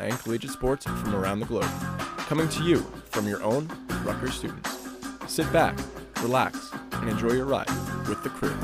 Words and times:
and 0.00 0.18
collegiate 0.18 0.50
sports 0.50 0.84
from 0.86 1.14
around 1.14 1.38
the 1.38 1.46
globe. 1.46 1.70
Coming 2.26 2.48
to 2.48 2.64
you 2.64 2.78
from 3.10 3.28
your 3.28 3.40
own 3.44 3.70
Rutgers 4.02 4.34
students. 4.34 4.76
Sit 5.28 5.50
back, 5.52 5.78
relax, 6.20 6.72
and 6.94 7.08
enjoy 7.08 7.34
your 7.34 7.44
ride 7.44 7.70
with 8.08 8.20
the 8.24 8.28
crew. 8.28 8.56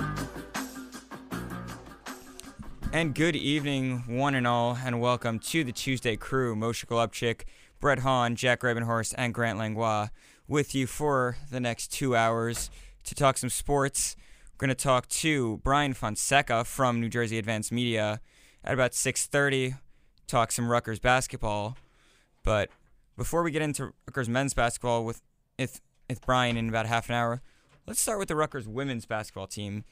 And 2.92 3.14
good 3.14 3.36
evening, 3.36 4.02
one 4.08 4.34
and 4.34 4.44
all, 4.44 4.76
and 4.84 5.00
welcome 5.00 5.38
to 5.38 5.62
the 5.62 5.70
Tuesday 5.70 6.16
crew. 6.16 6.56
Moshe 6.56 6.84
Golubtchik, 6.84 7.42
Brett 7.78 8.00
Hawn, 8.00 8.34
Jack 8.34 8.62
Rabenhorst, 8.62 9.14
and 9.16 9.32
Grant 9.32 9.56
Langlois 9.56 10.08
with 10.48 10.74
you 10.74 10.88
for 10.88 11.36
the 11.48 11.60
next 11.60 11.92
two 11.92 12.16
hours 12.16 12.72
to 13.04 13.14
talk 13.14 13.38
some 13.38 13.50
sports. 13.50 14.16
We're 14.54 14.66
going 14.66 14.76
to 14.76 14.82
talk 14.82 15.06
to 15.08 15.58
Brian 15.58 15.94
Fonseca 15.94 16.64
from 16.64 17.00
New 17.00 17.08
Jersey 17.08 17.38
Advanced 17.38 17.70
Media 17.70 18.20
at 18.64 18.74
about 18.74 18.90
6.30, 18.90 19.78
talk 20.30 20.52
some 20.52 20.70
Rutgers 20.70 20.98
basketball. 20.98 21.76
But 22.42 22.70
before 23.16 23.42
we 23.42 23.50
get 23.50 23.62
into 23.62 23.92
Rutgers 24.06 24.28
men's 24.28 24.54
basketball 24.54 25.04
with 25.04 25.22
with, 25.58 25.80
with 26.08 26.24
Brian 26.24 26.56
in 26.56 26.68
about 26.68 26.86
half 26.86 27.08
an 27.08 27.14
hour, 27.14 27.42
let's 27.86 28.00
start 28.00 28.18
with 28.18 28.28
the 28.28 28.36
Rutgers 28.36 28.66
women's 28.66 29.04
basketball 29.04 29.46
team. 29.46 29.84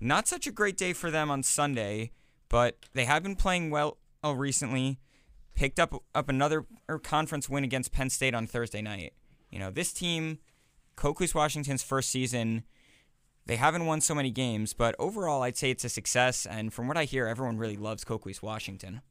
Not 0.00 0.26
such 0.26 0.46
a 0.48 0.50
great 0.50 0.76
day 0.76 0.92
for 0.92 1.10
them 1.10 1.30
on 1.30 1.44
Sunday, 1.44 2.10
but 2.48 2.76
they 2.94 3.04
have 3.04 3.22
been 3.22 3.36
playing 3.36 3.70
well 3.70 3.98
recently. 4.24 4.98
Picked 5.54 5.78
up 5.78 6.02
up 6.14 6.28
another 6.28 6.64
er, 6.88 6.98
conference 6.98 7.48
win 7.48 7.62
against 7.62 7.92
Penn 7.92 8.10
State 8.10 8.34
on 8.34 8.46
Thursday 8.46 8.82
night. 8.82 9.12
You 9.50 9.58
know, 9.58 9.70
this 9.70 9.92
team, 9.92 10.38
Coquese 10.96 11.34
Washington's 11.34 11.82
first 11.82 12.08
season, 12.08 12.64
they 13.46 13.56
haven't 13.56 13.86
won 13.86 14.00
so 14.00 14.14
many 14.14 14.30
games, 14.30 14.72
but 14.72 14.94
overall, 14.98 15.42
I'd 15.42 15.56
say 15.56 15.70
it's 15.70 15.84
a 15.84 15.88
success. 15.88 16.46
And 16.46 16.72
from 16.72 16.88
what 16.88 16.96
I 16.96 17.04
hear, 17.04 17.26
everyone 17.26 17.58
really 17.58 17.76
loves 17.76 18.02
Coquese 18.04 18.42
Washington. 18.42 19.02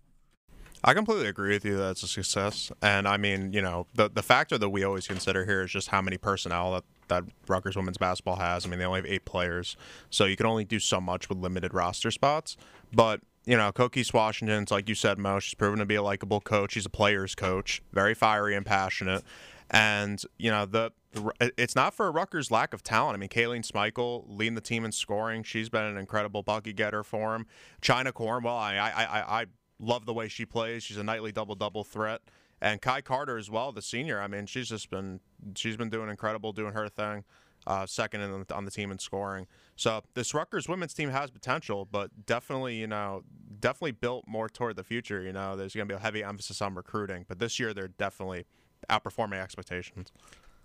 I 0.84 0.94
completely 0.94 1.27
agree 1.27 1.53
with 1.53 1.63
you 1.63 1.77
that 1.77 1.91
it's 1.91 2.03
a 2.03 2.08
success. 2.08 2.71
And 2.81 3.08
I 3.08 3.17
mean, 3.17 3.53
you 3.53 3.62
know, 3.62 3.85
the 3.94 4.09
the 4.09 4.23
factor 4.23 4.58
that 4.58 4.70
we 4.70 4.84
always 4.84 5.08
consider 5.08 5.45
here 5.45 5.61
is 5.61 5.72
just 5.72 5.89
how 5.89 6.02
many 6.02 6.17
personnel 6.17 6.72
that, 6.73 6.83
that 7.08 7.23
Rutgers 7.47 7.75
women's 7.75 7.97
basketball 7.97 8.38
has. 8.38 8.66
I 8.66 8.69
mean, 8.69 8.80
they 8.80 8.86
only 8.86 9.00
have 9.00 9.06
eight 9.06 9.25
players, 9.25 9.78
so 10.09 10.25
you 10.25 10.36
can 10.36 10.45
only 10.47 10.66
do 10.66 10.80
so 10.80 11.00
much 11.00 11.30
with 11.30 11.38
limited 11.38 11.73
roster 11.73 12.09
spots. 12.09 12.58
But 12.91 13.22
you 13.45 13.58
know, 13.58 13.72
Coquese 13.72 14.14
Washington's 14.14 14.72
like 14.72 14.89
you 14.89 14.95
said, 14.95 15.19
Mo. 15.19 15.39
She's 15.39 15.53
proven 15.53 15.80
to 15.80 15.86
be 15.86 15.95
a 15.95 16.03
likable 16.03 16.41
coach. 16.41 16.73
She's 16.73 16.86
a 16.86 16.89
player's 16.91 17.36
coach, 17.36 17.81
very 17.91 18.16
fiery 18.16 18.56
and 18.56 18.66
passionate. 18.66 19.23
And 19.69 20.22
you 20.38 20.50
know, 20.50 20.66
the 20.66 20.91
it's 21.39 21.75
not 21.75 21.94
for 21.94 22.11
Rutgers' 22.11 22.50
lack 22.50 22.73
of 22.73 22.81
talent. 22.84 23.16
I 23.16 23.19
mean, 23.19 23.30
Kaylene 23.30 23.69
Smikle 23.69 24.25
leading 24.28 24.56
the 24.56 24.61
team 24.61 24.84
in 24.84 24.91
scoring. 24.91 25.44
She's 25.44 25.69
been 25.69 25.84
an 25.84 25.97
incredible 25.97 26.41
bucket 26.41 26.75
getter 26.75 27.03
for 27.03 27.36
him. 27.36 27.45
Chyna 27.81 28.13
Cornwell, 28.13 28.56
I 28.56 28.75
I 28.75 29.03
I, 29.03 29.41
I 29.41 29.45
love 29.82 30.06
the 30.06 30.14
way 30.14 30.28
she 30.28 30.46
plays. 30.46 30.84
She's 30.84 30.98
a 30.98 31.04
nightly 31.04 31.32
double 31.32 31.56
double 31.56 31.84
threat. 31.84 32.22
And 32.62 32.80
Kai 32.80 33.02
Carter 33.02 33.38
as 33.38 33.50
well, 33.50 33.72
the 33.72 33.82
senior. 33.82 34.22
I 34.22 34.28
mean, 34.28 34.46
she's 34.46 34.70
just 34.70 34.90
been 34.90 35.20
she's 35.56 35.76
been 35.76 35.90
doing 35.90 36.10
incredible, 36.10 36.54
doing 36.54 36.74
her 36.74 36.88
thing. 36.88 37.24
Uh, 37.68 37.86
second 37.86 38.22
in, 38.22 38.46
on 38.52 38.66
the 38.66 38.72
team 38.72 38.90
in 38.90 38.98
scoring. 38.98 39.46
So 39.76 40.02
this 40.16 40.34
Rutgers 40.34 40.68
women's 40.68 40.96
team 40.96 41.12
has 41.12 41.30
potential, 41.30 41.88
but 41.92 42.26
definitely, 42.26 42.78
you 42.78 42.88
know, 42.88 43.22
definitely 43.59 43.92
built 43.92 44.26
more 44.28 44.50
toward 44.50 44.78
the 44.78 44.84
future. 44.84 45.22
You 45.22 45.32
know, 45.32 45.56
there's 45.56 45.76
going 45.76 45.88
to 45.88 45.94
be 45.94 45.96
a 45.96 46.02
heavy 46.02 46.24
emphasis 46.24 46.59
on 46.59 46.74
recruiting, 46.74 47.24
but 47.28 47.38
this 47.38 47.59
year 47.59 47.72
they're 47.72 47.88
definitely 47.88 48.46
outperforming 48.90 49.40
expectations. 49.40 50.12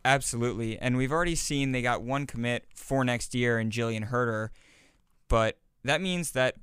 Absolutely, 0.06 0.78
and 0.78 0.96
we've 0.96 1.12
already 1.12 1.34
seen 1.34 1.72
they 1.72 1.82
got 1.82 2.00
one 2.00 2.26
commit 2.26 2.64
for 2.74 3.04
next 3.04 3.34
year 3.34 3.58
in 3.58 3.70
Jillian 3.70 4.04
Herder, 4.04 4.50
but 5.28 5.58
that 5.84 6.00
means 6.00 6.30
that 6.30 6.54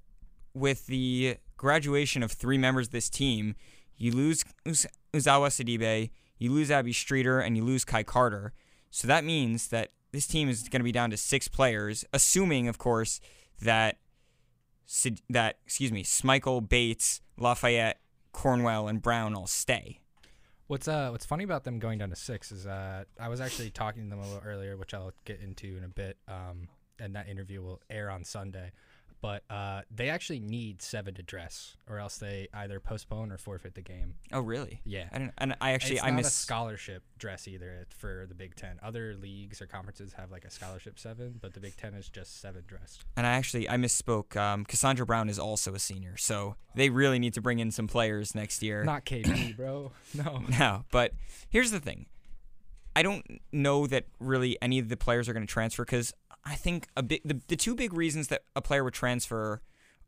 with 0.55 0.87
the 0.87 1.37
graduation 1.63 2.21
of 2.23 2.31
three 2.31 2.57
members 2.57 2.87
of 2.87 2.91
this 2.91 3.09
team, 3.09 3.55
you 3.95 4.11
lose 4.11 4.43
Uzawa 4.65 5.47
Sidibe, 5.49 6.09
you 6.37 6.51
lose 6.51 6.69
Abby 6.69 6.91
Streeter, 6.91 7.39
and 7.39 7.55
you 7.55 7.63
lose 7.63 7.85
Kai 7.85 8.03
Carter. 8.03 8.51
So 8.91 9.07
that 9.07 9.23
means 9.23 9.69
that 9.69 9.91
this 10.11 10.27
team 10.27 10.49
is 10.49 10.67
going 10.67 10.81
to 10.81 10.83
be 10.83 10.91
down 10.91 11.09
to 11.11 11.17
six 11.17 11.47
players, 11.47 12.03
assuming, 12.11 12.67
of 12.67 12.77
course, 12.77 13.21
that 13.61 13.97
that 15.29 15.59
excuse 15.65 15.91
me, 15.93 16.03
Smikle, 16.03 16.67
Bates, 16.67 17.21
Lafayette, 17.37 18.01
Cornwell, 18.33 18.89
and 18.89 19.01
Brown 19.01 19.33
all 19.33 19.47
stay. 19.47 20.01
What's 20.67 20.89
uh 20.89 21.09
what's 21.11 21.25
funny 21.25 21.45
about 21.45 21.63
them 21.63 21.79
going 21.79 21.97
down 21.97 22.09
to 22.09 22.15
six 22.17 22.51
is 22.51 22.67
uh 22.67 23.05
I 23.17 23.29
was 23.29 23.39
actually 23.39 23.71
talking 23.71 24.03
to 24.03 24.09
them 24.09 24.19
a 24.19 24.27
little 24.27 24.43
earlier, 24.45 24.75
which 24.75 24.93
I'll 24.93 25.13
get 25.23 25.39
into 25.39 25.77
in 25.77 25.85
a 25.85 25.87
bit. 25.87 26.17
Um, 26.27 26.67
and 26.99 27.15
that 27.15 27.29
interview 27.29 27.61
will 27.61 27.81
air 27.89 28.09
on 28.09 28.25
Sunday 28.25 28.71
but 29.23 29.41
uh, 29.49 29.83
they 29.89 30.09
actually 30.09 30.41
need 30.41 30.81
seven 30.81 31.13
to 31.13 31.23
dress, 31.23 31.77
or 31.89 31.97
else 31.97 32.17
they 32.17 32.49
either 32.53 32.81
postpone 32.81 33.31
or 33.31 33.37
forfeit 33.37 33.73
the 33.73 33.81
game. 33.81 34.15
Oh, 34.33 34.41
really? 34.41 34.81
Yeah. 34.83 35.05
I 35.13 35.17
didn't. 35.17 35.33
And 35.37 35.55
I 35.61 35.71
actually 35.71 35.95
it's 35.95 36.03
I 36.03 36.09
not 36.09 36.17
miss 36.17 36.27
a 36.27 36.31
scholarship 36.31 37.03
dress 37.17 37.47
either 37.47 37.87
for 37.97 38.25
the 38.27 38.35
Big 38.35 38.57
Ten. 38.57 38.81
Other 38.83 39.15
leagues 39.15 39.61
or 39.61 39.65
conferences 39.65 40.11
have 40.17 40.29
like 40.29 40.43
a 40.43 40.51
scholarship 40.51 40.99
seven, 40.99 41.39
but 41.41 41.53
the 41.53 41.61
Big 41.61 41.77
Ten 41.77 41.93
is 41.93 42.09
just 42.09 42.41
seven 42.41 42.63
dressed. 42.67 43.05
And 43.15 43.25
I 43.25 43.31
actually 43.31 43.69
I 43.69 43.77
misspoke. 43.77 44.35
Um, 44.35 44.65
Cassandra 44.65 45.05
Brown 45.05 45.29
is 45.29 45.39
also 45.39 45.73
a 45.73 45.79
senior, 45.79 46.17
so 46.17 46.57
they 46.75 46.89
really 46.89 47.17
need 47.17 47.33
to 47.35 47.41
bring 47.41 47.59
in 47.59 47.71
some 47.71 47.87
players 47.87 48.35
next 48.35 48.61
year. 48.61 48.83
Not 48.83 49.05
KP, 49.05 49.55
bro. 49.55 49.93
No. 50.13 50.43
No, 50.59 50.83
but 50.91 51.13
here's 51.49 51.71
the 51.71 51.79
thing. 51.79 52.07
I 52.95 53.01
don't 53.03 53.41
know 53.51 53.87
that 53.87 54.05
really 54.19 54.57
any 54.61 54.79
of 54.79 54.89
the 54.89 54.97
players 54.97 55.27
are 55.27 55.33
going 55.33 55.45
to 55.45 55.51
transfer 55.51 55.83
because 55.83 56.13
I 56.45 56.55
think 56.55 56.87
a 56.97 57.03
big 57.03 57.21
the, 57.23 57.39
the 57.47 57.55
two 57.55 57.75
big 57.75 57.93
reasons 57.93 58.27
that 58.27 58.43
a 58.55 58.61
player 58.61 58.83
would 58.83 58.93
transfer 58.93 59.61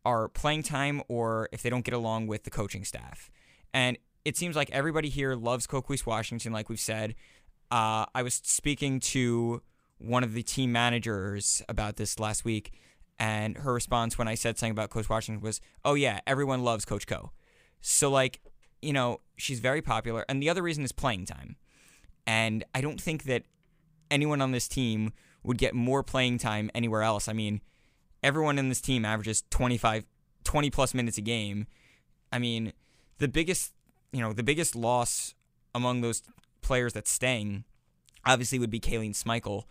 are 0.04 0.28
playing 0.28 0.62
time 0.62 1.02
or 1.08 1.48
if 1.50 1.62
they 1.62 1.70
don't 1.70 1.84
get 1.84 1.94
along 1.94 2.26
with 2.26 2.44
the 2.44 2.50
coaching 2.50 2.84
staff. 2.84 3.30
And 3.74 3.98
it 4.24 4.36
seems 4.36 4.56
like 4.56 4.70
everybody 4.70 5.08
here 5.08 5.34
loves 5.34 5.66
Coquese 5.66 6.06
Washington, 6.06 6.52
like 6.52 6.68
we've 6.68 6.80
said. 6.80 7.14
Uh, 7.70 8.06
I 8.14 8.22
was 8.22 8.34
speaking 8.34 9.00
to 9.00 9.62
one 9.98 10.22
of 10.22 10.34
the 10.34 10.42
team 10.42 10.72
managers 10.72 11.62
about 11.68 11.96
this 11.96 12.18
last 12.20 12.44
week, 12.44 12.72
and 13.18 13.58
her 13.58 13.72
response 13.72 14.18
when 14.18 14.28
I 14.28 14.34
said 14.34 14.58
something 14.58 14.72
about 14.72 14.90
Coach 14.90 15.08
Washington 15.08 15.42
was, 15.42 15.60
"Oh 15.84 15.94
yeah, 15.94 16.20
everyone 16.26 16.62
loves 16.62 16.84
Coach 16.84 17.06
Co." 17.06 17.32
So 17.80 18.10
like, 18.10 18.40
you 18.82 18.92
know, 18.92 19.20
she's 19.36 19.60
very 19.60 19.82
popular, 19.82 20.24
and 20.28 20.42
the 20.42 20.50
other 20.50 20.62
reason 20.62 20.84
is 20.84 20.92
playing 20.92 21.26
time. 21.26 21.56
And 22.26 22.64
I 22.74 22.80
don't 22.80 23.00
think 23.00 23.24
that 23.24 23.44
anyone 24.10 24.40
on 24.40 24.52
this 24.52 24.68
team 24.68 25.12
would 25.46 25.58
get 25.58 25.74
more 25.74 26.02
playing 26.02 26.38
time 26.38 26.70
anywhere 26.74 27.02
else. 27.02 27.28
I 27.28 27.32
mean, 27.32 27.60
everyone 28.22 28.58
in 28.58 28.68
this 28.68 28.80
team 28.80 29.04
averages 29.04 29.42
25 29.50 30.04
20 30.44 30.70
plus 30.70 30.94
minutes 30.94 31.18
a 31.18 31.22
game. 31.22 31.66
I 32.32 32.38
mean, 32.38 32.72
the 33.18 33.28
biggest, 33.28 33.72
you 34.12 34.20
know, 34.20 34.32
the 34.32 34.42
biggest 34.42 34.76
loss 34.76 35.34
among 35.74 36.00
those 36.00 36.22
players 36.62 36.92
that's 36.92 37.10
staying 37.10 37.64
obviously 38.24 38.58
would 38.58 38.70
be 38.70 38.80
Kaylene 38.80 39.10
Smikle. 39.10 39.64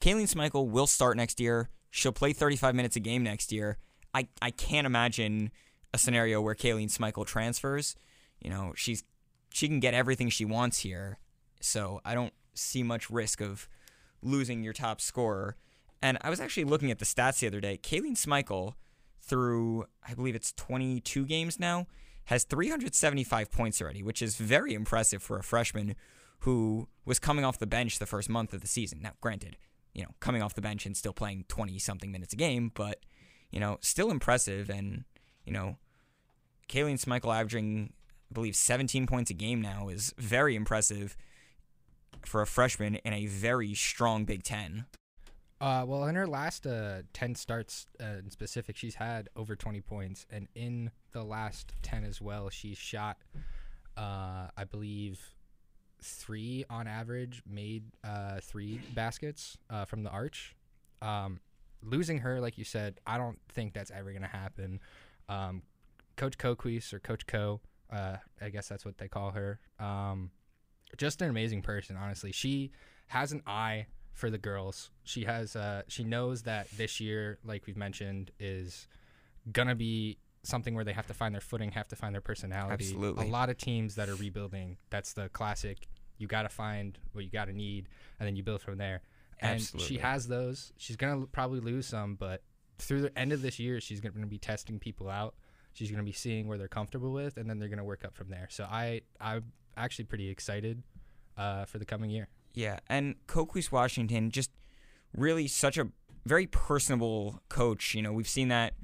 Kaylene 0.00 0.32
Smikle 0.32 0.68
will 0.68 0.86
start 0.86 1.16
next 1.16 1.40
year. 1.40 1.70
She'll 1.90 2.12
play 2.12 2.32
35 2.32 2.74
minutes 2.74 2.96
a 2.96 3.00
game 3.00 3.22
next 3.22 3.52
year. 3.52 3.78
I, 4.14 4.28
I 4.40 4.50
can't 4.50 4.86
imagine 4.86 5.50
a 5.92 5.98
scenario 5.98 6.40
where 6.40 6.54
Kaylene 6.54 6.94
Smikle 6.94 7.26
transfers. 7.26 7.96
You 8.40 8.50
know, 8.50 8.72
she's 8.76 9.02
she 9.50 9.66
can 9.66 9.80
get 9.80 9.94
everything 9.94 10.28
she 10.28 10.44
wants 10.44 10.80
here. 10.80 11.18
So 11.60 12.00
I 12.04 12.14
don't 12.14 12.32
see 12.54 12.82
much 12.82 13.10
risk 13.10 13.40
of 13.40 13.68
losing 14.22 14.62
your 14.62 14.72
top 14.72 15.00
scorer. 15.00 15.56
And 16.00 16.18
I 16.20 16.30
was 16.30 16.40
actually 16.40 16.64
looking 16.64 16.90
at 16.90 16.98
the 16.98 17.04
stats 17.04 17.40
the 17.40 17.46
other 17.46 17.60
day. 17.60 17.78
Kaylene 17.82 18.16
Smikle, 18.16 18.74
through 19.20 19.86
I 20.06 20.14
believe 20.14 20.34
it's 20.34 20.52
22 20.52 21.26
games 21.26 21.58
now, 21.58 21.86
has 22.26 22.44
375 22.44 23.50
points 23.50 23.80
already, 23.80 24.02
which 24.02 24.22
is 24.22 24.36
very 24.36 24.74
impressive 24.74 25.22
for 25.22 25.38
a 25.38 25.42
freshman 25.42 25.96
who 26.40 26.88
was 27.04 27.18
coming 27.18 27.44
off 27.44 27.58
the 27.58 27.66
bench 27.66 27.98
the 27.98 28.06
first 28.06 28.28
month 28.28 28.52
of 28.52 28.60
the 28.60 28.66
season. 28.68 29.00
Now, 29.02 29.12
granted, 29.20 29.56
you 29.94 30.02
know, 30.02 30.10
coming 30.20 30.42
off 30.42 30.54
the 30.54 30.60
bench 30.60 30.86
and 30.86 30.96
still 30.96 31.12
playing 31.12 31.46
20 31.48 31.78
something 31.78 32.12
minutes 32.12 32.32
a 32.32 32.36
game, 32.36 32.70
but, 32.74 33.00
you 33.50 33.58
know, 33.58 33.78
still 33.80 34.10
impressive. 34.10 34.70
And, 34.70 35.04
you 35.44 35.52
know, 35.52 35.76
Kaylene 36.68 37.02
Smikle 37.02 37.34
averaging, 37.34 37.92
I 38.30 38.34
believe, 38.34 38.54
17 38.54 39.06
points 39.06 39.30
a 39.30 39.34
game 39.34 39.60
now 39.60 39.88
is 39.88 40.14
very 40.18 40.54
impressive 40.54 41.16
for 42.26 42.42
a 42.42 42.46
freshman 42.46 42.96
in 42.96 43.12
a 43.12 43.26
very 43.26 43.74
strong 43.74 44.24
Big 44.24 44.42
Ten. 44.42 44.86
Uh, 45.60 45.84
well, 45.86 46.04
in 46.04 46.14
her 46.14 46.26
last 46.26 46.66
uh, 46.66 47.02
10 47.12 47.34
starts 47.34 47.86
uh, 48.00 48.18
in 48.18 48.30
specific, 48.30 48.76
she's 48.76 48.94
had 48.94 49.28
over 49.34 49.56
20 49.56 49.80
points. 49.80 50.24
And 50.30 50.48
in 50.54 50.90
the 51.12 51.24
last 51.24 51.72
10 51.82 52.04
as 52.04 52.20
well, 52.20 52.48
she's 52.48 52.78
shot, 52.78 53.16
uh, 53.96 54.48
I 54.56 54.64
believe, 54.70 55.20
three 56.00 56.64
on 56.70 56.86
average, 56.86 57.42
made 57.48 57.84
uh, 58.04 58.38
three 58.40 58.80
baskets 58.94 59.58
uh, 59.68 59.84
from 59.84 60.04
the 60.04 60.10
arch. 60.10 60.54
Um, 61.02 61.40
losing 61.82 62.18
her, 62.18 62.40
like 62.40 62.56
you 62.56 62.64
said, 62.64 63.00
I 63.04 63.18
don't 63.18 63.38
think 63.48 63.72
that's 63.72 63.90
ever 63.90 64.10
going 64.10 64.22
to 64.22 64.28
happen. 64.28 64.78
Um, 65.28 65.62
Coach 66.16 66.38
Coquese 66.38 66.92
or 66.92 67.00
Coach 67.00 67.26
Co, 67.26 67.60
I 67.90 68.48
guess 68.52 68.68
that's 68.68 68.84
what 68.84 68.98
they 68.98 69.08
call 69.08 69.32
her. 69.32 69.58
Um, 69.80 70.30
just 70.96 71.22
an 71.22 71.28
amazing 71.28 71.62
person, 71.62 71.96
honestly. 71.96 72.32
She 72.32 72.72
has 73.08 73.32
an 73.32 73.42
eye 73.46 73.86
for 74.12 74.30
the 74.30 74.38
girls. 74.38 74.90
She 75.04 75.24
has 75.24 75.54
uh 75.54 75.82
she 75.88 76.04
knows 76.04 76.42
that 76.42 76.70
this 76.70 77.00
year, 77.00 77.38
like 77.44 77.66
we've 77.66 77.76
mentioned, 77.76 78.30
is 78.38 78.86
gonna 79.52 79.74
be 79.76 80.18
something 80.42 80.74
where 80.74 80.84
they 80.84 80.92
have 80.92 81.06
to 81.06 81.14
find 81.14 81.34
their 81.34 81.40
footing, 81.40 81.70
have 81.72 81.88
to 81.88 81.96
find 81.96 82.14
their 82.14 82.20
personality. 82.20 82.84
Absolutely. 82.84 83.26
A 83.26 83.30
lot 83.30 83.50
of 83.50 83.58
teams 83.58 83.94
that 83.96 84.08
are 84.08 84.14
rebuilding, 84.14 84.76
that's 84.90 85.12
the 85.12 85.28
classic. 85.28 85.88
You 86.16 86.26
got 86.26 86.42
to 86.42 86.48
find 86.48 86.98
what 87.12 87.24
you 87.24 87.30
got 87.30 87.44
to 87.44 87.52
need, 87.52 87.88
and 88.18 88.26
then 88.26 88.34
you 88.34 88.42
build 88.42 88.60
from 88.60 88.78
there. 88.78 89.02
And 89.40 89.60
Absolutely. 89.60 89.86
she 89.86 89.98
has 90.00 90.26
those. 90.26 90.72
She's 90.76 90.96
gonna 90.96 91.26
probably 91.26 91.60
lose 91.60 91.86
some, 91.86 92.16
but 92.16 92.42
through 92.78 93.02
the 93.02 93.16
end 93.16 93.32
of 93.32 93.40
this 93.40 93.58
year, 93.60 93.80
she's 93.80 94.00
gonna 94.00 94.26
be 94.26 94.38
testing 94.38 94.80
people 94.80 95.08
out. 95.08 95.34
She's 95.74 95.92
gonna 95.92 96.02
be 96.02 96.12
seeing 96.12 96.48
where 96.48 96.58
they're 96.58 96.66
comfortable 96.66 97.12
with, 97.12 97.36
and 97.36 97.48
then 97.48 97.60
they're 97.60 97.68
gonna 97.68 97.84
work 97.84 98.04
up 98.04 98.16
from 98.16 98.30
there. 98.30 98.48
So 98.50 98.64
I 98.64 99.02
I'm 99.20 99.44
actually 99.78 100.04
pretty 100.04 100.28
excited 100.28 100.82
uh, 101.36 101.64
for 101.64 101.78
the 101.78 101.84
coming 101.84 102.10
year. 102.10 102.28
Yeah, 102.54 102.80
and 102.88 103.14
Coquese 103.26 103.70
Washington 103.70 104.30
just 104.30 104.50
really 105.16 105.46
such 105.46 105.78
a 105.78 105.88
very 106.26 106.46
personable 106.46 107.40
coach. 107.48 107.94
You 107.94 108.02
know, 108.02 108.12
we've 108.12 108.28
seen 108.28 108.48
that, 108.48 108.74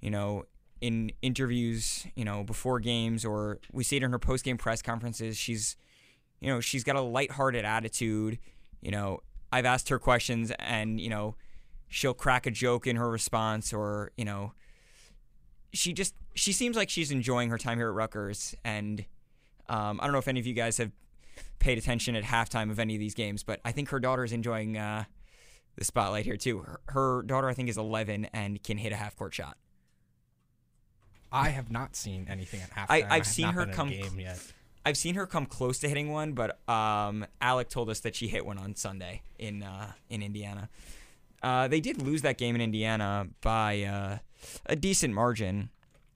you 0.00 0.10
know, 0.10 0.44
in 0.80 1.12
interviews, 1.20 2.06
you 2.14 2.24
know, 2.24 2.42
before 2.42 2.80
games, 2.80 3.24
or 3.24 3.58
we 3.72 3.84
see 3.84 3.96
it 3.96 4.02
in 4.02 4.10
her 4.10 4.18
post 4.18 4.44
game 4.44 4.56
press 4.56 4.80
conferences. 4.82 5.36
She's, 5.36 5.76
you 6.40 6.50
know, 6.50 6.60
she's 6.60 6.84
got 6.84 6.96
a 6.96 7.00
lighthearted 7.00 7.64
attitude. 7.64 8.38
You 8.80 8.90
know, 8.90 9.20
I've 9.52 9.66
asked 9.66 9.88
her 9.90 9.98
questions, 9.98 10.52
and 10.58 11.00
you 11.00 11.10
know, 11.10 11.36
she'll 11.88 12.14
crack 12.14 12.46
a 12.46 12.50
joke 12.50 12.86
in 12.86 12.96
her 12.96 13.10
response, 13.10 13.72
or 13.72 14.12
you 14.16 14.24
know, 14.24 14.54
she 15.72 15.92
just 15.92 16.14
she 16.34 16.52
seems 16.52 16.76
like 16.76 16.88
she's 16.88 17.10
enjoying 17.10 17.50
her 17.50 17.58
time 17.58 17.76
here 17.76 17.88
at 17.88 17.94
Rutgers, 17.94 18.54
and 18.64 19.04
um, 19.70 19.98
I 20.00 20.04
don't 20.04 20.12
know 20.12 20.18
if 20.18 20.28
any 20.28 20.40
of 20.40 20.46
you 20.46 20.54
guys 20.54 20.76
have 20.78 20.90
paid 21.58 21.78
attention 21.78 22.14
at 22.16 22.24
halftime 22.24 22.70
of 22.70 22.78
any 22.78 22.94
of 22.94 23.00
these 23.00 23.14
games, 23.14 23.42
but 23.42 23.60
I 23.64 23.72
think 23.72 23.90
her 23.90 24.00
daughter 24.00 24.24
is 24.24 24.32
enjoying 24.32 24.76
uh, 24.76 25.04
the 25.76 25.84
spotlight 25.84 26.24
here 26.24 26.36
too. 26.36 26.58
Her, 26.60 26.80
her 26.88 27.22
daughter, 27.22 27.48
I 27.48 27.54
think, 27.54 27.68
is 27.68 27.78
11 27.78 28.26
and 28.32 28.62
can 28.62 28.76
hit 28.78 28.92
a 28.92 28.96
half 28.96 29.16
court 29.16 29.32
shot. 29.34 29.56
I 31.32 31.50
have 31.50 31.70
not 31.70 31.94
seen 31.96 32.26
anything 32.28 32.60
at 32.60 32.70
halftime. 32.70 32.86
I- 32.88 33.06
I've 33.16 33.26
seen 33.26 33.46
not 33.46 33.54
her 33.54 33.66
come 33.66 33.90
game 33.90 34.18
yet. 34.18 34.40
I've 34.84 34.96
seen 34.96 35.14
her 35.16 35.26
come 35.26 35.44
close 35.46 35.78
to 35.80 35.88
hitting 35.88 36.10
one, 36.10 36.32
but 36.32 36.58
um, 36.68 37.26
Alec 37.40 37.68
told 37.68 37.90
us 37.90 38.00
that 38.00 38.14
she 38.16 38.28
hit 38.28 38.46
one 38.46 38.56
on 38.58 38.74
Sunday 38.74 39.22
in 39.38 39.62
uh, 39.62 39.92
in 40.08 40.22
Indiana. 40.22 40.70
Uh, 41.42 41.68
they 41.68 41.80
did 41.80 42.00
lose 42.02 42.22
that 42.22 42.38
game 42.38 42.54
in 42.54 42.60
Indiana 42.62 43.28
by 43.42 43.82
uh, 43.82 44.18
a 44.66 44.76
decent 44.76 45.12
margin. 45.14 45.68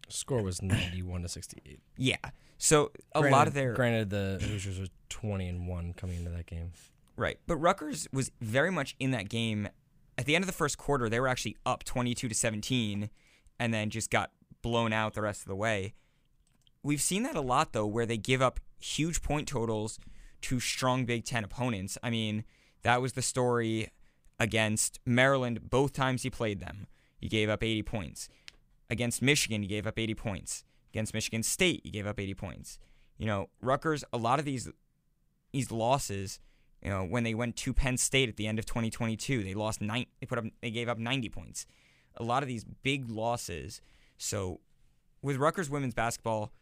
Score 0.08 0.42
was 0.42 0.60
91 0.62 1.22
to 1.22 1.28
68. 1.28 1.78
Yeah, 1.96 2.16
so 2.58 2.92
a 3.14 3.20
lot 3.20 3.46
of 3.46 3.54
their 3.54 3.72
Granted, 3.74 4.10
the 4.10 4.38
Hoosiers 4.40 4.78
were 4.78 4.86
20 5.08 5.48
and 5.48 5.68
1 5.68 5.94
coming 5.94 6.18
into 6.18 6.30
that 6.30 6.46
game. 6.46 6.72
Right. 7.16 7.38
But 7.46 7.56
Rutgers 7.56 8.08
was 8.12 8.30
very 8.40 8.70
much 8.70 8.96
in 8.98 9.10
that 9.12 9.28
game. 9.28 9.68
At 10.16 10.26
the 10.26 10.34
end 10.34 10.42
of 10.42 10.46
the 10.46 10.52
first 10.52 10.78
quarter, 10.78 11.08
they 11.08 11.20
were 11.20 11.28
actually 11.28 11.56
up 11.66 11.84
22 11.84 12.28
to 12.28 12.34
17 12.34 13.10
and 13.58 13.74
then 13.74 13.90
just 13.90 14.10
got 14.10 14.30
blown 14.62 14.92
out 14.92 15.14
the 15.14 15.22
rest 15.22 15.42
of 15.42 15.48
the 15.48 15.56
way. 15.56 15.94
We've 16.82 17.00
seen 17.00 17.22
that 17.24 17.36
a 17.36 17.40
lot 17.40 17.72
though 17.72 17.86
where 17.86 18.06
they 18.06 18.16
give 18.16 18.42
up 18.42 18.60
huge 18.78 19.22
point 19.22 19.48
totals 19.48 19.98
to 20.42 20.60
strong 20.60 21.04
Big 21.04 21.24
10 21.24 21.44
opponents. 21.44 21.96
I 22.02 22.10
mean, 22.10 22.44
that 22.82 23.00
was 23.00 23.14
the 23.14 23.22
story 23.22 23.90
against 24.38 25.00
Maryland 25.06 25.70
both 25.70 25.92
times 25.92 26.22
he 26.22 26.30
played 26.30 26.60
them. 26.60 26.86
He 27.18 27.28
gave 27.28 27.48
up 27.48 27.62
80 27.62 27.82
points. 27.82 28.28
Against 28.90 29.22
Michigan, 29.22 29.62
he 29.62 29.68
gave 29.68 29.86
up 29.86 29.98
80 29.98 30.14
points. 30.14 30.64
Against 30.94 31.12
Michigan 31.12 31.42
State, 31.42 31.80
he 31.82 31.90
gave 31.90 32.06
up 32.06 32.20
80 32.20 32.34
points. 32.34 32.78
You 33.18 33.26
know, 33.26 33.48
Rutgers, 33.60 34.04
a 34.12 34.16
lot 34.16 34.38
of 34.38 34.44
these 34.44 34.70
these 35.52 35.72
losses, 35.72 36.38
you 36.80 36.88
know, 36.88 37.04
when 37.04 37.24
they 37.24 37.34
went 37.34 37.56
to 37.56 37.74
Penn 37.74 37.96
State 37.96 38.28
at 38.28 38.36
the 38.36 38.46
end 38.46 38.60
of 38.60 38.66
2022, 38.66 39.42
they 39.42 39.54
lost 39.54 39.80
nine. 39.80 40.06
They 40.20 40.26
put 40.26 40.38
up. 40.38 40.44
They 40.62 40.70
gave 40.70 40.88
up 40.88 40.98
90 40.98 41.28
points. 41.30 41.66
A 42.16 42.22
lot 42.22 42.44
of 42.44 42.48
these 42.48 42.62
big 42.62 43.10
losses. 43.10 43.80
So, 44.18 44.60
with 45.20 45.36
Rutgers 45.36 45.68
women's 45.68 45.94
basketball, 45.94 46.52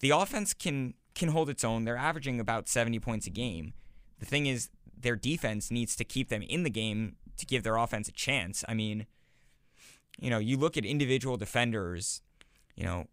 the 0.00 0.10
offense 0.10 0.52
can 0.52 0.94
can 1.14 1.28
hold 1.28 1.48
its 1.48 1.62
own. 1.62 1.84
They're 1.84 1.96
averaging 1.96 2.40
about 2.40 2.68
70 2.68 2.98
points 2.98 3.28
a 3.28 3.30
game. 3.30 3.72
The 4.18 4.26
thing 4.26 4.46
is, 4.46 4.68
their 5.00 5.14
defense 5.14 5.70
needs 5.70 5.94
to 5.94 6.04
keep 6.04 6.28
them 6.28 6.42
in 6.42 6.64
the 6.64 6.70
game 6.70 7.14
to 7.36 7.46
give 7.46 7.62
their 7.62 7.76
offense 7.76 8.08
a 8.08 8.12
chance. 8.12 8.64
I 8.68 8.74
mean, 8.74 9.06
you 10.18 10.28
know, 10.28 10.38
you 10.38 10.56
look 10.56 10.76
at 10.76 10.84
individual 10.84 11.36
defenders, 11.36 12.20
you 12.74 12.84
know, 12.84 13.06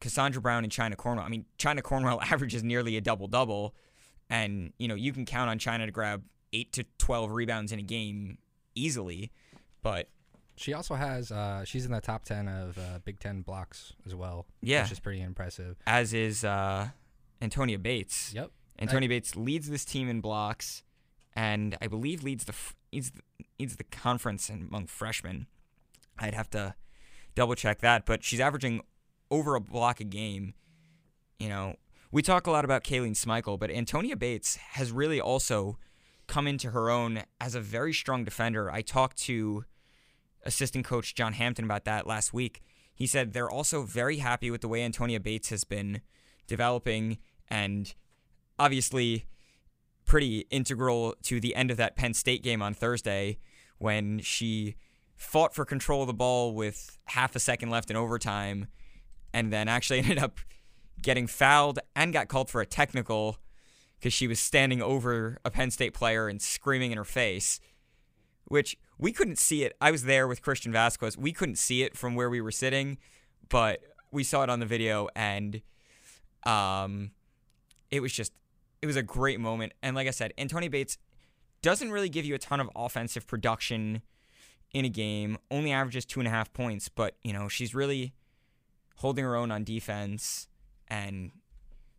Cassandra 0.00 0.40
Brown 0.40 0.64
and 0.64 0.72
Chyna 0.72 0.96
Cornwell. 0.96 1.24
I 1.26 1.28
mean, 1.28 1.44
Chyna 1.58 1.82
Cornwell 1.82 2.20
averages 2.30 2.62
nearly 2.62 2.96
a 2.96 3.00
double 3.00 3.26
double, 3.26 3.74
and 4.30 4.72
you 4.78 4.88
know 4.88 4.94
you 4.94 5.12
can 5.12 5.24
count 5.24 5.50
on 5.50 5.58
Chyna 5.58 5.86
to 5.86 5.92
grab 5.92 6.22
eight 6.52 6.72
to 6.72 6.84
twelve 6.98 7.30
rebounds 7.30 7.72
in 7.72 7.78
a 7.78 7.82
game 7.82 8.38
easily. 8.74 9.30
But 9.82 10.08
She 10.56 10.72
also 10.74 10.94
has. 10.94 11.30
Uh, 11.32 11.64
she's 11.64 11.84
in 11.84 11.92
the 11.92 12.00
top 12.00 12.24
ten 12.24 12.48
of 12.48 12.78
uh, 12.78 12.98
Big 13.04 13.18
Ten 13.20 13.42
blocks 13.42 13.92
as 14.06 14.14
well. 14.14 14.46
Yeah. 14.60 14.82
which 14.82 14.92
is 14.92 15.00
pretty 15.00 15.20
impressive. 15.22 15.76
as 15.86 16.12
is 16.14 16.44
uh, 16.44 16.88
Antonia 17.42 17.78
Bates. 17.78 18.32
Yep. 18.34 18.50
Antonia 18.80 19.08
Bates 19.08 19.34
leads 19.34 19.68
this 19.68 19.84
team 19.84 20.08
in 20.08 20.20
blocks, 20.20 20.84
and 21.34 21.76
I 21.82 21.88
believe 21.88 22.22
leads 22.22 22.44
the 22.44 22.52
f- 22.52 22.76
leads 22.92 23.10
the, 23.10 23.22
leads 23.58 23.74
the 23.76 23.84
conference 23.84 24.48
among 24.48 24.86
freshmen. 24.86 25.46
I'd 26.16 26.34
have 26.34 26.48
to 26.50 26.74
double 27.34 27.54
check 27.56 27.80
that, 27.80 28.06
but 28.06 28.22
she's 28.22 28.38
averaging 28.40 28.82
over 29.30 29.54
a 29.54 29.60
block 29.60 30.00
a 30.00 30.04
game. 30.04 30.54
You 31.38 31.48
know, 31.48 31.76
we 32.10 32.22
talk 32.22 32.46
a 32.46 32.50
lot 32.50 32.64
about 32.64 32.84
Kaylene 32.84 33.16
Smikle, 33.16 33.58
but 33.58 33.70
Antonia 33.70 34.16
Bates 34.16 34.56
has 34.56 34.92
really 34.92 35.20
also 35.20 35.78
come 36.26 36.46
into 36.46 36.70
her 36.70 36.90
own 36.90 37.22
as 37.40 37.54
a 37.54 37.60
very 37.60 37.92
strong 37.92 38.24
defender. 38.24 38.70
I 38.70 38.82
talked 38.82 39.18
to 39.22 39.64
assistant 40.44 40.84
coach 40.84 41.14
John 41.14 41.32
Hampton 41.32 41.64
about 41.64 41.84
that 41.84 42.06
last 42.06 42.32
week. 42.32 42.62
He 42.94 43.06
said 43.06 43.32
they're 43.32 43.50
also 43.50 43.82
very 43.82 44.18
happy 44.18 44.50
with 44.50 44.60
the 44.60 44.68
way 44.68 44.82
Antonia 44.82 45.20
Bates 45.20 45.50
has 45.50 45.64
been 45.64 46.00
developing 46.46 47.18
and 47.48 47.94
obviously 48.58 49.26
pretty 50.04 50.46
integral 50.50 51.14
to 51.22 51.40
the 51.40 51.54
end 51.54 51.70
of 51.70 51.76
that 51.76 51.96
Penn 51.96 52.14
State 52.14 52.42
game 52.42 52.62
on 52.62 52.74
Thursday 52.74 53.38
when 53.78 54.18
she 54.20 54.74
fought 55.14 55.54
for 55.54 55.64
control 55.64 56.02
of 56.02 56.06
the 56.06 56.14
ball 56.14 56.54
with 56.54 56.98
half 57.06 57.36
a 57.36 57.40
second 57.40 57.70
left 57.70 57.90
in 57.90 57.96
overtime 57.96 58.66
and 59.32 59.52
then 59.52 59.68
actually 59.68 59.98
ended 60.00 60.18
up 60.18 60.40
getting 61.00 61.26
fouled 61.26 61.78
and 61.94 62.12
got 62.12 62.28
called 62.28 62.50
for 62.50 62.60
a 62.60 62.66
technical 62.66 63.38
because 63.98 64.12
she 64.12 64.26
was 64.26 64.38
standing 64.38 64.80
over 64.80 65.38
a 65.44 65.50
Penn 65.50 65.70
State 65.70 65.94
player 65.94 66.28
and 66.28 66.40
screaming 66.40 66.92
in 66.92 66.98
her 66.98 67.04
face, 67.04 67.60
which 68.46 68.76
we 68.98 69.12
couldn't 69.12 69.38
see 69.38 69.64
it. 69.64 69.76
I 69.80 69.90
was 69.90 70.04
there 70.04 70.28
with 70.28 70.42
Christian 70.42 70.72
Vasquez. 70.72 71.16
We 71.16 71.32
couldn't 71.32 71.58
see 71.58 71.82
it 71.82 71.96
from 71.96 72.14
where 72.14 72.30
we 72.30 72.40
were 72.40 72.52
sitting, 72.52 72.98
but 73.48 73.80
we 74.10 74.24
saw 74.24 74.42
it 74.42 74.50
on 74.50 74.60
the 74.60 74.66
video 74.66 75.08
and 75.14 75.62
um, 76.44 77.10
it 77.90 78.00
was 78.00 78.12
just 78.12 78.32
it 78.80 78.86
was 78.86 78.96
a 78.96 79.02
great 79.02 79.40
moment. 79.40 79.72
And 79.82 79.96
like 79.96 80.06
I 80.06 80.12
said, 80.12 80.32
Antonia 80.38 80.70
Bates 80.70 80.98
doesn't 81.62 81.90
really 81.90 82.08
give 82.08 82.24
you 82.24 82.34
a 82.34 82.38
ton 82.38 82.60
of 82.60 82.70
offensive 82.76 83.26
production 83.26 84.02
in 84.72 84.84
a 84.84 84.88
game. 84.88 85.38
Only 85.50 85.72
averages 85.72 86.04
two 86.04 86.20
and 86.20 86.26
a 86.28 86.30
half 86.30 86.52
points, 86.52 86.88
but 86.88 87.16
you 87.22 87.32
know 87.32 87.48
she's 87.48 87.74
really 87.74 88.14
holding 88.98 89.24
her 89.24 89.36
own 89.36 89.50
on 89.50 89.64
defense. 89.64 90.48
And 90.88 91.32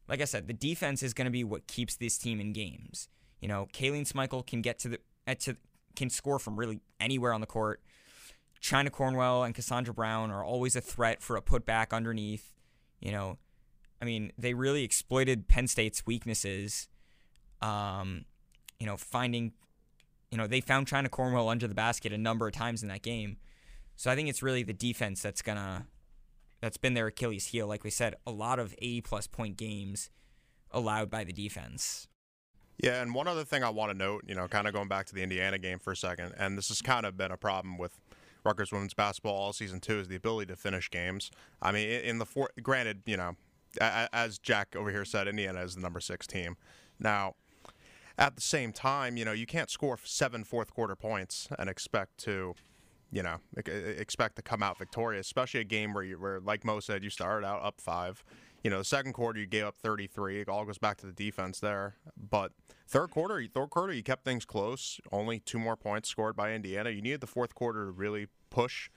like 0.07 0.21
I 0.21 0.25
said, 0.25 0.47
the 0.47 0.53
defense 0.53 1.03
is 1.03 1.13
going 1.13 1.25
to 1.25 1.31
be 1.31 1.43
what 1.43 1.67
keeps 1.67 1.95
this 1.95 2.17
team 2.17 2.39
in 2.39 2.53
games. 2.53 3.07
You 3.41 3.47
know, 3.47 3.67
Kaylene 3.73 4.11
Smikle 4.11 4.45
can 4.45 4.61
get 4.61 4.79
to 4.79 4.89
the 4.89 4.99
at 5.25 5.39
to 5.41 5.55
can 5.95 6.09
score 6.09 6.39
from 6.39 6.57
really 6.57 6.81
anywhere 6.99 7.33
on 7.33 7.41
the 7.41 7.47
court. 7.47 7.81
Chyna 8.61 8.91
Cornwell 8.91 9.43
and 9.43 9.55
Cassandra 9.55 9.93
Brown 9.93 10.31
are 10.31 10.43
always 10.43 10.75
a 10.75 10.81
threat 10.81 11.21
for 11.21 11.37
a 11.37 11.41
putback 11.41 11.93
underneath. 11.93 12.53
You 12.99 13.11
know, 13.11 13.37
I 14.01 14.05
mean, 14.05 14.31
they 14.37 14.53
really 14.53 14.83
exploited 14.83 15.47
Penn 15.47 15.67
State's 15.67 16.05
weaknesses. 16.05 16.89
Um, 17.61 18.25
you 18.79 18.85
know, 18.85 18.97
finding, 18.97 19.53
you 20.31 20.37
know, 20.37 20.47
they 20.47 20.61
found 20.61 20.87
Chyna 20.87 21.09
Cornwell 21.09 21.49
under 21.49 21.67
the 21.67 21.75
basket 21.75 22.11
a 22.11 22.17
number 22.17 22.47
of 22.47 22.53
times 22.53 22.81
in 22.83 22.89
that 22.89 23.01
game. 23.01 23.37
So 23.95 24.09
I 24.09 24.15
think 24.15 24.29
it's 24.29 24.41
really 24.41 24.63
the 24.63 24.73
defense 24.73 25.21
that's 25.21 25.41
gonna, 25.41 25.87
that's 26.61 26.77
been 26.77 26.93
their 26.93 27.07
Achilles 27.07 27.47
heel. 27.47 27.67
Like 27.67 27.83
we 27.83 27.89
said, 27.89 28.15
a 28.25 28.31
lot 28.31 28.59
of 28.59 28.73
80 28.79 29.01
plus 29.01 29.27
point 29.27 29.57
games 29.57 30.09
allowed 30.71 31.09
by 31.09 31.23
the 31.23 31.33
defense. 31.33 32.07
Yeah, 32.81 33.01
and 33.01 33.13
one 33.13 33.27
other 33.27 33.43
thing 33.43 33.63
I 33.63 33.69
want 33.69 33.91
to 33.91 33.97
note, 33.97 34.23
you 34.25 34.35
know, 34.35 34.47
kind 34.47 34.67
of 34.67 34.73
going 34.73 34.87
back 34.87 35.05
to 35.07 35.15
the 35.15 35.21
Indiana 35.21 35.57
game 35.57 35.79
for 35.79 35.91
a 35.91 35.97
second, 35.97 36.33
and 36.37 36.57
this 36.57 36.69
has 36.69 36.81
kind 36.81 37.05
of 37.05 37.17
been 37.17 37.31
a 37.31 37.37
problem 37.37 37.77
with 37.77 37.99
Rutgers 38.45 38.71
women's 38.71 38.93
basketball 38.93 39.35
all 39.35 39.51
season 39.51 39.81
too, 39.81 39.99
is 39.99 40.07
the 40.07 40.15
ability 40.15 40.47
to 40.47 40.55
finish 40.55 40.89
games. 40.89 41.29
I 41.61 41.73
mean, 41.73 41.89
in- 41.89 42.19
the 42.19 42.25
four, 42.25 42.51
granted, 42.61 43.01
you 43.05 43.17
know, 43.17 43.35
as 43.81 44.39
Jack 44.39 44.75
over 44.77 44.91
here 44.91 45.03
said, 45.03 45.27
Indiana 45.27 45.61
is 45.61 45.75
the 45.75 45.81
number 45.81 45.99
six 45.99 46.25
team. 46.25 46.55
Now, 46.99 47.35
at 48.17 48.35
the 48.35 48.41
same 48.41 48.71
time, 48.71 49.17
you 49.17 49.25
know, 49.25 49.31
you 49.31 49.45
can't 49.45 49.69
score 49.69 49.97
seven 50.03 50.43
fourth 50.43 50.73
quarter 50.73 50.95
points 50.95 51.47
and 51.57 51.69
expect 51.69 52.17
to, 52.19 52.55
you 53.11 53.23
know, 53.23 53.37
expect 53.55 54.35
to 54.37 54.41
come 54.41 54.61
out 54.63 54.77
victorious, 54.77 55.27
especially 55.27 55.61
a 55.61 55.65
game 55.65 55.93
where 55.93 56.03
you, 56.03 56.19
where 56.19 56.39
like 56.39 56.63
Mo 56.63 56.79
said, 56.79 57.03
you 57.03 57.09
started 57.09 57.45
out 57.45 57.61
up 57.63 57.81
five. 57.81 58.23
You 58.63 58.69
know, 58.69 58.79
the 58.79 58.85
second 58.85 59.13
quarter 59.13 59.39
you 59.39 59.45
gave 59.45 59.63
up 59.65 59.77
33. 59.77 60.41
It 60.41 60.49
all 60.49 60.65
goes 60.65 60.77
back 60.77 60.97
to 60.97 61.05
the 61.05 61.13
defense 61.13 61.59
there. 61.59 61.95
But 62.17 62.51
third 62.87 63.09
quarter, 63.09 63.41
third 63.53 63.69
quarter 63.69 63.93
you 63.93 64.03
kept 64.03 64.25
things 64.25 64.43
close. 64.45 64.99
Only 65.11 65.39
two 65.39 65.59
more 65.59 65.77
points 65.77 66.09
scored 66.09 66.35
by 66.35 66.51
Indiana. 66.53 66.89
You 66.89 67.01
needed 67.01 67.21
the 67.21 67.27
fourth 67.27 67.55
quarter 67.55 67.85
to 67.85 67.91
really 67.91 68.27
push. 68.49 68.89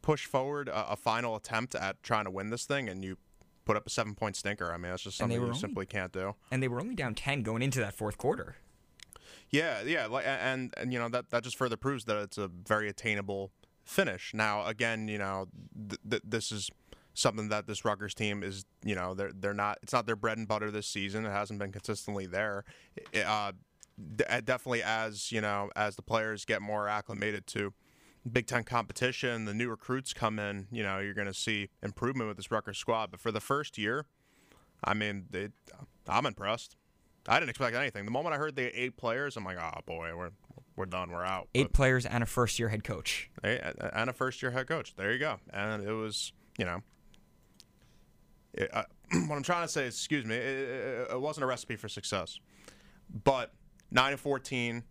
push 0.00 0.26
forward 0.26 0.68
a, 0.68 0.92
a 0.92 0.96
final 0.96 1.34
attempt 1.36 1.74
at 1.74 2.02
trying 2.02 2.24
to 2.24 2.30
win 2.30 2.50
this 2.50 2.64
thing 2.66 2.88
and 2.88 3.04
you 3.04 3.16
put 3.64 3.76
up 3.76 3.86
a 3.86 3.90
seven 3.90 4.14
point 4.14 4.36
stinker. 4.36 4.72
I 4.72 4.76
mean, 4.76 4.90
that's 4.90 5.02
just 5.02 5.18
something 5.18 5.38
you 5.38 5.44
only- 5.46 5.58
simply 5.58 5.86
can't 5.86 6.12
do. 6.12 6.34
And 6.50 6.62
they 6.62 6.68
were 6.68 6.80
only 6.80 6.94
down 6.94 7.14
10 7.14 7.42
going 7.42 7.62
into 7.62 7.80
that 7.80 7.94
fourth 7.94 8.16
quarter. 8.16 8.56
Yeah, 9.50 9.82
yeah, 9.82 10.06
like 10.06 10.26
and 10.26 10.72
and 10.76 10.92
you 10.92 10.98
know 10.98 11.08
that 11.08 11.30
that 11.30 11.42
just 11.42 11.56
further 11.56 11.76
proves 11.76 12.04
that 12.04 12.16
it's 12.16 12.38
a 12.38 12.48
very 12.48 12.88
attainable 12.88 13.50
finish. 13.84 14.32
Now, 14.32 14.64
again, 14.66 15.08
you 15.08 15.18
know, 15.18 15.46
th- 15.88 16.00
th- 16.08 16.22
this 16.24 16.52
is 16.52 16.70
something 17.14 17.48
that 17.48 17.66
this 17.66 17.84
Rutgers 17.84 18.14
team 18.14 18.42
is, 18.42 18.64
you 18.84 18.94
know, 18.94 19.14
they're 19.14 19.32
they're 19.32 19.54
not. 19.54 19.78
It's 19.82 19.92
not 19.92 20.06
their 20.06 20.16
bread 20.16 20.38
and 20.38 20.46
butter 20.46 20.70
this 20.70 20.86
season. 20.86 21.26
It 21.26 21.30
hasn't 21.30 21.58
been 21.58 21.72
consistently 21.72 22.26
there. 22.26 22.64
Uh, 23.14 23.52
d- 24.16 24.24
definitely, 24.44 24.82
as 24.82 25.32
you 25.32 25.40
know, 25.40 25.70
as 25.74 25.96
the 25.96 26.02
players 26.02 26.44
get 26.44 26.62
more 26.62 26.88
acclimated 26.88 27.46
to 27.48 27.72
Big 28.30 28.46
Ten 28.46 28.62
competition, 28.62 29.46
the 29.46 29.54
new 29.54 29.68
recruits 29.68 30.12
come 30.12 30.38
in. 30.38 30.68
You 30.70 30.84
know, 30.84 31.00
you're 31.00 31.14
going 31.14 31.26
to 31.26 31.34
see 31.34 31.70
improvement 31.82 32.28
with 32.28 32.36
this 32.36 32.50
Rutgers 32.50 32.78
squad. 32.78 33.10
But 33.10 33.20
for 33.20 33.32
the 33.32 33.40
first 33.40 33.78
year, 33.78 34.06
I 34.84 34.94
mean, 34.94 35.26
I'm 36.08 36.26
impressed. 36.26 36.76
I 37.28 37.38
didn't 37.38 37.50
expect 37.50 37.76
anything. 37.76 38.04
The 38.04 38.10
moment 38.10 38.34
I 38.34 38.38
heard 38.38 38.56
the 38.56 38.80
eight 38.80 38.96
players, 38.96 39.36
I'm 39.36 39.44
like, 39.44 39.58
oh 39.58 39.80
boy, 39.86 40.12
we're 40.16 40.30
we're 40.76 40.86
done, 40.86 41.10
we're 41.10 41.24
out. 41.24 41.48
Eight 41.54 41.72
players 41.72 42.06
and 42.06 42.22
a 42.22 42.26
first 42.26 42.58
year 42.58 42.68
head 42.68 42.84
coach. 42.84 43.30
And 43.42 44.08
a 44.08 44.12
first 44.12 44.40
year 44.40 44.50
head 44.50 44.66
coach. 44.66 44.96
There 44.96 45.12
you 45.12 45.18
go. 45.18 45.38
And 45.52 45.84
it 45.84 45.92
was, 45.92 46.32
you 46.56 46.64
know, 46.64 46.80
it, 48.54 48.70
uh, 48.72 48.84
what 49.26 49.36
I'm 49.36 49.42
trying 49.42 49.66
to 49.66 49.68
say 49.68 49.86
is, 49.86 49.94
excuse 49.94 50.24
me, 50.24 50.36
it, 50.36 50.42
it, 50.42 51.10
it 51.12 51.20
wasn't 51.20 51.44
a 51.44 51.46
recipe 51.46 51.76
for 51.76 51.88
success. 51.88 52.40
But 53.24 53.52
nine 53.90 54.12
and 54.12 54.20
fourteen, 54.20 54.84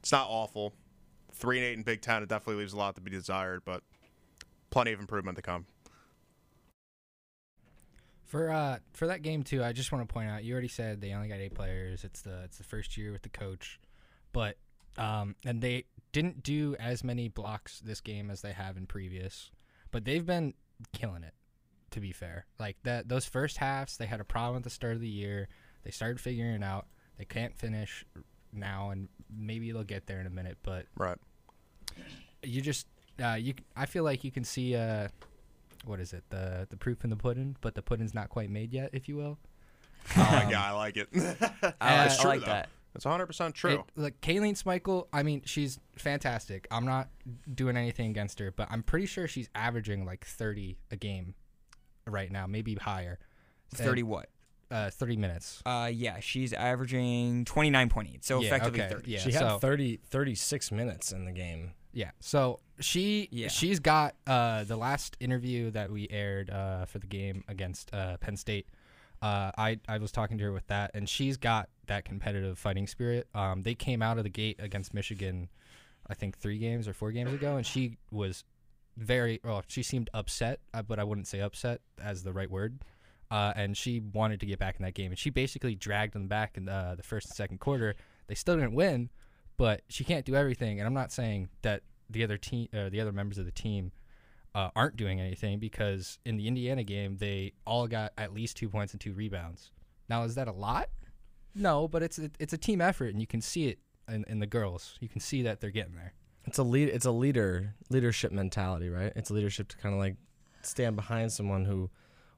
it's 0.00 0.12
not 0.12 0.26
awful. 0.28 0.72
Three 1.32 1.58
and 1.58 1.66
eight 1.66 1.74
in 1.74 1.82
Big 1.82 2.00
Ten, 2.00 2.22
it 2.22 2.28
definitely 2.28 2.62
leaves 2.62 2.72
a 2.72 2.76
lot 2.76 2.94
to 2.94 3.00
be 3.00 3.10
desired, 3.10 3.62
but 3.64 3.82
plenty 4.70 4.92
of 4.92 5.00
improvement 5.00 5.36
to 5.36 5.42
come. 5.42 5.66
For 8.26 8.50
uh 8.50 8.78
for 8.92 9.06
that 9.06 9.22
game 9.22 9.42
too, 9.42 9.62
I 9.62 9.72
just 9.72 9.92
want 9.92 10.06
to 10.08 10.12
point 10.12 10.28
out 10.30 10.44
you 10.44 10.52
already 10.52 10.68
said 10.68 11.00
they 11.00 11.12
only 11.12 11.28
got 11.28 11.38
eight 11.38 11.54
players. 11.54 12.04
It's 12.04 12.22
the 12.22 12.42
it's 12.44 12.58
the 12.58 12.64
first 12.64 12.96
year 12.96 13.12
with 13.12 13.22
the 13.22 13.28
coach, 13.28 13.78
but 14.32 14.56
um 14.98 15.36
and 15.44 15.60
they 15.60 15.84
didn't 16.12 16.42
do 16.42 16.74
as 16.78 17.04
many 17.04 17.28
blocks 17.28 17.80
this 17.80 18.00
game 18.00 18.30
as 18.30 18.40
they 18.42 18.52
have 18.52 18.76
in 18.76 18.86
previous, 18.86 19.50
but 19.90 20.04
they've 20.04 20.24
been 20.26 20.54
killing 20.92 21.22
it. 21.24 21.34
To 21.90 22.00
be 22.00 22.10
fair, 22.12 22.46
like 22.58 22.76
that 22.82 23.08
those 23.08 23.24
first 23.24 23.58
halves 23.58 23.98
they 23.98 24.06
had 24.06 24.20
a 24.20 24.24
problem 24.24 24.56
at 24.56 24.64
the 24.64 24.70
start 24.70 24.94
of 24.94 25.00
the 25.00 25.08
year. 25.08 25.46
They 25.84 25.92
started 25.92 26.18
figuring 26.18 26.54
it 26.54 26.64
out. 26.64 26.86
They 27.18 27.24
can't 27.24 27.54
finish 27.56 28.04
now, 28.52 28.90
and 28.90 29.08
maybe 29.30 29.70
they'll 29.70 29.84
get 29.84 30.06
there 30.06 30.18
in 30.18 30.26
a 30.26 30.30
minute. 30.30 30.58
But 30.64 30.86
Right. 30.96 31.18
you 32.42 32.60
just 32.60 32.88
uh, 33.22 33.34
you 33.38 33.54
I 33.76 33.86
feel 33.86 34.02
like 34.02 34.24
you 34.24 34.32
can 34.32 34.42
see 34.42 34.74
uh 34.74 35.08
what 35.86 36.00
is 36.00 36.12
it 36.12 36.24
the 36.30 36.66
the 36.70 36.76
proof 36.76 37.04
in 37.04 37.10
the 37.10 37.16
pudding, 37.16 37.56
but 37.60 37.74
the 37.74 37.82
pudding's 37.82 38.14
not 38.14 38.28
quite 38.28 38.50
made 38.50 38.72
yet, 38.72 38.90
if 38.92 39.08
you 39.08 39.16
will. 39.16 39.38
Oh 40.16 40.20
my 40.20 40.44
Um, 40.44 40.50
god, 40.50 40.70
I 40.70 40.72
like 40.72 40.96
it. 40.98 41.08
I, 41.80 42.04
It's 42.06 42.18
I 42.18 42.22
true, 42.22 42.30
like 42.30 42.40
though. 42.40 42.46
that. 42.46 42.68
It's 42.94 43.04
100 43.06 43.26
percent 43.26 43.54
true. 43.54 43.70
It, 43.74 43.80
like 43.96 44.20
Kaylene 44.20 44.52
Smikle, 44.62 45.06
I 45.12 45.22
mean, 45.22 45.42
she's 45.46 45.80
fantastic. 45.96 46.66
I'm 46.70 46.84
not 46.84 47.08
doing 47.52 47.76
anything 47.76 48.10
against 48.10 48.38
her, 48.38 48.50
but 48.52 48.68
I'm 48.70 48.82
pretty 48.82 49.06
sure 49.06 49.26
she's 49.26 49.48
averaging 49.54 50.04
like 50.04 50.24
30 50.26 50.76
a 50.90 50.96
game 50.96 51.34
right 52.06 52.30
now, 52.30 52.46
maybe 52.46 52.74
higher. 52.74 53.18
And, 53.70 53.80
30 53.80 54.02
what? 54.04 54.28
uh, 54.70 54.90
30 54.90 55.16
minutes. 55.16 55.62
Uh, 55.66 55.90
yeah, 55.92 56.20
she's 56.20 56.52
averaging 56.52 57.44
29.8. 57.46 58.22
So 58.24 58.40
Yeah, 58.40 58.48
effectively 58.48 58.82
okay, 58.82 58.94
30. 58.94 59.10
yeah. 59.10 59.18
she 59.20 59.32
had 59.32 59.40
so- 59.40 59.58
30, 59.58 60.00
36 60.10 60.70
minutes 60.70 61.12
in 61.12 61.24
the 61.24 61.32
game. 61.32 61.72
Yeah. 61.94 62.10
So 62.20 62.60
she 62.80 63.28
Yeah. 63.30 63.48
she's 63.48 63.80
got 63.80 64.14
uh 64.26 64.64
the 64.64 64.76
last 64.76 65.16
interview 65.20 65.70
that 65.70 65.90
we 65.90 66.08
aired 66.10 66.50
uh 66.50 66.84
for 66.86 66.98
the 66.98 67.06
game 67.06 67.44
against 67.48 67.94
uh 67.94 68.16
Penn 68.18 68.36
State. 68.36 68.66
Uh 69.22 69.52
I 69.56 69.78
I 69.88 69.98
was 69.98 70.10
talking 70.12 70.36
to 70.38 70.44
her 70.44 70.52
with 70.52 70.66
that 70.66 70.90
and 70.94 71.08
she's 71.08 71.36
got 71.36 71.68
that 71.86 72.04
competitive 72.04 72.58
fighting 72.58 72.86
spirit. 72.86 73.28
Um 73.34 73.62
they 73.62 73.74
came 73.74 74.02
out 74.02 74.18
of 74.18 74.24
the 74.24 74.30
gate 74.30 74.56
against 74.58 74.92
Michigan 74.92 75.48
I 76.06 76.14
think 76.14 76.36
3 76.36 76.58
games 76.58 76.86
or 76.86 76.92
4 76.92 77.12
games 77.12 77.32
ago 77.32 77.56
and 77.56 77.64
she 77.64 77.96
was 78.10 78.44
very 78.96 79.40
well 79.44 79.62
she 79.68 79.82
seemed 79.82 80.10
upset, 80.12 80.60
uh, 80.74 80.82
but 80.82 80.98
I 80.98 81.04
wouldn't 81.04 81.26
say 81.28 81.40
upset 81.40 81.80
as 82.02 82.22
the 82.24 82.32
right 82.32 82.50
word. 82.50 82.80
Uh, 83.30 83.52
and 83.56 83.76
she 83.76 84.00
wanted 84.12 84.38
to 84.38 84.46
get 84.46 84.58
back 84.60 84.76
in 84.78 84.84
that 84.84 84.94
game, 84.94 85.10
and 85.10 85.18
she 85.18 85.28
basically 85.30 85.74
dragged 85.74 86.12
them 86.12 86.28
back 86.28 86.56
in 86.56 86.68
uh, 86.68 86.94
the 86.96 87.02
first 87.02 87.26
and 87.26 87.34
second 87.34 87.58
quarter. 87.58 87.96
They 88.28 88.34
still 88.36 88.54
didn't 88.54 88.74
win, 88.74 89.08
but 89.56 89.82
she 89.88 90.04
can't 90.04 90.24
do 90.24 90.34
everything. 90.34 90.80
And 90.80 90.86
I'm 90.86 90.94
not 90.94 91.12
saying 91.12 91.48
that 91.62 91.82
the 92.10 92.24
other 92.24 92.36
team, 92.36 92.68
uh, 92.72 92.88
the 92.88 93.00
other 93.00 93.12
members 93.12 93.38
of 93.38 93.44
the 93.44 93.52
team, 93.52 93.92
uh, 94.54 94.70
aren't 94.76 94.96
doing 94.96 95.20
anything 95.20 95.58
because 95.58 96.18
in 96.24 96.36
the 96.36 96.46
Indiana 96.46 96.84
game 96.84 97.16
they 97.16 97.52
all 97.66 97.88
got 97.88 98.12
at 98.16 98.32
least 98.32 98.56
two 98.56 98.68
points 98.68 98.92
and 98.92 99.00
two 99.00 99.12
rebounds. 99.12 99.72
Now 100.08 100.22
is 100.24 100.34
that 100.36 100.48
a 100.48 100.52
lot? 100.52 100.88
No, 101.54 101.88
but 101.88 102.02
it's 102.02 102.18
a, 102.18 102.30
it's 102.38 102.52
a 102.52 102.58
team 102.58 102.80
effort, 102.80 103.12
and 103.12 103.20
you 103.20 103.26
can 103.26 103.40
see 103.40 103.68
it 103.68 103.78
in, 104.08 104.24
in 104.28 104.40
the 104.40 104.46
girls. 104.46 104.96
You 105.00 105.08
can 105.08 105.20
see 105.20 105.42
that 105.42 105.60
they're 105.60 105.70
getting 105.70 105.94
there. 105.94 106.12
It's 106.46 106.58
a 106.58 106.62
lead. 106.62 106.88
It's 106.88 107.06
a 107.06 107.10
leader 107.10 107.74
leadership 107.90 108.32
mentality, 108.32 108.88
right? 108.88 109.12
It's 109.16 109.30
leadership 109.30 109.68
to 109.68 109.76
kind 109.76 109.94
of 109.94 110.00
like 110.00 110.16
stand 110.62 110.96
behind 110.96 111.32
someone 111.32 111.64
who 111.64 111.90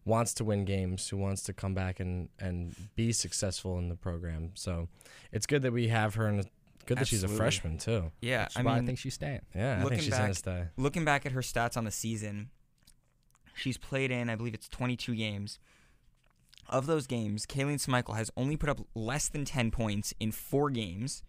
wants 0.04 0.32
to 0.34 0.44
win 0.44 0.64
games, 0.64 1.08
who 1.08 1.16
wants 1.16 1.42
to 1.44 1.52
come 1.52 1.74
back 1.74 1.98
and 1.98 2.28
and 2.38 2.74
be 2.94 3.12
successful 3.12 3.78
in 3.78 3.88
the 3.88 3.96
program. 3.96 4.50
So 4.54 4.88
it's 5.32 5.46
good 5.46 5.62
that 5.62 5.72
we 5.72 5.88
have 5.88 6.14
her, 6.14 6.28
it's 6.28 6.48
good 6.86 6.98
that 6.98 7.08
she's 7.08 7.22
a 7.24 7.28
freshman 7.28 7.78
too. 7.78 8.10
Yeah, 8.20 8.38
That's 8.42 8.56
I 8.56 8.62
mean, 8.62 8.72
I 8.74 8.82
think 8.82 8.98
she's 8.98 9.14
staying. 9.14 9.42
Yeah, 9.54 9.82
I 9.84 9.88
think 9.88 10.02
she's 10.02 10.10
back- 10.10 10.20
gonna 10.20 10.34
stay. 10.34 10.64
looking 10.76 11.04
back 11.04 11.26
at 11.26 11.32
her 11.32 11.40
stats 11.42 11.76
on 11.76 11.84
the 11.84 11.90
season, 11.90 12.50
she's 13.54 13.76
played 13.78 14.10
in, 14.10 14.30
I 14.30 14.34
believe 14.36 14.54
it's 14.54 14.68
22 14.68 15.14
games. 15.14 15.58
Of 16.68 16.86
those 16.86 17.06
games, 17.06 17.46
Kaylene 17.46 17.74
Smikle 17.84 18.16
has 18.16 18.30
only 18.36 18.56
put 18.56 18.68
up 18.68 18.80
less 18.94 19.28
than 19.28 19.44
10 19.44 19.70
points 19.70 20.12
in 20.18 20.32
four 20.32 20.68
games. 20.70 21.22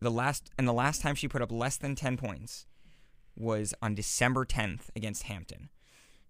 The 0.00 0.10
last 0.10 0.50
and 0.58 0.66
the 0.66 0.72
last 0.72 1.00
time 1.02 1.14
she 1.14 1.28
put 1.28 1.42
up 1.42 1.52
less 1.52 1.76
than 1.76 1.94
10 1.94 2.16
points 2.16 2.66
was 3.36 3.74
on 3.82 3.94
December 3.94 4.44
10th 4.44 4.88
against 4.96 5.24
Hampton. 5.24 5.68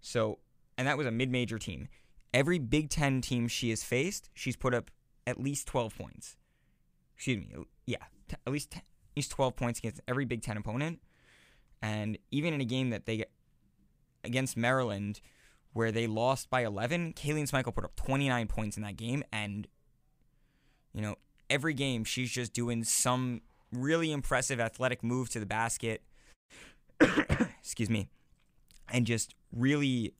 So, 0.01 0.39
and 0.77 0.87
that 0.87 0.97
was 0.97 1.07
a 1.07 1.11
mid-major 1.11 1.57
team. 1.57 1.87
Every 2.33 2.59
Big 2.59 2.89
10 2.89 3.21
team 3.21 3.47
she 3.47 3.69
has 3.69 3.83
faced, 3.83 4.29
she's 4.33 4.55
put 4.57 4.73
up 4.73 4.91
at 5.25 5.39
least 5.39 5.67
12 5.67 5.97
points. 5.97 6.35
Excuse 7.15 7.37
me. 7.39 7.47
Yeah, 7.85 7.97
t- 8.27 8.35
at 8.45 8.53
least 8.53 8.71
10, 8.71 8.81
at 8.81 9.17
least 9.17 9.31
12 9.31 9.55
points 9.55 9.79
against 9.79 10.01
every 10.07 10.25
Big 10.25 10.41
10 10.41 10.57
opponent. 10.57 10.99
And 11.81 12.17
even 12.31 12.53
in 12.53 12.61
a 12.61 12.65
game 12.65 12.91
that 12.91 13.05
they 13.05 13.25
against 14.23 14.55
Maryland, 14.55 15.19
where 15.73 15.91
they 15.91 16.07
lost 16.07 16.49
by 16.49 16.63
11, 16.63 17.13
Kaylene 17.13 17.49
Smikle 17.49 17.73
put 17.73 17.83
up 17.83 17.95
29 17.95 18.47
points 18.47 18.77
in 18.77 18.83
that 18.83 18.95
game. 18.95 19.23
And, 19.31 19.67
you 20.93 21.01
know, 21.01 21.15
every 21.49 21.73
game 21.73 22.03
she's 22.03 22.31
just 22.31 22.53
doing 22.53 22.83
some 22.83 23.41
really 23.71 24.11
impressive 24.11 24.59
athletic 24.59 25.03
move 25.03 25.29
to 25.31 25.39
the 25.39 25.45
basket. 25.45 26.03
Excuse 27.59 27.89
me. 27.89 28.07
And 28.89 29.05
just 29.05 29.33
really 29.51 30.13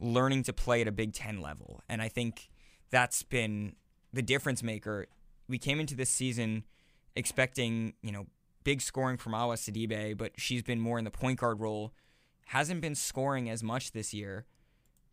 learning 0.00 0.44
to 0.44 0.52
play 0.52 0.80
at 0.80 0.88
a 0.88 0.92
Big 0.92 1.12
Ten 1.12 1.40
level. 1.40 1.82
And 1.88 2.00
I 2.00 2.08
think 2.08 2.48
that's 2.90 3.22
been 3.22 3.74
the 4.12 4.22
difference 4.22 4.62
maker. 4.62 5.06
We 5.48 5.58
came 5.58 5.80
into 5.80 5.96
this 5.96 6.10
season 6.10 6.64
expecting, 7.18 7.94
you 8.00 8.12
know, 8.12 8.26
big 8.64 8.80
scoring 8.80 9.16
from 9.16 9.34
Awa 9.34 9.56
Sidibe, 9.56 10.16
but 10.16 10.32
she's 10.36 10.62
been 10.62 10.80
more 10.80 10.98
in 10.98 11.04
the 11.04 11.10
point 11.10 11.40
guard 11.40 11.60
role. 11.60 11.92
Hasn't 12.46 12.80
been 12.80 12.94
scoring 12.94 13.50
as 13.50 13.62
much 13.62 13.92
this 13.92 14.14
year, 14.14 14.46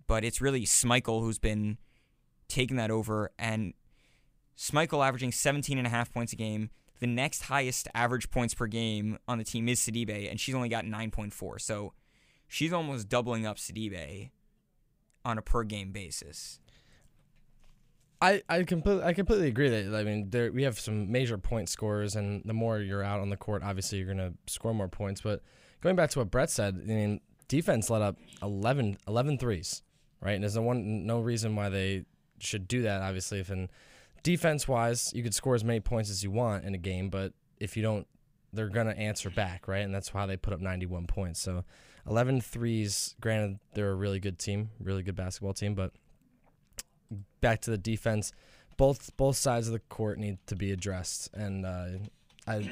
but 0.07 0.23
it's 0.23 0.39
really 0.39 0.63
Smikle 0.65 1.21
who's 1.21 1.39
been 1.39 1.77
taking 2.47 2.77
that 2.77 2.91
over. 2.91 3.31
And 3.39 3.73
Smikle 4.57 5.05
averaging 5.05 5.31
17 5.31 5.77
and 5.77 5.87
a 5.87 5.89
half 5.89 6.13
points 6.13 6.31
a 6.31 6.35
game. 6.35 6.69
The 6.99 7.07
next 7.07 7.43
highest 7.43 7.89
average 7.93 8.29
points 8.29 8.53
per 8.53 8.67
game 8.67 9.17
on 9.27 9.37
the 9.37 9.43
team 9.43 9.67
is 9.67 9.79
Sidibe, 9.81 10.29
and 10.29 10.39
she's 10.39 10.55
only 10.55 10.69
got 10.69 10.85
9.4. 10.85 11.59
So 11.59 11.93
she's 12.47 12.71
almost 12.71 13.09
doubling 13.09 13.45
up 13.45 13.57
Sidibe 13.57 14.29
on 15.25 15.37
a 15.37 15.41
per 15.41 15.63
game 15.63 15.91
basis. 15.91 16.59
I 18.21 18.41
I 18.47 18.63
completely 18.63 19.03
I 19.03 19.13
completely 19.13 19.47
agree 19.47 19.69
that 19.69 19.95
I 19.95 20.03
mean 20.03 20.29
there 20.29 20.51
we 20.51 20.63
have 20.63 20.79
some 20.79 21.11
major 21.11 21.37
point 21.37 21.69
scorers 21.69 22.15
and 22.15 22.41
the 22.45 22.53
more 22.53 22.79
you're 22.79 23.03
out 23.03 23.19
on 23.19 23.29
the 23.29 23.37
court 23.37 23.63
obviously 23.63 23.97
you're 23.97 24.07
going 24.13 24.17
to 24.17 24.33
score 24.47 24.73
more 24.73 24.87
points 24.87 25.21
but 25.21 25.41
going 25.81 25.95
back 25.95 26.09
to 26.11 26.19
what 26.19 26.31
Brett 26.31 26.49
said 26.49 26.79
I 26.81 26.87
mean 26.87 27.21
defense 27.47 27.89
let 27.89 28.01
up 28.01 28.17
11 28.41 28.97
11 29.07 29.37
threes 29.37 29.81
right? 30.21 30.33
And 30.33 30.43
there's 30.43 30.55
no 30.55 30.61
one 30.61 31.05
no 31.05 31.19
reason 31.19 31.55
why 31.55 31.69
they 31.69 32.05
should 32.39 32.67
do 32.67 32.83
that 32.83 33.01
obviously 33.01 33.39
if 33.39 33.49
in 33.49 33.69
defense 34.23 34.67
wise 34.67 35.11
you 35.13 35.21
could 35.21 35.35
score 35.35 35.55
as 35.55 35.63
many 35.63 35.79
points 35.79 36.09
as 36.09 36.23
you 36.23 36.31
want 36.31 36.65
in 36.65 36.73
a 36.73 36.79
game 36.79 37.09
but 37.09 37.33
if 37.59 37.75
you 37.77 37.83
don't 37.83 38.07
they're 38.53 38.69
going 38.69 38.87
to 38.87 38.97
answer 38.97 39.29
back 39.29 39.67
right? 39.67 39.83
And 39.83 39.93
that's 39.93 40.13
why 40.13 40.25
they 40.25 40.37
put 40.37 40.53
up 40.53 40.61
91 40.61 41.07
points. 41.07 41.41
So 41.41 41.65
11 42.07 42.41
threes 42.41 43.15
granted 43.19 43.59
they're 43.73 43.91
a 43.91 43.95
really 43.95 44.19
good 44.19 44.37
team 44.37 44.69
really 44.79 45.01
good 45.03 45.15
basketball 45.15 45.53
team 45.53 45.73
but 45.73 45.91
back 47.41 47.61
to 47.61 47.71
the 47.71 47.77
defense. 47.77 48.31
Both 48.77 49.15
both 49.17 49.37
sides 49.37 49.67
of 49.67 49.73
the 49.73 49.79
court 49.79 50.17
need 50.19 50.37
to 50.47 50.55
be 50.55 50.71
addressed, 50.71 51.29
and 51.33 51.65
uh, 51.65 51.87
I 52.47 52.69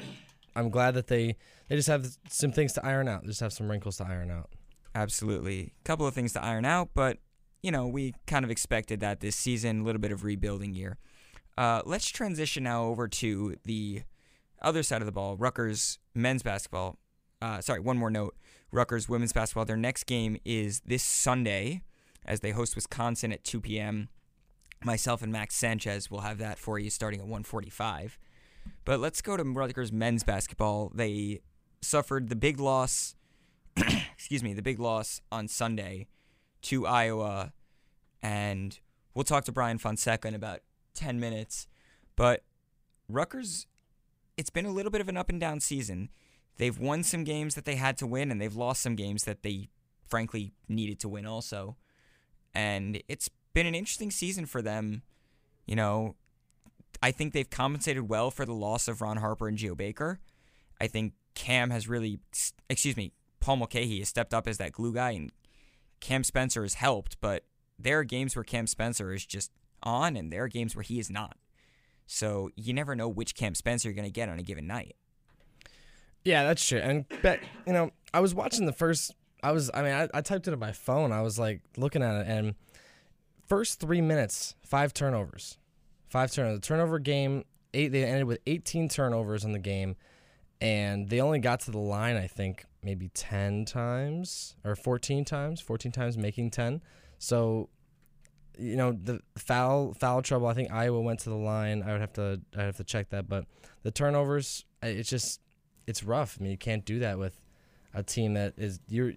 I'm 0.54 0.70
glad 0.70 0.94
that 0.94 1.06
they 1.06 1.36
they 1.68 1.76
just 1.76 1.88
have 1.88 2.06
some 2.28 2.52
things 2.52 2.72
to 2.74 2.84
iron 2.84 3.08
out. 3.08 3.22
They 3.22 3.28
just 3.28 3.40
have 3.40 3.52
some 3.52 3.70
wrinkles 3.70 3.96
to 3.98 4.04
iron 4.04 4.30
out. 4.30 4.50
Absolutely. 4.94 5.72
A 5.80 5.84
couple 5.84 6.06
of 6.06 6.14
things 6.14 6.32
to 6.34 6.44
iron 6.44 6.64
out, 6.64 6.90
but 6.94 7.18
you 7.62 7.70
know, 7.70 7.86
we 7.86 8.14
kind 8.26 8.44
of 8.44 8.50
expected 8.50 9.00
that 9.00 9.20
this 9.20 9.34
season, 9.34 9.80
a 9.80 9.84
little 9.84 10.00
bit 10.00 10.12
of 10.12 10.22
rebuilding 10.22 10.74
year. 10.74 10.98
Uh, 11.56 11.80
let's 11.86 12.08
transition 12.10 12.64
now 12.64 12.84
over 12.84 13.08
to 13.08 13.56
the 13.64 14.02
other 14.60 14.82
side 14.82 15.00
of 15.00 15.06
the 15.06 15.12
ball, 15.12 15.36
Rutgers 15.36 15.98
men's 16.14 16.42
basketball. 16.42 16.98
Uh, 17.40 17.60
sorry, 17.60 17.80
one 17.80 17.96
more 17.96 18.10
note. 18.10 18.36
Rutgers 18.72 19.08
women's 19.08 19.32
basketball. 19.32 19.64
Their 19.64 19.76
next 19.76 20.04
game 20.04 20.36
is 20.44 20.80
this 20.80 21.02
Sunday, 21.02 21.82
as 22.24 22.40
they 22.40 22.50
host 22.50 22.74
Wisconsin 22.74 23.32
at 23.32 23.44
2 23.44 23.60
p.m. 23.60 24.08
Myself 24.84 25.22
and 25.22 25.32
Max 25.32 25.54
Sanchez 25.54 26.10
will 26.10 26.20
have 26.20 26.38
that 26.38 26.58
for 26.58 26.78
you 26.78 26.90
starting 26.90 27.20
at 27.20 27.26
1:45. 27.26 28.18
But 28.84 29.00
let's 29.00 29.22
go 29.22 29.36
to 29.36 29.42
Rutgers 29.42 29.92
men's 29.92 30.24
basketball. 30.24 30.92
They 30.94 31.40
suffered 31.80 32.28
the 32.28 32.36
big 32.36 32.60
loss. 32.60 33.14
excuse 33.76 34.42
me, 34.42 34.52
the 34.52 34.62
big 34.62 34.78
loss 34.78 35.20
on 35.32 35.48
Sunday 35.48 36.06
to 36.62 36.86
Iowa, 36.86 37.52
and 38.22 38.78
we'll 39.14 39.24
talk 39.24 39.44
to 39.44 39.52
Brian 39.52 39.78
Fonseca 39.78 40.28
in 40.28 40.34
about 40.34 40.60
10 40.94 41.18
minutes. 41.18 41.66
But 42.16 42.44
Rutgers, 43.08 43.66
it's 44.36 44.50
been 44.50 44.64
a 44.64 44.70
little 44.70 44.90
bit 44.90 45.00
of 45.00 45.08
an 45.08 45.16
up 45.16 45.28
and 45.28 45.40
down 45.40 45.60
season. 45.60 46.10
They've 46.56 46.78
won 46.78 47.02
some 47.02 47.24
games 47.24 47.54
that 47.54 47.64
they 47.64 47.76
had 47.76 47.98
to 47.98 48.06
win, 48.06 48.30
and 48.30 48.40
they've 48.40 48.54
lost 48.54 48.82
some 48.82 48.94
games 48.94 49.24
that 49.24 49.42
they 49.42 49.68
frankly 50.06 50.52
needed 50.68 51.00
to 51.00 51.08
win 51.08 51.26
also. 51.26 51.76
And 52.54 53.02
it's 53.08 53.28
been 53.54 53.66
an 53.66 53.74
interesting 53.74 54.10
season 54.10 54.46
for 54.46 54.60
them. 54.60 55.02
You 55.66 55.76
know, 55.76 56.16
I 57.02 57.10
think 57.10 57.32
they've 57.32 57.48
compensated 57.48 58.08
well 58.08 58.30
for 58.30 58.44
the 58.44 58.52
loss 58.52 58.88
of 58.88 59.00
Ron 59.00 59.16
Harper 59.16 59.48
and 59.48 59.56
Geo 59.56 59.74
Baker. 59.74 60.20
I 60.80 60.86
think 60.86 61.14
Cam 61.34 61.70
has 61.70 61.88
really, 61.88 62.20
excuse 62.68 62.96
me, 62.96 63.12
Paul 63.40 63.56
Mulcahy 63.56 64.00
has 64.00 64.08
stepped 64.08 64.34
up 64.34 64.46
as 64.46 64.58
that 64.58 64.72
glue 64.72 64.92
guy, 64.92 65.12
and 65.12 65.32
Cam 66.00 66.24
Spencer 66.24 66.62
has 66.62 66.74
helped, 66.74 67.20
but 67.20 67.44
there 67.78 67.98
are 67.98 68.04
games 68.04 68.36
where 68.36 68.44
Cam 68.44 68.66
Spencer 68.66 69.12
is 69.12 69.24
just 69.24 69.50
on, 69.82 70.16
and 70.16 70.32
there 70.32 70.44
are 70.44 70.48
games 70.48 70.74
where 70.74 70.82
he 70.82 70.98
is 70.98 71.10
not. 71.10 71.36
So 72.06 72.50
you 72.56 72.72
never 72.72 72.94
know 72.94 73.08
which 73.08 73.34
Cam 73.34 73.54
Spencer 73.54 73.88
you're 73.88 73.94
going 73.94 74.08
to 74.08 74.12
get 74.12 74.28
on 74.28 74.38
a 74.38 74.42
given 74.42 74.66
night. 74.66 74.96
Yeah, 76.24 76.44
that's 76.44 76.66
true. 76.66 76.78
And 76.78 77.04
bet 77.22 77.40
you 77.66 77.72
know, 77.72 77.90
I 78.12 78.20
was 78.20 78.34
watching 78.34 78.66
the 78.66 78.72
first. 78.72 79.14
I 79.42 79.52
was. 79.52 79.70
I 79.74 79.82
mean, 79.82 79.92
I, 79.92 80.08
I 80.14 80.20
typed 80.22 80.48
it 80.48 80.54
on 80.54 80.58
my 80.58 80.72
phone. 80.72 81.12
I 81.12 81.20
was 81.20 81.38
like 81.38 81.60
looking 81.76 82.02
at 82.02 82.22
it, 82.22 82.26
and 82.26 82.54
first 83.46 83.80
three 83.80 84.00
minutes, 84.00 84.54
five 84.62 84.94
turnovers, 84.94 85.58
five 86.08 86.32
turnovers. 86.32 86.60
The 86.60 86.66
turnover 86.66 86.98
game. 86.98 87.44
Eight. 87.72 87.88
They 87.88 88.04
ended 88.04 88.26
with 88.26 88.38
18 88.46 88.88
turnovers 88.88 89.44
in 89.44 89.52
the 89.52 89.58
game, 89.58 89.96
and 90.60 91.08
they 91.08 91.20
only 91.20 91.40
got 91.40 91.60
to 91.60 91.70
the 91.72 91.78
line. 91.78 92.16
I 92.16 92.28
think 92.28 92.64
maybe 92.82 93.08
10 93.08 93.64
times 93.64 94.54
or 94.64 94.76
14 94.76 95.24
times. 95.24 95.60
14 95.60 95.90
times 95.90 96.16
making 96.16 96.50
10. 96.50 96.82
So 97.18 97.70
you 98.58 98.76
know 98.76 98.92
the 98.92 99.20
foul 99.36 99.94
foul 99.94 100.22
trouble. 100.22 100.46
I 100.46 100.54
think 100.54 100.70
Iowa 100.72 101.00
went 101.00 101.20
to 101.20 101.30
the 101.30 101.36
line. 101.36 101.82
I 101.82 101.92
would 101.92 102.00
have 102.00 102.12
to 102.14 102.40
I 102.56 102.62
have 102.62 102.76
to 102.76 102.84
check 102.84 103.10
that, 103.10 103.28
but 103.28 103.46
the 103.82 103.90
turnovers, 103.90 104.64
it's 104.82 105.10
just 105.10 105.40
it's 105.86 106.02
rough. 106.02 106.38
I 106.38 106.42
mean, 106.42 106.52
you 106.52 106.58
can't 106.58 106.84
do 106.84 107.00
that 107.00 107.18
with 107.18 107.40
a 107.92 108.02
team 108.02 108.34
that 108.34 108.54
is 108.56 108.80
you're. 108.88 109.12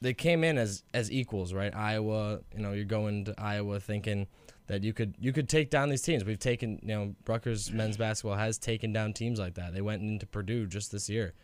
They 0.00 0.14
came 0.14 0.44
in 0.44 0.58
as 0.58 0.84
as 0.94 1.10
equals, 1.10 1.52
right? 1.52 1.74
Iowa, 1.74 2.40
you 2.54 2.62
know, 2.62 2.72
you're 2.72 2.84
going 2.84 3.24
to 3.24 3.34
Iowa 3.36 3.80
thinking 3.80 4.28
that 4.68 4.84
you 4.84 4.92
could 4.92 5.14
you 5.18 5.32
could 5.32 5.48
take 5.48 5.70
down 5.70 5.88
these 5.88 6.02
teams. 6.02 6.24
We've 6.24 6.38
taken, 6.38 6.78
you 6.82 6.88
know, 6.88 7.14
Rutgers 7.26 7.72
men's 7.72 7.96
basketball 7.96 8.36
has 8.36 8.58
taken 8.58 8.92
down 8.92 9.12
teams 9.12 9.38
like 9.38 9.54
that. 9.54 9.74
They 9.74 9.80
went 9.80 10.02
into 10.02 10.26
Purdue 10.26 10.66
just 10.66 10.92
this 10.92 11.08
year, 11.08 11.34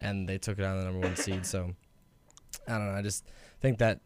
and 0.00 0.28
they 0.28 0.38
took 0.38 0.58
it 0.58 0.64
on 0.64 0.78
the 0.78 0.84
number 0.84 1.00
one 1.00 1.16
seed. 1.16 1.46
So 1.46 1.72
I 2.68 2.72
don't 2.72 2.92
know. 2.92 2.98
I 2.98 3.02
just 3.02 3.26
think 3.60 3.78
that. 3.78 4.00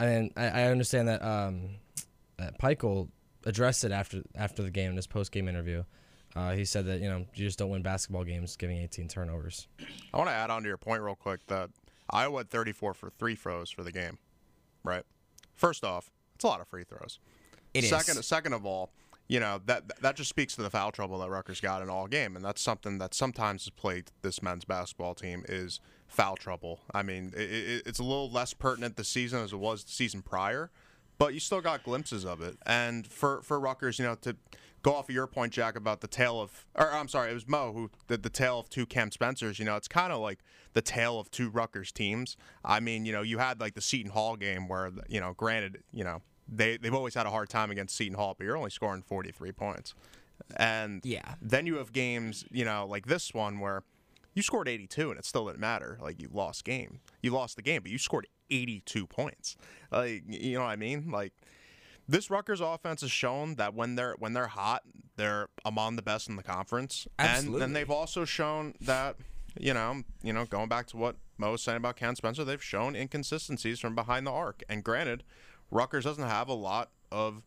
I 0.00 0.06
mean, 0.06 0.30
I, 0.36 0.46
I 0.46 0.62
understand 0.64 1.08
that 1.08 1.24
um, 1.24 1.70
that 2.36 2.58
Pikiell 2.60 3.08
addressed 3.44 3.84
it 3.84 3.92
after 3.92 4.22
after 4.36 4.62
the 4.62 4.70
game 4.70 4.90
in 4.90 4.96
his 4.96 5.06
post 5.06 5.32
game 5.32 5.48
interview. 5.48 5.82
Uh, 6.36 6.52
he 6.52 6.64
said 6.64 6.86
that 6.86 7.00
you 7.00 7.08
know 7.08 7.26
you 7.34 7.46
just 7.46 7.58
don't 7.58 7.70
win 7.70 7.82
basketball 7.82 8.22
games 8.22 8.56
giving 8.56 8.78
18 8.78 9.08
turnovers. 9.08 9.66
I 10.12 10.18
want 10.18 10.28
to 10.28 10.34
add 10.34 10.50
on 10.50 10.62
to 10.62 10.68
your 10.68 10.76
point 10.76 11.02
real 11.02 11.16
quick 11.16 11.40
that 11.48 11.70
Iowa 12.10 12.38
had 12.38 12.50
34 12.50 12.94
for 12.94 13.10
three 13.10 13.34
throws 13.34 13.70
for 13.70 13.82
the 13.82 13.92
game, 13.92 14.18
right? 14.82 15.04
First 15.54 15.84
off, 15.84 16.10
it's 16.34 16.44
a 16.44 16.46
lot 16.46 16.60
of 16.60 16.68
free 16.68 16.84
throws. 16.84 17.18
It 17.74 17.84
is. 17.84 17.90
second, 17.90 18.22
second 18.22 18.52
of 18.52 18.64
all, 18.64 18.90
you 19.28 19.40
know 19.40 19.60
that 19.66 20.00
that 20.00 20.16
just 20.16 20.30
speaks 20.30 20.56
to 20.56 20.62
the 20.62 20.70
foul 20.70 20.90
trouble 20.90 21.18
that 21.18 21.28
Rutgers 21.28 21.60
got 21.60 21.82
in 21.82 21.90
all 21.90 22.06
game, 22.06 22.34
and 22.34 22.44
that's 22.44 22.62
something 22.62 22.98
that 22.98 23.12
sometimes 23.12 23.64
has 23.64 23.70
plagued 23.70 24.10
this 24.22 24.42
men's 24.42 24.64
basketball 24.64 25.14
team 25.14 25.44
is 25.48 25.80
foul 26.06 26.36
trouble. 26.36 26.80
I 26.94 27.02
mean, 27.02 27.32
it, 27.36 27.50
it, 27.50 27.82
it's 27.84 27.98
a 27.98 28.04
little 28.04 28.30
less 28.30 28.54
pertinent 28.54 28.96
this 28.96 29.08
season 29.08 29.42
as 29.42 29.52
it 29.52 29.58
was 29.58 29.84
the 29.84 29.92
season 29.92 30.22
prior, 30.22 30.70
but 31.18 31.34
you 31.34 31.40
still 31.40 31.60
got 31.60 31.82
glimpses 31.82 32.24
of 32.24 32.40
it. 32.40 32.56
And 32.64 33.06
for 33.06 33.42
for 33.42 33.58
Rutgers, 33.60 33.98
you 33.98 34.04
know, 34.04 34.14
to 34.22 34.36
go 34.82 34.94
off 34.94 35.08
of 35.08 35.14
your 35.14 35.26
point, 35.26 35.52
Jack, 35.52 35.76
about 35.76 36.00
the 36.00 36.06
tale 36.06 36.40
of, 36.40 36.64
or 36.76 36.92
I'm 36.92 37.08
sorry, 37.08 37.30
it 37.30 37.34
was 37.34 37.48
Mo 37.48 37.72
who 37.72 37.90
did 38.06 38.22
the 38.22 38.30
tale 38.30 38.60
of 38.60 38.70
two 38.70 38.86
Cam 38.86 39.10
Spencers. 39.10 39.58
You 39.58 39.64
know, 39.64 39.74
it's 39.76 39.88
kind 39.88 40.12
of 40.12 40.20
like 40.20 40.38
the 40.72 40.82
tale 40.82 41.18
of 41.18 41.30
two 41.32 41.50
Rutgers 41.50 41.90
teams. 41.90 42.36
I 42.64 42.78
mean, 42.80 43.04
you 43.04 43.12
know, 43.12 43.22
you 43.22 43.38
had 43.38 43.60
like 43.60 43.74
the 43.74 43.80
Seton 43.80 44.12
Hall 44.12 44.36
game 44.36 44.68
where, 44.68 44.90
you 45.08 45.20
know, 45.20 45.34
granted, 45.36 45.82
you 45.92 46.04
know, 46.04 46.22
they 46.48 46.76
they've 46.76 46.94
always 46.94 47.14
had 47.14 47.26
a 47.26 47.30
hard 47.30 47.48
time 47.48 47.70
against 47.72 47.96
Seton 47.96 48.14
Hall, 48.16 48.34
but 48.38 48.44
you're 48.44 48.56
only 48.56 48.70
scoring 48.70 49.02
43 49.02 49.50
points. 49.52 49.94
And 50.56 51.04
Yeah. 51.04 51.34
then 51.42 51.66
you 51.66 51.76
have 51.78 51.92
games, 51.92 52.44
you 52.52 52.64
know, 52.64 52.86
like 52.86 53.06
this 53.06 53.34
one 53.34 53.58
where 53.58 53.82
you 54.34 54.42
scored 54.42 54.68
82 54.68 55.10
and 55.10 55.18
it 55.18 55.24
still 55.24 55.46
didn't 55.46 55.58
matter. 55.58 55.98
Like 56.00 56.20
you 56.22 56.28
lost 56.32 56.64
game, 56.64 57.00
you 57.22 57.32
lost 57.32 57.56
the 57.56 57.62
game, 57.62 57.82
but 57.82 57.90
you 57.90 57.98
scored 57.98 58.28
82 58.50 59.06
points. 59.06 59.56
Like 59.90 60.22
you 60.28 60.54
know 60.54 60.64
what 60.64 60.70
I 60.70 60.76
mean? 60.76 61.10
Like 61.10 61.32
this 62.08 62.30
Rutgers 62.30 62.60
offense 62.60 63.02
has 63.02 63.10
shown 63.10 63.56
that 63.56 63.74
when 63.74 63.94
they're 63.94 64.14
when 64.18 64.32
they're 64.32 64.48
hot, 64.48 64.82
they're 65.16 65.48
among 65.64 65.96
the 65.96 66.02
best 66.02 66.28
in 66.28 66.36
the 66.36 66.42
conference. 66.42 67.06
And 67.18 67.54
then 67.60 67.72
they've 67.72 67.90
also 67.90 68.24
shown 68.24 68.74
that 68.80 69.16
you 69.58 69.74
know, 69.74 70.02
you 70.22 70.32
know, 70.32 70.44
going 70.44 70.68
back 70.68 70.86
to 70.88 70.96
what 70.96 71.16
Mo 71.36 71.52
was 71.52 71.62
saying 71.62 71.76
about 71.76 71.96
Cam 71.96 72.14
Spencer, 72.14 72.44
they've 72.44 72.62
shown 72.62 72.94
inconsistencies 72.94 73.80
from 73.80 73.94
behind 73.94 74.26
the 74.26 74.30
arc. 74.30 74.62
And 74.68 74.84
granted, 74.84 75.24
Rutgers 75.70 76.04
doesn't 76.04 76.24
have 76.24 76.48
a 76.48 76.54
lot 76.54 76.90
of 77.10 77.42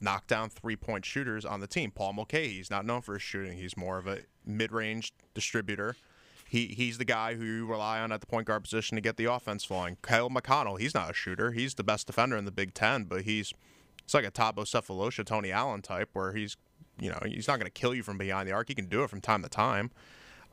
knockdown 0.00 0.48
three 0.48 0.76
point 0.76 1.04
shooters 1.04 1.44
on 1.44 1.60
the 1.60 1.66
team. 1.66 1.90
Paul 1.90 2.12
Mulcahy, 2.14 2.54
he's 2.54 2.70
not 2.70 2.84
known 2.84 3.02
for 3.02 3.14
his 3.14 3.22
shooting. 3.22 3.56
He's 3.56 3.76
more 3.76 3.98
of 3.98 4.06
a 4.06 4.20
mid 4.44 4.72
range 4.72 5.12
distributor. 5.34 5.96
He 6.50 6.66
he's 6.66 6.98
the 6.98 7.04
guy 7.04 7.36
who 7.36 7.44
you 7.44 7.64
rely 7.66 8.00
on 8.00 8.10
at 8.10 8.20
the 8.20 8.26
point 8.26 8.48
guard 8.48 8.64
position 8.64 8.96
to 8.96 9.00
get 9.00 9.16
the 9.16 9.26
offense 9.26 9.64
flowing. 9.64 9.98
Kyle 10.02 10.28
McConnell, 10.28 10.80
he's 10.80 10.94
not 10.94 11.08
a 11.10 11.14
shooter. 11.14 11.52
He's 11.52 11.74
the 11.74 11.84
best 11.84 12.08
defender 12.08 12.36
in 12.36 12.44
the 12.44 12.50
Big 12.50 12.74
Ten, 12.74 13.04
but 13.04 13.22
he's 13.22 13.52
it's 14.02 14.14
like 14.14 14.24
a 14.26 14.32
Thabo 14.32 14.64
Sefolosha, 14.64 15.24
Tony 15.24 15.52
Allen 15.52 15.80
type, 15.80 16.10
where 16.12 16.32
he's 16.32 16.56
you 16.98 17.08
know 17.08 17.20
he's 17.24 17.46
not 17.46 17.60
going 17.60 17.66
to 17.66 17.70
kill 17.70 17.94
you 17.94 18.02
from 18.02 18.18
behind 18.18 18.48
the 18.48 18.52
arc. 18.52 18.66
He 18.66 18.74
can 18.74 18.86
do 18.86 19.04
it 19.04 19.10
from 19.10 19.20
time 19.20 19.42
to 19.44 19.48
time. 19.48 19.92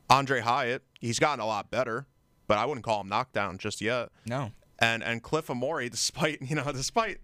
Aundre 0.08 0.42
Hyatt, 0.42 0.84
he's 1.00 1.18
gotten 1.18 1.40
a 1.40 1.46
lot 1.46 1.68
better, 1.68 2.06
but 2.46 2.58
I 2.58 2.64
wouldn't 2.64 2.84
call 2.84 3.00
him 3.00 3.08
knockdown 3.08 3.58
just 3.58 3.80
yet 3.80 4.10
No. 4.24 4.52
and 4.78 5.02
and 5.02 5.20
Cliff 5.20 5.48
Omoruyi, 5.48 5.90
despite 5.90 6.40
you 6.48 6.54
know, 6.54 6.70
despite 6.70 7.18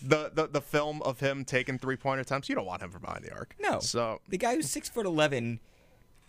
the, 0.00 0.30
the 0.32 0.46
the 0.46 0.60
film 0.60 1.02
of 1.02 1.18
him 1.18 1.44
taking 1.44 1.78
three 1.80 1.96
point 1.96 2.20
attempts, 2.20 2.48
you 2.48 2.54
don't 2.54 2.64
want 2.66 2.80
him 2.80 2.90
from 2.92 3.02
behind 3.02 3.24
the 3.24 3.32
arc. 3.32 3.56
No. 3.58 3.80
So 3.80 4.20
The 4.28 4.38
guy 4.38 4.54
who's 4.54 4.70
six 4.70 4.88
foot 4.88 5.04
eleven 5.04 5.58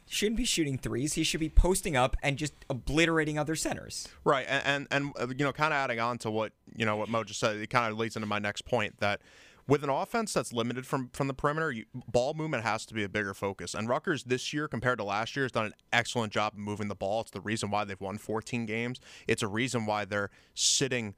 shouldn't 0.08 0.38
be 0.38 0.46
shooting 0.46 0.78
threes. 0.78 1.14
He 1.14 1.24
should 1.24 1.40
be 1.40 1.50
posting 1.50 1.96
up 1.96 2.16
and 2.22 2.38
just 2.38 2.54
obliterating 2.70 3.38
other 3.38 3.56
centers. 3.56 4.08
right, 4.24 4.46
and 4.48 4.88
and, 4.92 5.14
and 5.20 5.30
uh, 5.30 5.34
you 5.36 5.44
know, 5.44 5.52
kind 5.52 5.74
of 5.74 5.78
adding 5.78 6.00
on 6.00 6.18
to 6.20 6.32
what 6.32 6.54
you 6.76 6.86
know 6.86 6.96
what 6.96 7.10
Mo 7.10 7.24
just 7.24 7.40
said, 7.40 7.58
it 7.58 7.70
kind 7.70 7.92
of 7.92 7.98
leads 7.98 8.16
into 8.16 8.28
my 8.28 8.40
next 8.40 8.64
point 8.64 9.00
that. 9.00 9.22
With 9.68 9.84
an 9.84 9.90
offense 9.90 10.32
that's 10.32 10.54
limited 10.54 10.86
from 10.86 11.10
from 11.12 11.26
the 11.26 11.34
perimeter, 11.34 11.72
you, 11.72 11.86
ball 12.08 12.36
movement 12.36 12.62
has 12.62 12.86
to 12.86 12.94
be 12.94 13.04
a 13.04 13.10
bigger 13.10 13.34
focus. 13.34 13.74
And 13.74 13.90
Rutgers 13.90 14.24
this 14.26 14.54
year, 14.54 14.68
compared 14.68 15.00
to 15.00 15.04
last 15.04 15.36
year, 15.36 15.44
has 15.44 15.52
done 15.52 15.66
an 15.66 15.74
excellent 15.92 16.32
job 16.32 16.54
moving 16.56 16.88
the 16.88 16.94
ball. 16.94 17.22
It's 17.22 17.32
the 17.32 17.42
reason 17.42 17.72
why 17.72 17.84
they've 17.84 18.00
won 18.00 18.20
14 18.20 18.68
games. 18.68 19.00
It's 19.28 19.42
a 19.42 19.48
reason 19.48 19.88
why 19.88 20.06
they're 20.06 20.30
sitting 20.54 21.16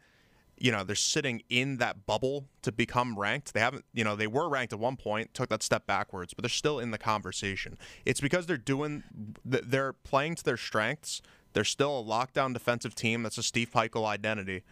you 0.60 0.72
know 0.72 0.84
they're 0.84 0.96
sitting 0.96 1.44
in 1.50 1.78
that 1.78 2.06
bubble 2.06 2.46
to 2.62 2.72
become 2.72 3.18
ranked. 3.18 3.54
They 3.54 3.60
haven't 3.60 3.86
you 3.94 4.04
know 4.04 4.16
they 4.16 4.28
were 4.28 4.50
ranked 4.50 4.74
at 4.74 4.80
one 4.80 4.98
point 4.98 5.34
took 5.34 5.50
that 5.50 5.64
step 5.64 5.86
backwards 5.86 6.34
but 6.34 6.44
they're 6.44 6.50
still 6.50 6.80
in 6.80 6.92
the 6.92 6.98
conversation. 6.98 7.78
It's 8.06 8.22
because 8.22 8.46
they're 8.46 8.58
doing 8.58 9.04
they're 9.46 9.94
playing 9.94 10.36
to 10.36 10.44
their 10.44 10.58
strengths. 10.58 11.22
They're 11.54 11.64
still 11.64 12.00
a 12.00 12.04
lockdown 12.04 12.54
defensive 12.54 12.96
team. 12.96 13.24
That's 13.24 13.38
a 13.38 13.44
steve 13.44 13.72
Pikiell 13.72 14.06
identity. 14.06 14.64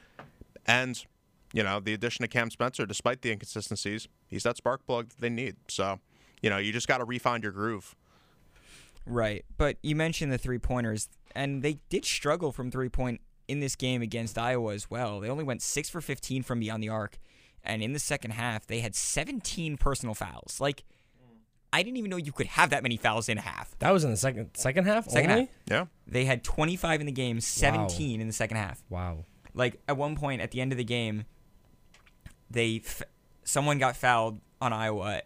And 0.65 1.03
you 1.53 1.63
know 1.63 1.79
the 1.79 1.93
addition 1.93 2.25
of 2.25 2.31
cam 2.31 2.49
spencer 2.49 2.85
despite 2.85 3.21
the 3.21 3.31
inconsistencies 3.31 4.07
he's 4.27 4.43
that 4.43 4.57
spark 4.57 4.85
plug 4.85 5.09
that 5.09 5.21
they 5.21 5.29
need. 5.29 5.55
So 5.67 5.99
you 6.41 6.49
know 6.49 6.57
you 6.57 6.73
just 6.73 6.87
got 6.87 6.97
to 6.97 7.05
refine 7.05 7.41
your 7.41 7.51
groove. 7.51 7.95
Right. 9.05 9.45
But 9.57 9.77
you 9.83 9.95
mentioned 9.95 10.31
the 10.31 10.37
three 10.37 10.57
pointers, 10.57 11.09
and 11.35 11.61
they 11.61 11.77
did 11.89 12.05
struggle 12.05 12.51
from 12.51 12.71
three 12.71 12.89
point 12.89 13.21
in 13.47 13.59
this 13.59 13.75
game 13.75 14.01
against 14.01 14.37
Iowa 14.37 14.73
as 14.73 14.89
well. 14.89 15.19
They 15.19 15.29
only 15.29 15.43
went 15.43 15.61
six 15.61 15.89
for 15.89 16.01
15 16.01 16.43
from 16.43 16.59
beyond 16.59 16.81
the 16.81 16.89
arc. 16.89 17.17
And 17.63 17.81
in 17.81 17.93
the 17.93 17.99
second 17.99 18.31
half, 18.31 18.67
they 18.67 18.79
had 18.79 18.95
17 18.95 19.77
personal 19.77 20.13
fouls. 20.13 20.59
Like, 20.59 20.83
I 21.73 21.83
didn't 21.83 21.97
even 21.97 22.09
know 22.11 22.17
you 22.17 22.31
could 22.31 22.47
have 22.47 22.69
that 22.69 22.83
many 22.83 22.95
fouls 22.95 23.27
in 23.27 23.37
a 23.37 23.41
half. 23.41 23.77
That 23.79 23.91
was 23.91 24.03
in 24.03 24.11
the 24.11 24.17
second 24.17 24.51
second 24.53 24.85
half. 24.85 25.09
Second 25.09 25.31
only? 25.31 25.41
half. 25.45 25.49
yeah 25.69 25.85
They 26.07 26.25
had 26.25 26.43
25 26.43 27.01
in 27.01 27.05
the 27.05 27.11
game, 27.11 27.41
17 27.41 28.21
in 28.21 28.27
the 28.27 28.33
second 28.33 28.57
half. 28.57 28.83
Wow. 28.89 29.25
Like 29.53 29.81
at 29.87 29.97
one 29.97 30.15
point 30.15 30.41
at 30.41 30.51
the 30.51 30.61
end 30.61 30.71
of 30.71 30.77
the 30.77 30.83
game, 30.83 31.25
they 32.49 32.81
f- 32.85 33.01
someone 33.43 33.77
got 33.77 33.97
fouled 33.97 34.39
on 34.61 34.71
Iowa, 34.71 35.21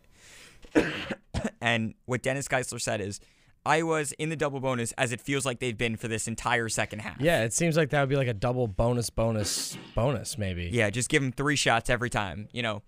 and 1.61 1.93
what 2.05 2.21
Dennis 2.23 2.47
Geisler 2.47 2.81
said 2.81 3.01
is. 3.01 3.19
Iowa's 3.65 4.11
in 4.13 4.29
the 4.29 4.35
double 4.35 4.59
bonus 4.59 4.91
as 4.93 5.11
it 5.11 5.21
feels 5.21 5.45
like 5.45 5.59
they've 5.59 5.77
been 5.77 5.95
for 5.97 6.07
this 6.07 6.27
entire 6.27 6.69
second 6.69 6.99
half. 6.99 7.19
Yeah, 7.19 7.43
it 7.43 7.53
seems 7.53 7.75
like 7.77 7.89
that 7.89 7.99
would 7.99 8.09
be 8.09 8.15
like 8.15 8.27
a 8.27 8.33
double 8.33 8.67
bonus, 8.67 9.09
bonus, 9.09 9.77
bonus, 9.95 10.37
maybe. 10.37 10.69
Yeah, 10.71 10.89
just 10.89 11.09
give 11.09 11.21
them 11.21 11.31
three 11.31 11.55
shots 11.55 11.89
every 11.89 12.09
time. 12.09 12.47
You 12.51 12.63
know, 12.63 12.81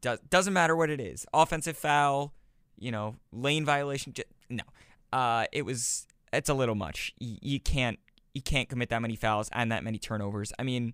does, 0.00 0.20
doesn't 0.30 0.52
matter 0.52 0.76
what 0.76 0.88
it 0.90 1.00
is. 1.00 1.26
Offensive 1.34 1.76
foul, 1.76 2.32
you 2.78 2.90
know, 2.92 3.16
lane 3.32 3.64
violation. 3.64 4.12
J- 4.12 4.24
no, 4.48 4.64
uh, 5.12 5.46
it 5.52 5.62
was. 5.62 6.06
It's 6.32 6.48
a 6.48 6.54
little 6.54 6.74
much. 6.74 7.12
Y- 7.20 7.38
you 7.42 7.60
can't. 7.60 7.98
You 8.34 8.42
can't 8.42 8.68
commit 8.68 8.90
that 8.90 9.00
many 9.02 9.16
fouls 9.16 9.48
and 9.52 9.72
that 9.72 9.82
many 9.82 9.98
turnovers. 9.98 10.52
I 10.58 10.62
mean, 10.62 10.92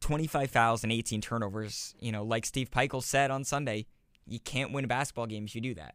25 0.00 0.50
fouls 0.50 0.82
and 0.82 0.92
18 0.92 1.20
turnovers. 1.20 1.94
You 2.00 2.12
know, 2.12 2.24
like 2.24 2.46
Steve 2.46 2.70
Pikiell 2.70 3.02
said 3.02 3.30
on 3.30 3.44
Sunday, 3.44 3.86
you 4.26 4.40
can't 4.40 4.72
win 4.72 4.84
a 4.84 4.88
basketball 4.88 5.26
game 5.26 5.44
if 5.44 5.54
you 5.54 5.60
do 5.60 5.74
that. 5.74 5.94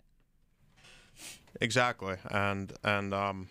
Exactly, 1.62 2.16
and 2.32 2.74
and 2.84 3.14
um, 3.14 3.48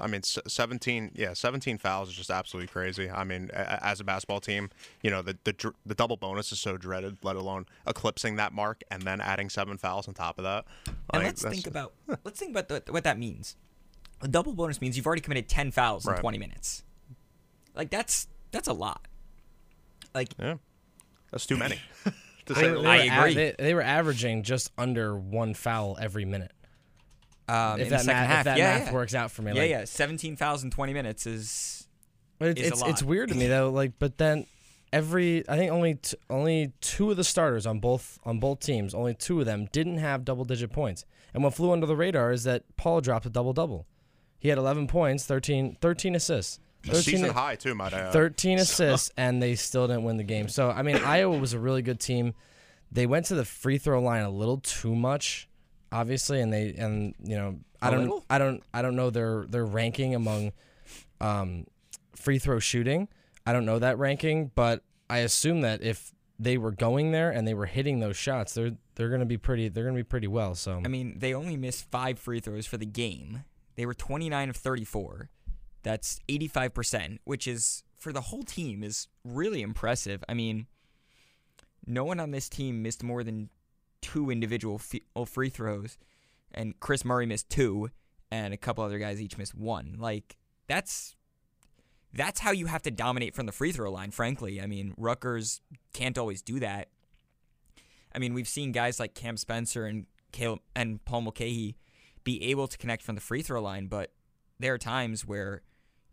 I 0.00 0.06
mean, 0.06 0.22
seventeen, 0.22 1.10
yeah, 1.14 1.34
seventeen 1.34 1.76
fouls 1.76 2.08
is 2.08 2.14
just 2.14 2.30
absolutely 2.30 2.68
crazy. 2.68 3.10
I 3.10 3.24
mean, 3.24 3.50
as 3.52 4.00
a 4.00 4.04
basketball 4.04 4.40
team, 4.40 4.70
you 5.02 5.10
know, 5.10 5.20
the 5.20 5.36
the 5.44 5.72
the 5.84 5.94
double 5.94 6.16
bonus 6.16 6.50
is 6.50 6.58
so 6.60 6.78
dreaded, 6.78 7.18
let 7.22 7.36
alone 7.36 7.66
eclipsing 7.86 8.36
that 8.36 8.54
mark 8.54 8.82
and 8.90 9.02
then 9.02 9.20
adding 9.20 9.50
seven 9.50 9.76
fouls 9.76 10.08
on 10.08 10.14
top 10.14 10.38
of 10.38 10.44
that. 10.44 10.64
And 11.12 11.22
let's 11.24 11.42
think 11.42 11.66
about 11.66 11.92
let's 12.24 12.38
think 12.40 12.56
about 12.56 12.68
the, 12.68 12.90
what 12.92 13.04
that 13.04 13.18
means. 13.18 13.56
A 14.22 14.28
double 14.28 14.54
bonus 14.54 14.80
means 14.80 14.96
you've 14.96 15.06
already 15.06 15.20
committed 15.20 15.46
10 15.46 15.72
fouls 15.72 16.06
in 16.06 16.12
Right. 16.12 16.20
20 16.22 16.38
minutes. 16.38 16.84
Like 17.74 17.90
that's 17.90 18.28
that's 18.50 18.66
a 18.66 18.72
lot. 18.72 19.06
Like 20.14 20.28
yeah, 20.38 20.54
that's 21.30 21.44
too 21.44 21.58
many. 21.58 21.78
to 22.46 22.54
They, 22.54 22.60
say 22.62 22.70
were- 22.70 22.78
they 22.80 22.88
I 22.88 22.96
were 22.96 23.26
a- 23.26 23.28
agree. 23.28 23.34
they, 23.34 23.54
they 23.58 23.74
were 23.74 23.82
averaging 23.82 24.42
just 24.42 24.72
under 24.78 25.14
one 25.18 25.52
foul 25.52 25.98
every 26.00 26.24
minute. 26.24 26.52
Um, 27.48 27.80
if 27.80 27.84
in 27.84 27.84
the 27.84 27.90
that, 27.90 28.04
second 28.04 28.20
math, 28.20 28.28
half, 28.28 28.38
if 28.38 28.44
that 28.44 28.58
yeah, 28.58 28.78
math 28.78 28.86
yeah. 28.88 28.92
works 28.92 29.14
out 29.14 29.30
for 29.30 29.42
me. 29.42 29.52
Yeah, 29.52 29.60
like, 29.60 29.70
yeah. 29.70 29.84
17 29.84 30.36
fouls 30.36 30.64
in 30.64 30.70
20 30.70 30.92
minutes 30.92 31.26
is 31.26 31.86
But 32.38 32.48
it, 32.50 32.58
is 32.58 32.66
a 32.66 32.72
it's 32.72 32.82
it's 32.82 33.02
weird 33.02 33.28
to 33.30 33.34
me 33.34 33.46
though. 33.46 33.70
Like, 33.70 33.92
but 33.98 34.18
then 34.18 34.46
every 34.92 35.48
I 35.48 35.56
think 35.56 35.70
only 35.72 35.94
t- 35.94 36.16
only 36.30 36.72
two 36.80 37.10
of 37.10 37.16
the 37.16 37.24
starters 37.24 37.66
on 37.66 37.80
both 37.80 38.18
on 38.24 38.40
both 38.40 38.60
teams, 38.60 38.94
only 38.94 39.14
two 39.14 39.40
of 39.40 39.46
them 39.46 39.68
didn't 39.72 39.98
have 39.98 40.24
double 40.24 40.44
digit 40.44 40.72
points. 40.72 41.04
And 41.34 41.44
what 41.44 41.54
flew 41.54 41.72
under 41.72 41.86
the 41.86 41.96
radar 41.96 42.32
is 42.32 42.44
that 42.44 42.64
Paul 42.76 43.00
dropped 43.00 43.26
a 43.26 43.30
double 43.30 43.52
double. 43.52 43.86
He 44.38 44.48
had 44.48 44.58
11 44.58 44.86
points, 44.86 45.24
13, 45.26 45.76
13 45.80 46.14
assists. 46.14 46.60
A 46.84 46.88
13 46.88 47.02
season 47.02 47.30
high 47.30 47.56
too, 47.56 47.74
might 47.74 47.92
I 47.92 48.00
add. 48.00 48.12
13 48.12 48.58
assists, 48.60 49.10
and 49.16 49.42
they 49.42 49.54
still 49.54 49.86
didn't 49.86 50.04
win 50.04 50.16
the 50.16 50.24
game. 50.24 50.48
So, 50.48 50.70
I 50.70 50.82
mean, 50.82 50.96
Iowa 50.96 51.36
was 51.36 51.52
a 51.52 51.58
really 51.58 51.82
good 51.82 52.00
team. 52.00 52.34
They 52.92 53.06
went 53.06 53.26
to 53.26 53.34
the 53.34 53.44
free 53.44 53.78
throw 53.78 54.00
line 54.00 54.22
a 54.22 54.30
little 54.30 54.58
too 54.58 54.94
much, 54.94 55.48
obviously, 55.92 56.40
and 56.40 56.52
they 56.52 56.74
and 56.74 57.14
you 57.22 57.36
know, 57.36 57.58
I 57.80 57.90
don't. 57.90 58.24
I 58.30 58.38
don't, 58.38 58.62
I 58.72 58.82
don't 58.82 58.96
know 58.96 59.10
their 59.10 59.46
their 59.48 59.64
ranking 59.64 60.14
among 60.14 60.52
um, 61.20 61.66
free 62.14 62.38
throw 62.38 62.58
shooting. 62.58 63.08
I 63.46 63.52
don't 63.52 63.64
know 63.64 63.78
that 63.78 63.98
ranking, 63.98 64.50
but 64.54 64.82
I 65.08 65.18
assume 65.18 65.60
that 65.60 65.82
if 65.82 66.12
they 66.38 66.58
were 66.58 66.72
going 66.72 67.12
there 67.12 67.30
and 67.30 67.46
they 67.46 67.54
were 67.54 67.66
hitting 67.66 68.00
those 68.00 68.16
shots, 68.16 68.54
they're 68.54 68.72
they're 68.94 69.10
gonna 69.10 69.26
be 69.26 69.38
pretty. 69.38 69.68
They're 69.68 69.84
gonna 69.84 69.96
be 69.96 70.02
pretty 70.02 70.26
well. 70.26 70.54
So, 70.54 70.82
I 70.84 70.88
mean, 70.88 71.18
they 71.18 71.34
only 71.34 71.56
missed 71.56 71.90
5 71.90 72.18
free 72.18 72.40
throws 72.40 72.66
for 72.66 72.76
the 72.76 72.86
game. 72.86 73.44
They 73.76 73.86
were 73.86 73.94
29 73.94 74.48
of 74.50 74.56
34. 74.56 75.28
That's 75.82 76.18
85%, 76.28 77.18
which 77.24 77.46
is 77.46 77.84
for 77.96 78.12
the 78.12 78.22
whole 78.22 78.42
team 78.42 78.82
is 78.82 79.08
really 79.24 79.62
impressive. 79.62 80.24
I 80.28 80.34
mean, 80.34 80.66
no 81.86 82.04
one 82.04 82.18
on 82.18 82.32
this 82.32 82.48
team 82.48 82.82
missed 82.82 83.04
more 83.04 83.22
than 83.22 83.50
two 84.02 84.30
individual 84.30 84.80
oh, 85.14 85.24
free 85.24 85.48
throws, 85.48 85.98
and 86.52 86.78
Kris 86.80 87.04
Murray 87.04 87.26
missed 87.26 87.48
two, 87.50 87.90
and 88.30 88.54
a 88.54 88.56
couple 88.56 88.84
other 88.84 88.98
guys 88.98 89.20
each 89.20 89.38
missed 89.38 89.54
one. 89.54 89.96
Like 89.98 90.36
that's 90.66 91.16
that's 92.12 92.40
how 92.40 92.50
you 92.50 92.66
have 92.66 92.82
to 92.82 92.90
dominate 92.90 93.34
from 93.34 93.46
the 93.46 93.52
free 93.52 93.72
throw 93.72 93.90
line. 93.90 94.10
Frankly, 94.10 94.60
I 94.60 94.66
mean, 94.66 94.94
Rutgers 94.96 95.60
can't 95.92 96.16
always 96.16 96.42
do 96.42 96.58
that. 96.60 96.88
I 98.14 98.18
mean, 98.18 98.32
we've 98.32 98.48
seen 98.48 98.72
guys 98.72 98.98
like 98.98 99.14
Cam 99.14 99.36
Spencer 99.36 99.84
and 99.84 100.06
Caleb 100.32 100.60
and 100.74 101.04
Paul 101.04 101.22
Mulcahy 101.22 101.76
be 102.24 102.42
able 102.44 102.66
to 102.66 102.78
connect 102.78 103.02
from 103.02 103.14
the 103.14 103.20
free 103.20 103.42
throw 103.42 103.60
line, 103.60 103.86
but 103.86 104.12
there 104.58 104.72
are 104.72 104.78
times 104.78 105.26
where 105.26 105.62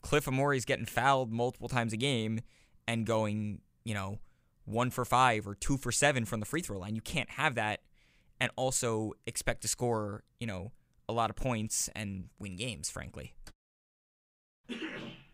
Cliff 0.02 0.26
Omoruyi's 0.26 0.66
getting 0.66 0.86
fouled 0.86 1.32
multiple 1.32 1.70
times 1.70 1.94
a 1.94 1.98
game 1.98 2.42
and 2.88 3.06
going, 3.06 3.62
you 3.86 3.94
know, 3.94 4.20
one 4.66 4.90
for 4.90 5.06
five 5.06 5.48
or 5.48 5.56
two 5.56 5.78
for 5.78 5.92
seven 5.92 6.26
from 6.26 6.40
the 6.40 6.46
free 6.46 6.62
throw 6.62 6.80
line. 6.80 6.96
You 6.96 7.02
can't 7.02 7.32
have 7.32 7.56
that 7.56 7.82
and 8.40 8.52
also 8.56 9.14
expect 9.26 9.62
to 9.62 9.68
score, 9.68 10.24
you 10.40 10.48
know, 10.48 10.72
a 11.08 11.14
lot 11.14 11.30
of 11.30 11.36
points 11.36 11.90
and 11.96 12.26
win 12.40 12.56
games, 12.56 12.90
frankly. 12.90 13.34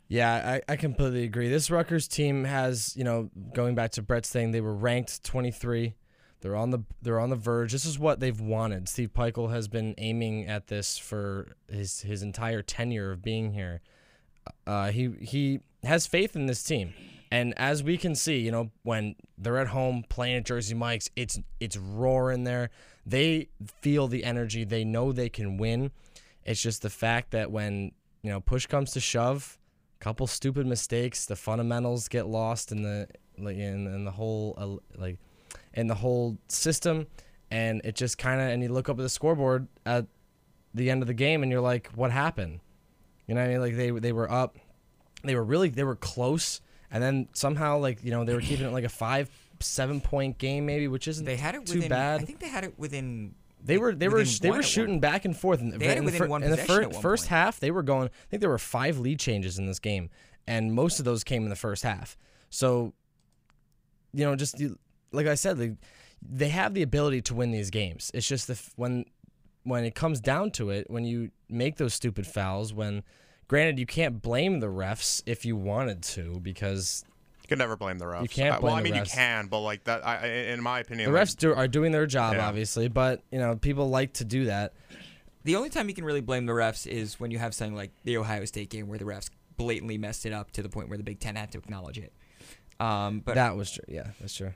Yeah, 0.08 0.60
I, 0.68 0.74
I 0.74 0.76
completely 0.76 1.24
agree. 1.24 1.50
This 1.50 1.70
Rutgers 1.70 2.08
team 2.08 2.44
has, 2.44 2.96
you 2.98 3.04
know, 3.04 3.30
going 3.54 3.76
back 3.76 3.92
to 3.92 4.02
Brett's 4.02 4.30
thing, 4.30 4.52
they 4.52 4.62
were 4.62 4.76
ranked 4.76 5.24
23. 5.24 5.96
They're 6.42 6.56
on 6.56 6.72
the 6.72 6.80
they're 7.02 7.20
on 7.20 7.30
the 7.30 7.36
verge. 7.36 7.72
This 7.74 7.86
is 7.86 8.00
what 8.00 8.20
they've 8.20 8.40
wanted. 8.40 8.88
Steve 8.88 9.12
Pikiell 9.14 9.52
has 9.52 9.68
been 9.68 9.94
aiming 9.98 10.48
at 10.48 10.68
this 10.68 10.98
for 10.98 11.56
his 11.68 12.02
his 12.02 12.24
entire 12.24 12.62
tenure 12.62 13.12
of 13.12 13.22
being 13.22 13.54
here. 13.54 13.82
Uh, 14.66 14.90
he 14.92 15.10
he 15.22 15.60
has 15.84 16.08
faith 16.08 16.36
in 16.36 16.46
this 16.46 16.64
team, 16.64 16.94
and 17.32 17.54
as 17.58 17.84
we 17.84 17.98
can 17.98 18.16
see, 18.16 18.40
you 18.40 18.52
know, 18.52 18.72
when 18.84 19.16
they're 19.38 19.58
at 19.58 19.68
home 19.68 20.04
playing 20.10 20.38
at 20.38 20.46
Jersey 20.46 20.74
Mike's, 20.74 21.10
it's 21.16 21.40
it's 21.60 21.78
roaring 21.78 22.44
there. 22.44 22.72
They 23.06 23.50
feel 23.82 24.08
the 24.08 24.24
energy. 24.24 24.64
They 24.64 24.84
know 24.84 25.12
they 25.12 25.30
can 25.30 25.58
win. 25.58 25.92
It's 26.44 26.62
just 26.62 26.82
the 26.82 26.90
fact 26.90 27.32
that 27.32 27.52
when 27.52 27.92
you 28.24 28.32
know 28.32 28.40
push 28.40 28.66
comes 28.66 28.92
to 28.94 29.00
shove, 29.00 29.60
a 30.00 30.04
couple 30.04 30.26
stupid 30.28 30.66
mistakes, 30.66 31.26
the 31.26 31.36
fundamentals 31.36 32.08
get 32.08 32.28
lost 32.28 32.72
in 32.72 32.82
the 32.82 33.08
like 33.38 33.58
in, 33.58 33.86
in 33.88 34.06
the 34.06 34.12
whole 34.12 34.56
uh, 34.58 35.00
like 35.00 35.20
in 35.74 35.88
the 35.88 35.96
whole 35.96 36.38
system, 36.48 37.06
and 37.52 37.82
it 37.84 37.96
just 37.96 38.18
kind 38.18 38.42
of 38.42 38.48
and 38.48 38.64
you 38.64 38.70
look 38.70 38.90
up 38.90 38.98
at 38.98 39.04
the 39.04 39.10
scoreboard 39.10 39.68
at 39.86 40.08
the 40.74 40.90
end 40.90 41.02
of 41.02 41.08
the 41.08 41.14
game 41.14 41.44
and 41.44 41.52
you're 41.52 41.62
like, 41.62 41.90
what 41.96 42.12
happened? 42.12 42.60
You 43.28 43.36
know 43.36 43.42
what 43.42 43.50
I 43.50 43.54
mean? 43.54 43.62
Like 43.62 43.76
they 43.76 43.92
they 43.92 44.12
were 44.12 44.32
up, 44.32 44.58
they 45.24 45.36
were 45.36 45.44
really 45.44 45.70
they 45.70 45.84
were 45.84 45.96
close, 45.96 46.62
and 46.92 47.02
then 47.04 47.28
somehow 47.34 47.78
like 47.78 48.04
you 48.04 48.12
know 48.12 48.24
they 48.26 48.34
were 48.34 48.42
keeping 48.42 48.66
it 48.66 48.72
like 48.72 48.84
a 48.84 48.90
five 48.90 49.30
seven 49.60 50.00
point 50.02 50.38
game 50.38 50.66
maybe, 50.66 50.88
which 50.88 51.08
isn't 51.08 51.26
They 51.26 51.36
had 51.38 51.56
it 51.56 51.66
too 51.66 51.76
within 51.76 51.90
bad. 51.90 52.22
I 52.22 52.24
think 52.26 52.40
they 52.40 52.48
had 52.50 52.64
it 52.64 52.78
within 52.80 53.36
They 53.64 53.78
were 53.78 53.94
they 53.94 54.08
were 54.08 54.24
they 54.24 54.50
were 54.50 54.56
one 54.58 54.64
shooting 54.64 55.00
back 55.00 55.26
and 55.26 55.36
forth. 55.36 55.60
In, 55.62 55.78
They 55.78 55.86
had 55.86 55.98
it 55.98 56.00
in 56.00 56.06
the, 56.06 56.12
within 56.12 56.22
fir- 56.22 56.28
one 56.28 56.44
in 56.44 56.52
the 56.52 56.58
possession 56.58 56.76
fir- 56.76 56.82
at 56.90 56.94
one 56.94 57.02
first 57.02 57.24
point. 57.24 57.30
half. 57.30 57.60
They 57.60 57.72
were 57.72 57.84
going. 57.84 58.08
I 58.08 58.26
think 58.30 58.42
there 58.42 58.50
were 58.50 58.58
five 58.58 58.98
lead 59.00 59.20
changes 59.20 59.60
in 59.60 59.66
this 59.66 59.80
game, 59.80 60.10
and 60.48 60.74
most 60.74 61.00
of 61.00 61.06
those 61.06 61.24
came 61.24 61.44
in 61.44 61.50
the 61.50 61.56
first 61.56 61.84
half. 61.84 62.18
So, 62.50 62.94
you 64.14 64.26
know, 64.26 64.36
just 64.36 64.56
like 65.12 65.28
I 65.28 65.36
said, 65.36 65.58
they, 65.58 65.76
they 66.22 66.50
have 66.50 66.74
the 66.74 66.82
ability 66.82 67.22
to 67.24 67.36
win 67.36 67.52
these 67.52 67.70
games. 67.70 68.10
It's 68.14 68.28
just 68.28 68.48
the 68.48 68.60
when 68.76 69.06
when 69.64 69.84
it 69.84 69.94
comes 69.94 70.20
down 70.22 70.52
to 70.52 70.70
it, 70.70 70.90
when 70.90 71.04
you 71.04 71.32
make 71.50 71.76
those 71.78 71.94
stupid 71.94 72.26
fouls, 72.26 72.74
when 72.74 73.04
granted 73.50 73.78
you 73.80 73.86
can't 73.86 74.22
blame 74.22 74.62
the 74.62 74.68
refs 74.68 75.22
if 75.26 75.44
you 75.44 75.58
wanted 75.58 76.02
to 76.04 76.40
because 76.42 77.04
You 77.44 77.50
can 77.50 77.58
never 77.58 77.76
blame 77.76 77.98
the 77.98 78.06
refs. 78.06 78.22
You 78.22 78.30
can't 78.30 78.56
Uh, 78.56 78.60
well, 78.62 78.76
I 78.76 78.82
the 78.82 78.84
mean, 78.92 78.94
refs. 79.02 79.08
you 79.08 79.12
can, 79.12 79.48
but 79.48 79.60
like 79.60 79.84
that, 79.84 80.06
I, 80.08 80.18
I- 80.18 80.28
in 80.54 80.62
my 80.64 80.80
the 80.82 80.86
opinion, 80.88 81.12
like, 81.14 81.24
refs 81.24 81.36
do, 81.36 81.54
are 81.54 81.68
doing 81.68 81.92
their 81.92 82.06
job 82.06 82.36
Yeah. 82.36 82.48
obviously, 82.48 82.88
but 82.88 83.22
you 83.32 83.40
know 83.40 83.58
people 83.58 83.90
like 83.90 84.14
to 84.14 84.24
do 84.24 84.46
that. 84.46 84.74
The 85.44 85.56
only 85.56 85.70
time 85.70 85.90
you 85.90 85.96
can 85.96 86.06
really 86.06 86.22
blame 86.22 86.46
the 86.46 86.54
refs 86.54 86.86
is 86.88 87.20
when 87.20 87.32
you 87.32 87.40
have 87.40 87.54
something 87.54 87.76
like 87.76 87.92
the 88.06 88.18
Ohio 88.18 88.46
State 88.46 88.70
game 88.70 88.88
where 88.88 89.00
the 89.00 89.06
refs 89.06 89.30
blatantly 89.58 89.98
messed 89.98 90.26
it 90.26 90.32
up 90.34 90.52
to 90.52 90.62
the 90.62 90.70
point 90.70 90.88
where 90.90 90.98
the 90.98 91.04
Big 91.04 91.20
Ten 91.20 91.36
had 91.36 91.52
to 91.52 91.58
acknowledge 91.58 91.98
it. 91.98 92.14
Um, 92.80 93.20
but 93.22 93.36
that 93.36 93.58
was 93.58 93.72
true. 93.72 93.84
Yeah, 93.88 94.08
that's 94.22 94.36
true. 94.36 94.54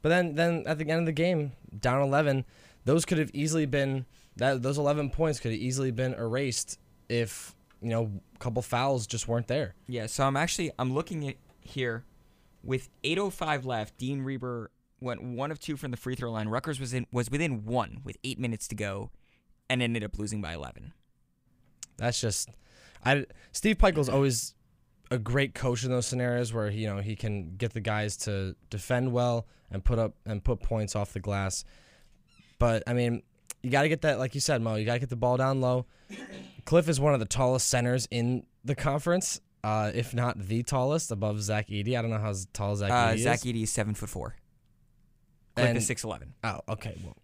But 0.00 0.08
then, 0.08 0.34
then 0.34 0.64
at 0.66 0.78
the 0.78 0.88
end 0.90 1.00
of 1.00 1.06
the 1.06 1.12
game, 1.12 1.52
down 1.78 2.00
eleven, 2.02 2.44
those 2.84 3.04
could 3.04 3.18
have 3.18 3.30
easily 3.34 3.66
been 3.66 4.04
that 4.36 4.62
those 4.62 4.78
eleven 4.78 5.10
points 5.10 5.38
could 5.38 5.52
have 5.52 5.60
easily 5.60 5.90
been 5.92 6.14
erased 6.14 6.78
if 7.08 7.54
you 7.82 7.90
know 7.90 8.10
a 8.34 8.38
couple 8.38 8.62
fouls 8.62 9.06
just 9.06 9.28
weren't 9.28 9.48
there. 9.48 9.74
yeah, 9.86 10.06
so 10.06 10.24
I'm 10.24 10.36
actually 10.36 10.70
I'm 10.78 10.92
looking 10.94 11.28
at 11.28 11.36
here 11.60 12.04
with 12.62 12.88
8:05 13.04 13.64
left. 13.64 13.98
Dean 13.98 14.22
Reiber 14.22 14.70
went 15.00 15.22
one 15.22 15.50
of 15.50 15.58
two 15.58 15.76
from 15.76 15.90
the 15.90 15.96
free 15.96 16.14
throw 16.14 16.30
line. 16.30 16.48
Rutgers 16.48 16.78
was 16.78 16.94
in 16.94 17.06
was 17.12 17.30
within 17.30 17.64
one 17.64 18.00
with 18.04 18.16
eight 18.24 18.38
minutes 18.38 18.68
to 18.68 18.74
go, 18.74 19.10
and 19.68 19.82
ended 19.82 20.04
up 20.04 20.18
losing 20.18 20.40
by 20.40 20.54
11. 20.54 20.92
That's 21.98 22.20
just, 22.20 22.48
I 23.04 23.26
Steve 23.52 23.78
Pikiell's 23.78 24.08
always 24.08 24.54
a 25.10 25.18
great 25.18 25.54
coach 25.54 25.84
in 25.84 25.90
those 25.90 26.06
scenarios 26.06 26.52
where 26.52 26.70
you 26.70 26.86
know 26.86 26.98
he 26.98 27.16
can 27.16 27.56
get 27.56 27.72
the 27.74 27.80
guys 27.80 28.16
to 28.18 28.56
defend 28.70 29.12
well 29.12 29.46
and 29.70 29.84
put 29.84 29.98
up 29.98 30.14
and 30.24 30.42
put 30.42 30.60
points 30.60 30.96
off 30.96 31.12
the 31.12 31.20
glass. 31.20 31.64
But 32.58 32.82
I 32.86 32.92
mean, 32.92 33.22
you 33.62 33.70
got 33.70 33.82
to 33.82 33.88
get 33.88 34.02
that, 34.02 34.18
like 34.18 34.34
you 34.34 34.40
said, 34.40 34.62
Mo. 34.62 34.76
You 34.76 34.84
got 34.84 34.94
to 34.94 34.98
get 35.00 35.10
the 35.10 35.16
ball 35.16 35.36
down 35.36 35.60
low. 35.60 35.86
Cliff 36.64 36.88
is 36.88 37.00
one 37.00 37.14
of 37.14 37.20
the 37.20 37.26
tallest 37.26 37.68
centers 37.68 38.06
in 38.10 38.44
the 38.64 38.74
conference, 38.74 39.40
uh, 39.64 39.90
if 39.94 40.14
not 40.14 40.38
the 40.38 40.62
tallest, 40.62 41.10
above 41.10 41.40
Zach 41.42 41.68
Edey. 41.68 41.98
I 41.98 42.02
don't 42.02 42.10
know 42.10 42.18
how 42.18 42.32
tall 42.52 42.76
Zach 42.76 42.90
Uh, 42.90 43.14
Edey 43.14 43.18
Zach 43.18 43.38
is. 43.38 43.44
Edey 43.44 43.62
is 43.64 43.72
seven 43.72 43.94
foot 43.94 44.08
four. 44.08 44.36
Click 45.56 45.68
And- 45.68 45.78
is 45.78 45.86
six 45.86 46.04
eleven. 46.04 46.34
Oh, 46.44 46.60
okay. 46.68 46.96
Well, 47.04 47.16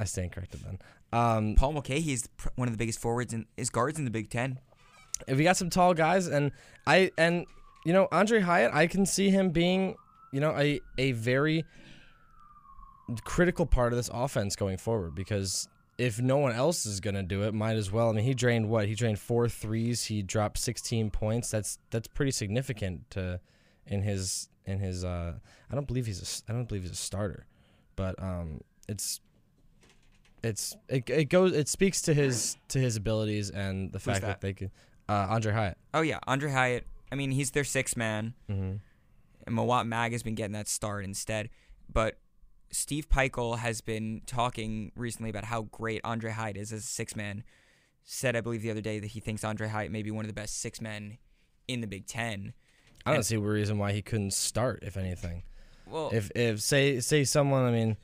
I 0.00 0.04
stand 0.04 0.32
corrected 0.32 0.60
then. 0.64 0.78
Um, 1.12 1.54
Paul 1.54 1.72
Mulcahy 1.72 2.12
is 2.12 2.26
pr- 2.36 2.48
one 2.56 2.68
of 2.68 2.72
the 2.74 2.78
biggest 2.78 2.98
forwards 2.98 3.32
and 3.32 3.46
is 3.56 3.70
guards 3.70 3.98
in 3.98 4.04
the 4.04 4.10
Big 4.10 4.30
Ten. 4.30 4.58
if 5.26 5.36
we 5.38 5.44
got 5.44 5.56
some 5.56 5.68
tall 5.70 5.94
guys, 5.94 6.26
and 6.26 6.52
I 6.86 7.10
and 7.18 7.44
you 7.84 7.92
know 7.92 8.08
Aundre 8.12 8.42
Hyatt, 8.42 8.72
I 8.74 8.86
can 8.86 9.04
see 9.06 9.30
him 9.30 9.50
being 9.50 9.96
you 10.32 10.40
know 10.40 10.50
a 10.56 10.80
a 10.98 11.12
very 11.12 11.64
critical 13.24 13.64
part 13.66 13.92
of 13.92 13.96
this 13.96 14.10
offense 14.12 14.54
going 14.56 14.76
forward 14.76 15.14
because 15.14 15.68
if 15.98 16.20
no 16.20 16.38
one 16.38 16.52
else 16.52 16.86
is 16.86 17.00
gonna 17.00 17.24
do 17.24 17.42
it, 17.42 17.52
might 17.52 17.76
as 17.76 17.90
well. 17.90 18.08
I 18.08 18.12
mean, 18.12 18.24
he 18.24 18.32
drained 18.32 18.68
what? 18.68 18.86
He 18.86 18.94
drained 18.94 19.18
four 19.18 19.48
threes. 19.48 20.04
He 20.04 20.22
dropped 20.22 20.58
16 20.58 21.10
points. 21.10 21.50
That's 21.50 21.78
that's 21.90 22.06
pretty 22.06 22.30
significant 22.30 23.10
to 23.10 23.40
in 23.86 24.02
his 24.02 24.48
in 24.64 24.78
his. 24.78 25.04
Uh, 25.04 25.34
I 25.70 25.74
don't 25.74 25.86
believe 25.86 26.06
he's 26.06 26.22
a 26.48 26.50
I 26.50 26.54
don't 26.54 26.68
believe 26.68 26.82
he's 26.82 26.92
a 26.92 26.96
starter, 26.96 27.46
but 27.96 28.20
um, 28.22 28.60
it's. 28.88 29.20
It's 30.40 30.76
it, 30.88 31.10
it 31.10 31.24
goes 31.30 31.52
it 31.52 31.66
speaks 31.68 32.00
to 32.02 32.14
his 32.14 32.56
to 32.68 32.78
his 32.78 32.94
abilities 32.94 33.50
and 33.50 33.90
the 33.90 33.98
fact 33.98 34.20
that? 34.20 34.26
that? 34.26 34.40
they 34.40 34.52
could 34.52 34.70
uh, 35.08 35.26
Aundre 35.34 35.52
Hyatt. 35.52 35.76
Oh 35.92 36.00
yeah, 36.00 36.20
Aundre 36.28 36.52
Hyatt. 36.52 36.86
I 37.10 37.16
mean, 37.16 37.32
he's 37.32 37.50
their 37.50 37.64
sixth 37.64 37.96
man. 37.96 38.34
Mm-hmm. 38.48 38.76
and 39.48 39.56
Mawot 39.56 39.86
Mag 39.88 40.12
has 40.12 40.22
been 40.22 40.36
getting 40.36 40.52
that 40.52 40.68
start 40.68 41.04
instead. 41.04 41.48
But 41.92 42.18
Steve 42.70 43.08
Pikiell 43.08 43.58
has 43.58 43.80
been 43.80 44.22
talking 44.26 44.92
recently 44.94 45.30
about 45.30 45.44
how 45.44 45.62
great 45.62 46.02
Aundre 46.02 46.32
Hyatt 46.32 46.56
is 46.56 46.72
as 46.72 46.84
a 46.84 46.86
six 46.86 47.16
man. 47.16 47.44
Said, 48.04 48.36
I 48.36 48.40
believe, 48.40 48.62
the 48.62 48.70
other 48.70 48.80
day 48.80 48.98
that 49.00 49.08
he 49.08 49.20
thinks 49.20 49.42
Aundre 49.42 49.68
Hyatt 49.68 49.90
may 49.92 50.02
be 50.02 50.10
one 50.10 50.24
of 50.24 50.28
the 50.28 50.34
best 50.34 50.60
six 50.60 50.80
men 50.80 51.18
in 51.66 51.80
the 51.82 51.86
Big 51.86 52.06
Ten. 52.06 52.54
I 53.04 53.10
don't 53.10 53.16
And- 53.18 53.26
see 53.26 53.36
a 53.36 53.40
reason 53.40 53.76
why 53.78 53.92
he 53.92 54.00
couldn't 54.02 54.32
start, 54.32 54.82
if 54.82 54.96
anything. 54.96 55.42
Well, 55.86 56.10
If 56.12 56.30
if 56.34 56.60
say 56.60 57.00
say 57.00 57.24
someone, 57.24 57.64
I 57.64 57.70
mean, 57.70 57.96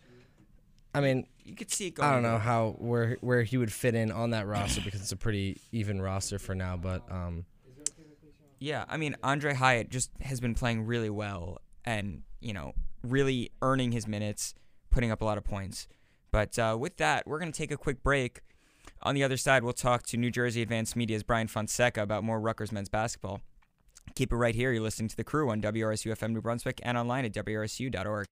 I 0.95 1.01
mean, 1.01 1.27
you 1.45 1.55
could 1.55 1.71
see 1.71 1.89
it 1.89 1.95
going. 1.97 2.09
I 2.09 2.13
don't 2.15 2.23
know 2.23 2.39
how 2.39 2.77
where 2.79 3.19
where 3.21 3.43
he 3.43 3.57
would 3.59 3.73
fit 3.73 3.95
in 3.95 4.11
on 4.11 4.31
that 4.31 4.47
roster 4.47 4.81
because 4.81 5.01
it's 5.03 5.13
a 5.13 5.17
pretty 5.17 5.61
even 5.73 6.01
roster 6.01 6.39
for 6.39 6.55
now. 6.55 6.77
But 6.79 7.03
um, 7.11 7.45
Yeah, 8.59 8.85
I 8.89 8.97
mean, 8.97 9.17
Andre 9.23 9.53
Hyatt 9.55 9.91
just 9.91 10.11
has 10.23 10.41
been 10.41 10.55
playing 10.55 10.87
really 10.87 11.11
well 11.11 11.61
and, 11.85 12.23
you 12.41 12.55
know, 12.55 12.73
really 13.05 13.51
earning 13.63 13.93
his 13.93 14.07
minutes, 14.07 14.55
putting 14.91 15.11
up 15.11 15.23
a 15.23 15.25
lot 15.25 15.39
of 15.39 15.45
points. 15.45 15.87
But 16.31 16.59
uh, 16.59 16.77
with 16.79 16.97
that, 16.97 17.27
we're 17.27 17.39
going 17.39 17.53
to 17.53 17.57
take 17.57 17.71
a 17.71 17.77
quick 17.77 18.03
break. 18.03 18.41
On 19.03 19.15
the 19.15 19.23
other 19.23 19.37
side, 19.37 19.63
we'll 19.63 19.73
talk 19.73 20.03
to 20.05 20.17
New 20.17 20.31
Jersey 20.31 20.63
Advanced 20.63 20.97
Media's 20.97 21.23
Brian 21.23 21.47
Fonseca 21.47 22.03
about 22.03 22.25
more 22.25 22.41
Rutgers 22.41 22.73
men's 22.73 22.89
basketball. 22.89 23.41
Keep 24.15 24.33
it 24.33 24.37
right 24.37 24.55
here. 24.55 24.73
You're 24.73 24.83
listening 24.83 25.09
to 25.09 25.17
The 25.17 25.25
Crew 25.25 25.51
on 25.51 25.61
WRSU 25.61 26.13
FM 26.13 26.33
New 26.33 26.41
Brunswick 26.41 26.81
and 26.83 26.97
online 26.99 27.25
at 27.25 27.33
WRSU.org. 27.33 28.27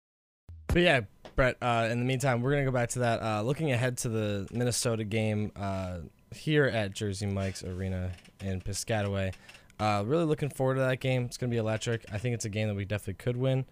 but 0.69 0.83
yeah, 0.83 1.01
Brett. 1.37 1.57
Uh, 1.61 1.89
in 1.91 1.99
the 1.99 2.05
meantime, 2.05 2.43
we're 2.43 2.51
gonna 2.51 2.65
go 2.65 2.71
back 2.71 2.91
to 2.91 3.01
that. 3.01 3.23
Uh, 3.23 3.43
looking 3.43 3.73
ahead 3.73 3.97
to 3.99 4.09
the 4.09 4.49
Minnesota 4.53 5.05
game 5.05 5.51
uh, 5.57 5.99
here 6.35 6.65
at 6.67 6.95
Jersey 6.95 7.27
Mike's 7.27 7.65
Arena 7.65 8.13
in 8.41 8.61
Piscataway. 8.61 9.33
Uh, 9.81 10.05
really 10.07 10.25
looking 10.25 10.51
forward 10.51 10.75
to 10.75 10.81
that 10.81 11.01
game. 11.01 11.25
It's 11.25 11.37
gonna 11.37 11.51
be 11.51 11.57
electric. 11.57 12.05
I 12.13 12.19
think 12.19 12.35
it's 12.35 12.45
a 12.45 12.51
game 12.51 12.69
that 12.69 12.75
we 12.75 12.85
definitely 12.85 13.15
could 13.15 13.37
win. 13.37 13.65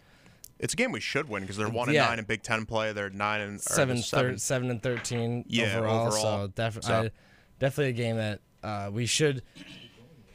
It's 0.60 0.74
a 0.74 0.76
game 0.76 0.92
we 0.92 1.00
should 1.00 1.28
win 1.28 1.42
because 1.42 1.56
they're 1.56 1.68
one 1.68 1.88
and 1.88 1.94
Yeah. 1.94 2.06
nine 2.06 2.18
in 2.18 2.24
Big 2.26 2.42
Ten 2.42 2.66
play. 2.66 2.92
They're 2.92 3.10
nine 3.10 3.40
and 3.40 3.56
or 3.56 3.62
seven, 3.62 4.02
thir- 4.02 4.36
seven 4.36 4.70
and 4.70 4.82
thirteen 4.82 5.44
Yeah, 5.48 5.76
overall, 5.78 6.06
overall. 6.08 6.46
So, 6.46 6.52
def- 6.54 6.82
So- 6.84 6.94
I, 7.04 7.10
definitely 7.58 7.90
a 7.90 7.92
game 7.94 8.16
that 8.16 8.40
uh, 8.62 8.90
we 8.92 9.06
should 9.06 9.42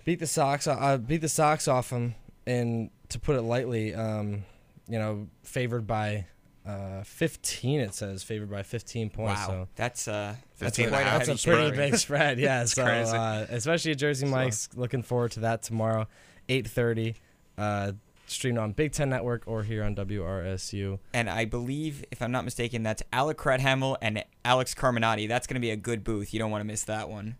beat 0.04 0.20
the 0.20 0.28
Sox. 0.28 0.68
Uh, 0.68 0.98
beat 0.98 1.22
the 1.22 1.30
Sox 1.30 1.68
off 1.68 1.90
them, 1.92 2.16
and 2.48 2.90
to 3.10 3.20
put 3.20 3.36
it 3.36 3.44
lightly, 3.44 3.94
um, 3.94 4.44
you 4.88 4.98
know, 5.00 5.28
favored 5.44 5.86
by 5.88 6.26
uh, 6.66 7.04
15. 7.04 7.80
It 7.80 7.94
says 7.94 8.24
favored 8.24 8.50
by 8.50 8.64
15 8.64 9.12
points. 9.12 9.40
Wow. 9.42 9.48
So 9.48 9.68
That's, 9.76 10.08
uh, 10.08 10.36
that's 10.58 10.78
15 10.78 10.86
and 10.88 10.94
a 10.94 10.98
quite 10.98 11.02
a 11.02 11.10
half. 11.12 11.20
heavy 11.20 11.32
that's 11.34 11.44
a 11.46 11.48
pretty 11.48 11.68
spread. 11.68 11.92
big 11.92 12.00
spread. 12.00 12.40
Yeah. 12.40 12.66
so 12.66 12.84
crazy. 12.84 13.16
uh, 13.16 13.46
especially 13.52 13.92
at 13.92 14.00
Jersey 14.00 14.26
Mike's. 14.26 14.70
Looking 14.76 15.04
forward 15.04 15.32
to 15.34 15.42
that 15.42 15.62
tomorrow, 15.62 16.08
8:30. 16.50 17.14
Uh, 17.60 17.92
streamed 18.28 18.58
on 18.58 18.72
Big 18.72 18.92
Ten 18.92 19.10
Network 19.10 19.44
or 19.46 19.64
here 19.64 19.84
on 19.84 19.96
WRSU. 19.96 21.00
And 21.14 21.30
I 21.30 21.46
believe, 21.46 22.04
if 22.12 22.22
I'm 22.22 22.32
not 22.32 22.46
mistaken, 22.46 22.84
that's 22.84 23.04
Alec 23.12 23.38
Krethamel 23.38 23.98
and 24.02 24.24
Alex 24.44 24.74
Carminati. 24.74 25.28
That's 25.28 25.48
going 25.48 25.56
to 25.56 25.62
be 25.62 25.72
a 25.72 25.78
good 25.78 26.04
booth. 26.04 26.34
You 26.34 26.40
don't 26.40 26.52
want 26.52 26.62
to 26.62 26.66
miss 26.66 26.84
that 26.84 27.10
one. 27.10 27.38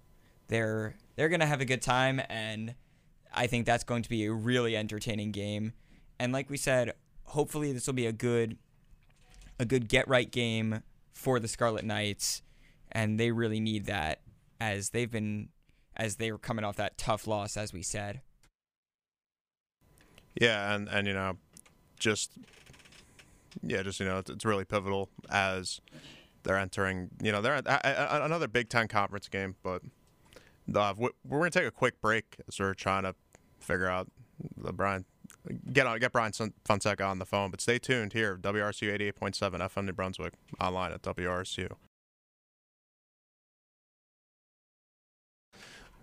They're 0.48 0.96
they're 1.16 1.30
going 1.30 1.40
to 1.40 1.46
have 1.46 1.62
a 1.62 1.66
good 1.66 1.82
time, 1.82 2.22
and 2.30 2.76
I 3.34 3.48
think 3.48 3.66
that's 3.66 3.84
going 3.84 4.04
to 4.04 4.10
be 4.10 4.26
a 4.26 4.32
really 4.32 4.76
entertaining 4.76 5.32
game. 5.32 5.74
And 6.20 6.32
like 6.32 6.50
we 6.50 6.58
said, 6.58 6.94
hopefully 7.24 7.72
this 7.72 7.88
will 7.88 7.94
be 7.94 8.06
a 8.06 8.14
good 8.14 8.58
a 9.60 9.66
good 9.66 9.88
get 9.88 10.08
right 10.08 10.30
game 10.30 10.84
for 11.14 11.40
the 11.40 11.48
Scarlet 11.48 11.86
Knights, 11.86 12.42
and 12.92 13.20
they 13.20 13.32
really 13.32 13.60
need 13.60 13.86
that 13.86 14.22
as 14.60 14.90
they've 14.90 15.12
been 15.12 15.50
as 15.98 16.18
they 16.18 16.32
were 16.32 16.38
coming 16.38 16.66
off 16.66 16.76
that 16.76 16.98
tough 16.98 17.26
loss, 17.26 17.58
as 17.58 17.74
we 17.74 17.82
said. 17.82 18.22
Yeah, 20.40 20.74
and 20.76 20.88
and 20.90 21.08
you 21.08 21.14
know, 21.14 21.38
just 22.00 22.32
yeah, 23.64 23.82
just 23.84 24.00
you 24.00 24.06
know, 24.06 24.20
it's, 24.20 24.30
it's 24.30 24.46
really 24.46 24.66
pivotal 24.66 25.10
as 25.30 25.80
they're 26.44 26.58
entering. 26.58 27.10
You 27.22 27.32
know, 27.32 27.42
they're 27.42 27.56
at, 27.56 27.66
a- 27.68 28.18
a- 28.22 28.26
another 28.26 28.48
Big 28.48 28.70
Ten 28.70 28.88
conference 28.88 29.28
game, 29.30 29.56
but 29.64 29.82
uh, 30.74 30.94
we- 30.98 31.10
we're 31.28 31.40
gonna 31.40 31.52
take 31.52 31.66
a 31.66 31.72
quick 31.72 32.02
break 32.02 32.36
as 32.48 32.60
we're 32.60 32.74
trying 32.74 33.04
to 33.04 33.16
figure 33.60 33.88
out 33.88 34.08
the 34.58 34.74
Brian 34.74 35.06
get 35.72 35.88
on 35.88 36.00
get 36.00 36.12
Brian 36.12 36.34
Fonseca 36.66 37.04
on 37.06 37.20
the 37.20 37.26
phone. 37.26 37.50
But 37.50 37.62
stay 37.62 37.80
tuned 37.80 38.12
here, 38.14 38.36
WRSU 38.38 38.92
eighty 38.92 39.06
eight 39.08 39.16
point 39.16 39.36
seven 39.36 39.62
FM 39.62 39.86
New 39.86 39.94
Brunswick 39.94 40.34
online 40.60 40.92
at 40.92 41.02
WRSU. 41.02 41.72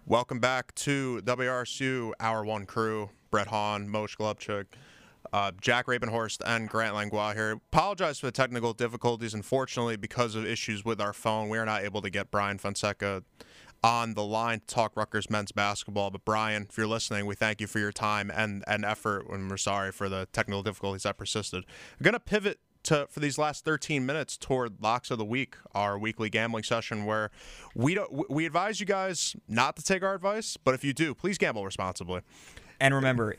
Welcome 0.06 0.40
back 0.40 0.74
to 0.76 1.20
WRSU 1.24 2.12
Hour 2.18 2.44
One 2.44 2.66
Crew. 2.66 3.10
Brett 3.32 3.48
Hawn, 3.48 3.88
Moshe 3.88 4.16
Golubtchik, 4.16 4.66
uh, 5.32 5.50
Jack 5.60 5.86
Rabenhorst, 5.86 6.40
and 6.46 6.68
Grant 6.68 6.94
Langlois 6.94 7.34
here. 7.34 7.52
Apologize 7.52 8.20
for 8.20 8.26
the 8.26 8.32
technical 8.32 8.72
difficulties. 8.74 9.34
Unfortunately, 9.34 9.96
because 9.96 10.36
of 10.36 10.46
issues 10.46 10.84
with 10.84 11.00
our 11.00 11.12
phone, 11.12 11.48
we 11.48 11.58
are 11.58 11.66
not 11.66 11.82
able 11.82 12.02
to 12.02 12.10
get 12.10 12.30
Brian 12.30 12.58
Fonseca 12.58 13.24
on 13.82 14.14
the 14.14 14.22
line 14.22 14.60
to 14.60 14.66
talk 14.66 14.96
Rutgers 14.96 15.28
men's 15.28 15.50
basketball. 15.50 16.10
But 16.10 16.24
Brian, 16.24 16.66
if 16.68 16.76
you're 16.76 16.86
listening, 16.86 17.26
we 17.26 17.34
thank 17.34 17.60
you 17.60 17.66
for 17.66 17.78
your 17.78 17.90
time 17.90 18.30
and, 18.32 18.62
and 18.66 18.84
effort, 18.84 19.26
and 19.28 19.50
we're 19.50 19.56
sorry 19.56 19.90
for 19.90 20.08
the 20.08 20.28
technical 20.32 20.62
difficulties 20.62 21.02
that 21.02 21.16
persisted. 21.16 21.64
I'm 21.98 22.04
going 22.04 22.12
to 22.12 22.20
pivot 22.20 22.60
to 22.84 23.06
for 23.10 23.20
these 23.20 23.38
last 23.38 23.64
13 23.64 24.04
minutes 24.04 24.36
toward 24.36 24.82
locks 24.82 25.10
of 25.10 25.18
the 25.18 25.24
week, 25.24 25.56
our 25.74 25.98
weekly 25.98 26.28
gambling 26.28 26.64
session 26.64 27.04
where 27.04 27.30
we 27.74 27.94
don't 27.94 28.28
we 28.30 28.44
advise 28.44 28.80
you 28.80 28.86
guys 28.86 29.36
not 29.48 29.76
to 29.76 29.82
take 29.82 30.02
our 30.02 30.14
advice, 30.14 30.56
but 30.56 30.74
if 30.74 30.84
you 30.84 30.92
do, 30.92 31.14
please 31.14 31.38
gamble 31.38 31.64
responsibly. 31.64 32.22
And 32.82 32.96
remember, 32.96 33.36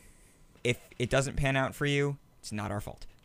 if 0.64 0.78
it 0.98 1.10
doesn't 1.10 1.36
pan 1.36 1.58
out 1.58 1.76
for 1.76 1.86
you, 1.86 2.18
it's 2.40 2.54
not 2.54 2.72
our 2.72 2.80
fault. 2.80 3.06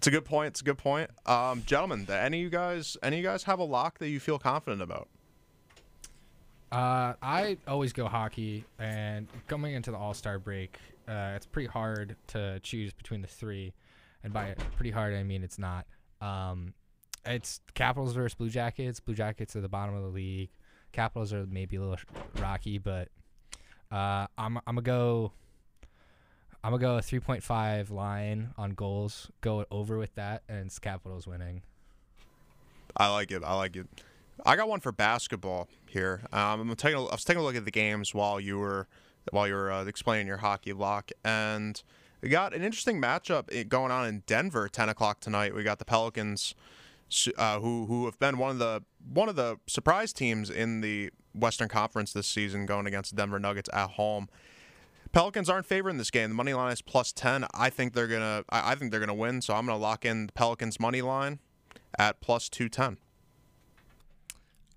It's 0.00 0.06
a 0.06 0.10
good 0.10 0.24
point. 0.24 0.46
It's 0.46 0.62
a 0.62 0.64
good 0.64 0.78
point. 0.78 1.10
Um, 1.26 1.62
gentlemen, 1.66 2.06
do 2.06 2.14
any 2.14 2.38
of 2.38 2.42
you 2.44 2.48
guys 2.48 2.96
any 3.02 3.18
of 3.18 3.22
you 3.22 3.28
guys 3.28 3.42
have 3.42 3.58
a 3.58 3.64
lock 3.64 3.98
that 3.98 4.08
you 4.08 4.18
feel 4.18 4.38
confident 4.38 4.80
about? 4.80 5.08
Uh, 6.72 7.12
I 7.20 7.58
always 7.68 7.92
go 7.92 8.08
hockey, 8.08 8.64
and 8.78 9.28
coming 9.46 9.74
into 9.74 9.90
the 9.90 9.98
All 9.98 10.14
Star 10.14 10.38
break, 10.38 10.78
uh, 11.06 11.32
it's 11.36 11.44
pretty 11.44 11.68
hard 11.68 12.16
to 12.28 12.60
choose 12.60 12.94
between 12.94 13.20
the 13.20 13.28
three. 13.28 13.74
And 14.24 14.32
by 14.32 14.54
pretty 14.76 14.90
hard, 14.90 15.12
I 15.12 15.22
mean 15.22 15.44
it's 15.44 15.58
not. 15.58 15.84
Um, 16.22 16.72
it's 17.26 17.60
Capitals 17.74 18.14
versus 18.14 18.34
Blue 18.34 18.48
Jackets. 18.48 19.00
Blue 19.00 19.14
Jackets 19.14 19.54
are 19.54 19.60
the 19.60 19.68
bottom 19.68 19.94
of 19.94 20.02
the 20.02 20.08
league. 20.08 20.48
Capitals 20.92 21.34
are 21.34 21.44
maybe 21.44 21.76
a 21.76 21.80
little 21.80 21.98
rocky, 22.40 22.78
but 22.78 23.08
uh, 23.90 24.26
I'm 24.38 24.58
I'm 24.58 24.76
gonna 24.76 24.82
go. 24.82 25.32
I'm 26.62 26.72
gonna 26.72 26.80
go 26.80 26.96
a 26.98 27.00
3.5 27.00 27.90
line 27.90 28.50
on 28.58 28.72
goals. 28.72 29.30
Go 29.40 29.64
over 29.70 29.96
with 29.96 30.14
that, 30.16 30.42
and 30.48 30.66
it's 30.66 30.78
Capitals 30.78 31.26
winning. 31.26 31.62
I 32.96 33.08
like 33.08 33.30
it. 33.30 33.42
I 33.44 33.54
like 33.54 33.76
it. 33.76 33.86
I 34.44 34.56
got 34.56 34.68
one 34.68 34.80
for 34.80 34.92
basketball 34.92 35.68
here. 35.86 36.22
Um, 36.32 36.60
I'm 36.60 36.76
taking. 36.76 36.98
A, 36.98 37.04
I 37.06 37.12
was 37.12 37.24
taking 37.24 37.40
a 37.40 37.44
look 37.44 37.56
at 37.56 37.64
the 37.64 37.70
games 37.70 38.14
while 38.14 38.40
you 38.40 38.58
were 38.58 38.88
while 39.30 39.46
you 39.46 39.54
were 39.54 39.70
uh, 39.70 39.84
explaining 39.84 40.26
your 40.26 40.38
hockey 40.38 40.72
lock, 40.72 41.10
and 41.24 41.82
we 42.20 42.28
got 42.28 42.54
an 42.54 42.62
interesting 42.62 43.00
matchup 43.00 43.48
eh, 43.52 43.64
going 43.64 43.90
on 43.90 44.06
in 44.06 44.22
Denver. 44.26 44.68
Ten 44.68 44.88
o'clock 44.88 45.20
tonight. 45.20 45.54
We 45.54 45.62
got 45.62 45.78
the 45.78 45.84
Pelicans, 45.84 46.54
uh, 47.36 47.60
who 47.60 47.86
who 47.86 48.04
have 48.06 48.18
been 48.18 48.38
one 48.38 48.50
of 48.50 48.58
the 48.58 48.82
one 49.12 49.28
of 49.28 49.36
the 49.36 49.58
surprise 49.66 50.12
teams 50.12 50.50
in 50.50 50.80
the 50.80 51.10
Western 51.34 51.68
Conference 51.68 52.12
this 52.12 52.26
season, 52.26 52.66
going 52.66 52.86
against 52.86 53.10
the 53.10 53.16
Denver 53.16 53.38
Nuggets 53.38 53.68
at 53.72 53.90
home. 53.90 54.28
Pelicans 55.12 55.48
aren't 55.50 55.66
favored 55.66 55.90
in 55.90 55.96
this 55.98 56.10
game. 56.10 56.30
The 56.30 56.34
money 56.36 56.54
line 56.54 56.72
is 56.72 56.82
plus 56.82 57.12
ten. 57.12 57.44
I 57.54 57.68
think 57.70 57.94
they're 57.94 58.06
gonna. 58.06 58.44
I, 58.50 58.72
I 58.72 58.74
think 58.76 58.90
they're 58.90 59.00
gonna 59.00 59.14
win. 59.14 59.40
So 59.42 59.54
I'm 59.54 59.66
gonna 59.66 59.78
lock 59.78 60.04
in 60.04 60.26
the 60.26 60.32
Pelicans 60.32 60.78
money 60.78 61.02
line 61.02 61.40
at 61.98 62.20
plus 62.20 62.48
two 62.48 62.68
ten. 62.68 62.98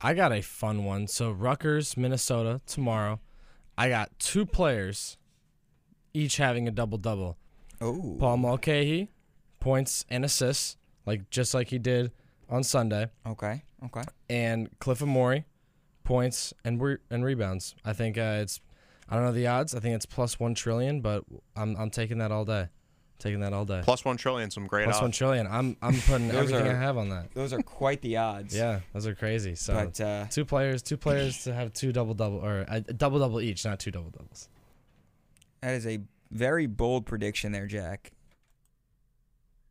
I 0.02 0.13
got 0.13 0.32
a 0.34 0.42
fun 0.42 0.84
one. 0.84 1.08
So 1.08 1.32
Rutgers, 1.32 1.96
Minnesota 1.96 2.62
tomorrow. 2.66 3.20
I 3.78 3.89
got 3.89 4.12
two 4.20 4.46
players, 4.46 5.18
each 6.13 6.38
having 6.38 6.68
a 6.68 6.72
double 6.72 6.98
double. 6.98 7.38
Oh. 7.82 8.18
Paul 8.20 8.38
Mulcahy, 8.38 9.10
points 9.60 10.06
and 10.10 10.24
assists, 10.26 10.78
like 11.06 11.30
just 11.30 11.54
like 11.54 11.70
he 11.70 11.80
did 11.80 12.12
on 12.50 12.63
Sunday, 12.63 13.08
Okay. 13.26 13.63
Okay. 13.86 14.04
and 14.30 14.70
Cliff 14.80 15.00
Omoruyi, 15.00 15.44
points 16.04 16.54
and 16.63 16.82
re- 16.82 16.98
and 17.10 17.24
rebounds. 17.24 17.76
I 17.86 17.94
think 17.94 18.18
uh, 18.18 18.39
it's 18.42 18.60
I 19.10 19.16
don't 19.16 19.26
know 19.26 19.32
the 19.32 19.48
odds. 19.48 19.76
I 19.76 19.80
think 19.80 19.96
it's 19.96 20.06
plus 20.06 20.39
one 20.39 20.54
trillion, 20.56 21.02
but 21.02 21.24
I'm 21.56 21.76
I'm 21.78 21.89
taking 21.89 22.18
that 22.20 22.32
all 22.32 22.46
day. 22.46 22.68
Taking 23.20 23.39
that 23.42 23.54
all 23.54 23.63
day. 23.63 23.80
Plus 23.84 24.04
one 24.04 24.18
trillion, 24.18 24.52
some 24.52 24.68
great 24.68 24.84
Plus 24.86 24.96
odds. 24.98 25.02
one 25.04 25.12
trillion. 25.12 25.48
I'm 25.48 25.78
I'm 25.82 25.96
putting 26.02 26.28
Those 26.30 26.52
everything 26.52 26.68
are- 26.68 26.76
I 26.76 26.80
have 26.80 26.98
on 26.98 27.10
that. 27.10 27.34
Those 27.34 27.54
are 27.54 27.62
quite 27.62 28.02
the 28.02 28.18
odds. 28.18 28.56
Yeah, 28.56 28.80
those 28.92 29.08
are 29.08 29.16
crazy. 29.16 29.56
So 29.56 29.74
But 29.74 30.02
uh, 30.02 30.26
two 30.30 30.44
players, 30.46 30.82
two 30.82 30.98
players 30.98 31.44
to 31.46 31.54
have 31.54 31.72
two 31.74 31.92
double 31.94 32.13
double 32.16 32.38
or 32.39 32.66
a 32.68 32.82
double 32.82 33.20
double 33.20 33.39
each, 33.39 33.63
not 33.63 33.80
two 33.80 33.92
double 33.92 34.10
doubles. 34.10 34.50
that 35.62 35.74
is 35.76 35.88
a 35.88 36.00
very 36.32 36.66
bold 36.66 37.06
prediction 37.06 37.52
there, 37.52 37.68
Jack. 37.68 38.12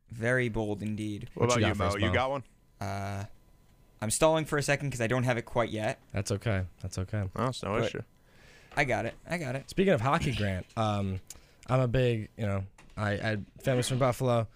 Very 0.09 0.49
bold 0.49 0.81
indeed. 0.81 1.29
What, 1.33 1.49
What 1.49 1.59
you 1.59 1.65
about 1.71 1.75
you, 1.95 1.99
got 1.99 1.99
Mo? 2.01 2.07
You 2.07 2.13
got 2.13 2.29
one? 2.29 2.43
Uh, 2.79 3.23
I'm 4.03 4.11
stalling 4.11 4.45
for 4.45 4.57
a 4.57 4.63
second 4.63 4.89
because 4.89 5.01
I 5.01 5.07
don't 5.07 5.23
have 5.23 5.37
it 5.37 5.43
quite 5.45 5.69
yet. 5.69 5.99
That's 6.13 6.31
okay. 6.31 6.63
That's 6.81 6.97
okay. 6.97 7.23
Oh, 7.35 7.47
it's 7.47 7.63
no 7.63 7.71
But- 7.73 7.85
issue. 7.85 8.01
I 8.75 8.83
got 8.85 9.05
it. 9.05 9.13
I 9.29 9.37
got 9.37 9.55
it. 9.55 9.69
Speaking 9.69 9.93
of 9.93 10.01
hockey, 10.01 10.31
Grant, 10.35 10.65
um, 10.75 11.19
I'm 11.67 11.79
a 11.79 11.87
big, 11.87 12.29
you 12.37 12.45
know, 12.47 12.63
I, 12.97 13.11
I 13.11 13.37
family's 13.61 13.87
from 13.87 13.99
Buffalo. 13.99 14.47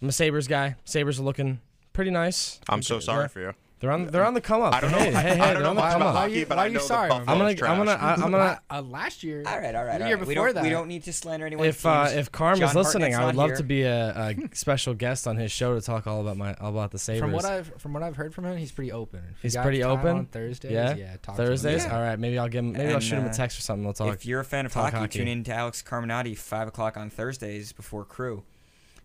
I'm 0.00 0.08
a 0.08 0.12
Sabres 0.12 0.48
guy. 0.48 0.76
Sabres 0.86 1.20
are 1.20 1.22
looking 1.22 1.60
pretty 1.92 2.10
nice. 2.10 2.58
I'm 2.70 2.82
so 2.82 3.00
sorry 3.00 3.28
for 3.28 3.40
you. 3.40 3.52
They're 3.78 3.90
on 3.92 4.06
they're 4.06 4.24
on 4.24 4.32
the 4.32 4.40
come 4.40 4.62
up. 4.62 4.72
I 4.74 4.80
don't 4.80 4.90
know. 4.90 4.98
Hey, 4.98 5.12
hey, 5.12 5.20
hey, 5.36 5.40
I 5.40 5.52
don't 5.52 5.62
know 5.62 5.70
on 5.70 5.76
the 5.76 5.82
much 5.82 5.92
come 5.92 6.00
about 6.02 6.14
up. 6.14 6.22
Hockey, 6.22 6.32
you- 6.38 6.46
but 6.46 6.56
why 6.56 6.64
I 6.64 6.66
you 6.68 6.74
know 6.74 6.80
sorry? 6.80 7.08
the 7.10 7.14
I'm 7.16 7.28
I'm 7.28 7.38
gonna 7.38 7.50
I'm 7.50 7.76
gonna. 7.76 7.90
I, 7.90 8.14
I'm 8.14 8.30
gonna 8.30 8.60
uh, 8.70 8.82
last 8.82 9.22
year. 9.22 9.42
All 9.46 9.58
right. 9.60 9.74
All 9.74 9.84
right. 9.84 9.98
The 9.98 10.04
all 10.04 10.08
year 10.08 10.16
right. 10.16 10.26
we 10.26 10.34
before 10.34 10.52
don't. 10.54 10.62
We 10.62 10.70
don't 10.70 10.88
need 10.88 11.04
to 11.04 11.12
slander 11.12 11.44
anyone. 11.44 11.66
if 11.66 11.84
uh, 11.84 12.08
if 12.10 12.32
Carm 12.32 12.58
John 12.58 12.70
is 12.70 12.74
listening, 12.74 13.12
Hartnett's 13.12 13.18
I 13.22 13.26
would 13.26 13.34
love 13.34 13.48
here. 13.50 13.56
to 13.56 13.62
be 13.64 13.82
a, 13.82 14.08
a 14.16 14.34
special 14.56 14.94
guest 14.94 15.26
on 15.26 15.36
his 15.36 15.52
show 15.52 15.74
to 15.74 15.82
talk 15.82 16.06
all 16.06 16.22
about 16.22 16.38
my 16.38 16.54
all 16.54 16.70
about 16.70 16.90
the 16.90 16.98
Sabres. 16.98 17.20
From 17.20 17.32
what 17.32 17.44
I've 17.44 17.70
from 17.76 17.92
what 17.92 18.02
I've 18.02 18.16
heard 18.16 18.34
from 18.34 18.46
him, 18.46 18.56
he's 18.56 18.72
pretty 18.72 18.92
open. 18.92 19.22
If 19.42 19.54
you 19.54 19.60
pretty 19.60 19.84
open? 19.84 20.16
on 20.16 20.26
Thursdays. 20.26 20.72
Yeah? 20.72 20.94
Yeah. 20.96 21.16
talk 21.20 21.36
to 21.36 21.42
him. 21.42 21.48
Thursdays. 21.48 21.84
Yeah. 21.84 21.94
All 21.94 22.02
right, 22.02 22.18
maybe 22.18 22.38
I'll 22.38 22.48
give 22.48 22.64
him. 22.64 22.72
Maybe 22.72 22.94
I'll 22.94 23.00
shoot 23.00 23.16
him 23.16 23.26
a 23.26 23.28
uh, 23.28 23.32
text 23.34 23.58
or 23.58 23.62
something. 23.62 23.84
We'll 23.84 23.92
talk. 23.92 24.14
If 24.14 24.24
you're 24.24 24.40
a 24.40 24.44
fan 24.44 24.64
of 24.64 24.72
hockey, 24.72 24.96
hockey. 24.96 25.18
tune 25.18 25.28
in 25.28 25.44
to 25.44 25.52
Alex 25.54 25.82
Carminati 25.82 26.36
five 26.36 26.66
o'clock 26.66 26.96
on 26.96 27.10
Thursdays 27.10 27.72
before 27.72 28.06
crew. 28.06 28.42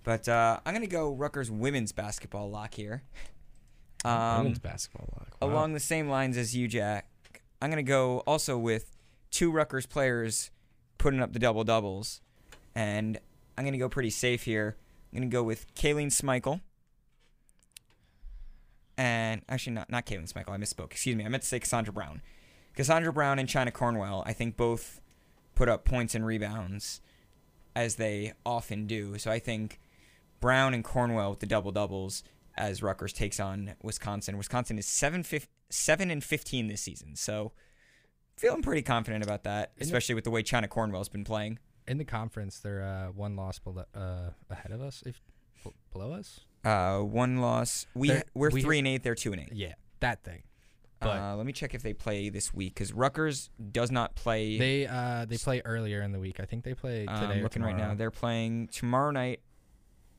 But 0.03 0.27
uh, 0.27 0.59
I'm 0.65 0.73
gonna 0.73 0.87
go 0.87 1.11
Rutgers 1.13 1.51
women's 1.51 1.91
basketball 1.91 2.49
lock 2.49 2.73
here. 2.73 3.03
Um, 4.03 4.37
Women's 4.39 4.59
basketball. 4.59 5.09
Lock. 5.13 5.35
Wow. 5.41 5.49
along 5.49 5.73
the 5.73 5.79
same 5.79 6.09
lines 6.09 6.37
as 6.37 6.55
you, 6.55 6.67
Jack, 6.67 7.07
I'm 7.61 7.69
gonna 7.69 7.83
go 7.83 8.19
also 8.27 8.57
with 8.57 8.95
two 9.29 9.51
Rutgers 9.51 9.85
players 9.85 10.51
putting 10.97 11.21
up 11.21 11.33
the 11.33 11.39
double 11.39 11.63
doubles, 11.63 12.21
and 12.75 13.19
I'm 13.57 13.65
gonna 13.65 13.77
go 13.77 13.89
pretty 13.89 14.09
safe 14.09 14.43
here. 14.43 14.77
I'm 15.11 15.19
gonna 15.19 15.29
go 15.29 15.43
with 15.43 15.73
Kaylene 15.75 16.07
Smikle. 16.07 16.61
And 18.97 19.41
actually, 19.49 19.73
not 19.73 19.89
not 19.89 20.05
Kaylene 20.05 20.31
Smikle. 20.31 20.49
I 20.49 20.57
misspoke. 20.57 20.91
Excuse 20.91 21.15
me. 21.15 21.25
I 21.25 21.29
meant 21.29 21.43
to 21.43 21.49
say 21.49 21.59
Cassandra 21.59 21.93
Brown. 21.93 22.21
Cassandra 22.75 23.11
Brown 23.11 23.39
and 23.39 23.49
Chyna 23.49 23.73
Cornwell. 23.73 24.23
I 24.25 24.33
think 24.33 24.57
both 24.57 25.01
put 25.55 25.69
up 25.69 25.85
points 25.85 26.15
and 26.15 26.25
rebounds, 26.25 27.01
as 27.75 27.95
they 27.95 28.33
often 28.45 28.87
do. 28.87 29.17
So 29.17 29.31
I 29.31 29.39
think 29.39 29.79
Brown 30.39 30.73
and 30.73 30.83
Cornwell 30.83 31.31
with 31.31 31.39
the 31.39 31.45
double 31.45 31.71
doubles 31.71 32.23
as 32.57 32.81
Rutgers 32.83 33.13
takes 33.13 33.39
on 33.39 33.73
Wisconsin. 33.81 34.37
Wisconsin 34.37 34.77
is 34.77 34.85
seven, 34.87 35.23
fif- 35.23 35.47
seven 35.69 36.11
and 36.11 36.23
fifteen 36.23 36.67
this 36.67 36.81
season, 36.81 37.15
so 37.15 37.51
feeling 38.37 38.61
pretty 38.61 38.81
confident 38.81 39.23
about 39.23 39.43
that, 39.43 39.75
the- 39.77 39.83
especially 39.83 40.15
with 40.15 40.23
the 40.23 40.31
way 40.31 40.43
Chyna 40.43 40.67
Cornwell's 40.69 41.09
been 41.09 41.23
playing. 41.23 41.59
in 41.87 41.97
the 41.97 42.05
conference. 42.05 42.59
They're 42.59 42.83
uh, 42.83 43.11
one 43.11 43.35
loss 43.35 43.57
below, 43.59 43.85
uh, 43.95 44.29
ahead 44.49 44.71
of 44.71 44.81
us. 44.81 45.01
If 45.05 45.19
below 45.91 46.13
us. 46.13 46.39
Uh, 46.63 46.99
one 46.99 47.37
loss. 47.41 47.87
We 47.95 48.09
They're- 48.09 48.23
we're 48.35 48.49
we- 48.51 48.61
three 48.61 48.77
and 48.79 48.87
eight. 48.87 49.03
They're 49.03 49.15
two 49.15 49.31
and 49.33 49.41
eight. 49.41 49.49
Yeah, 49.53 49.73
that 49.99 50.23
thing. 50.23 50.43
Uh, 51.01 51.35
let 51.35 51.47
me 51.47 51.51
check 51.51 51.73
if 51.73 51.81
they 51.81 51.93
play 51.93 52.29
this 52.29 52.53
week 52.53 52.75
because 52.75 52.93
Rutgers 52.93 53.49
does 53.71 53.89
not 53.89 54.13
play. 54.13 54.59
they 54.59 54.85
uh 54.85 55.25
they 55.25 55.37
play 55.39 55.59
earlier 55.65 56.03
in 56.03 56.11
the 56.11 56.19
week. 56.19 56.39
I 56.39 56.45
think 56.45 56.63
they 56.63 56.75
play 56.75 56.99
today. 57.07 57.11
I'm 57.11 57.31
or 57.31 57.33
Um, 57.33 57.41
looking 57.41 57.63
right 57.63 57.75
now. 57.75 57.95
They're 57.95 58.11
playing 58.11 58.67
tomorrow 58.67 59.09
night 59.09 59.41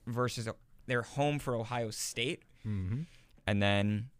versus. 0.08 0.48
They're 0.86 1.02
home 1.02 1.38
for 1.38 1.54
Ohio 1.54 1.90
State, 1.90 2.42
Mhm. 2.66 3.06
and 3.46 3.62
then 3.62 4.10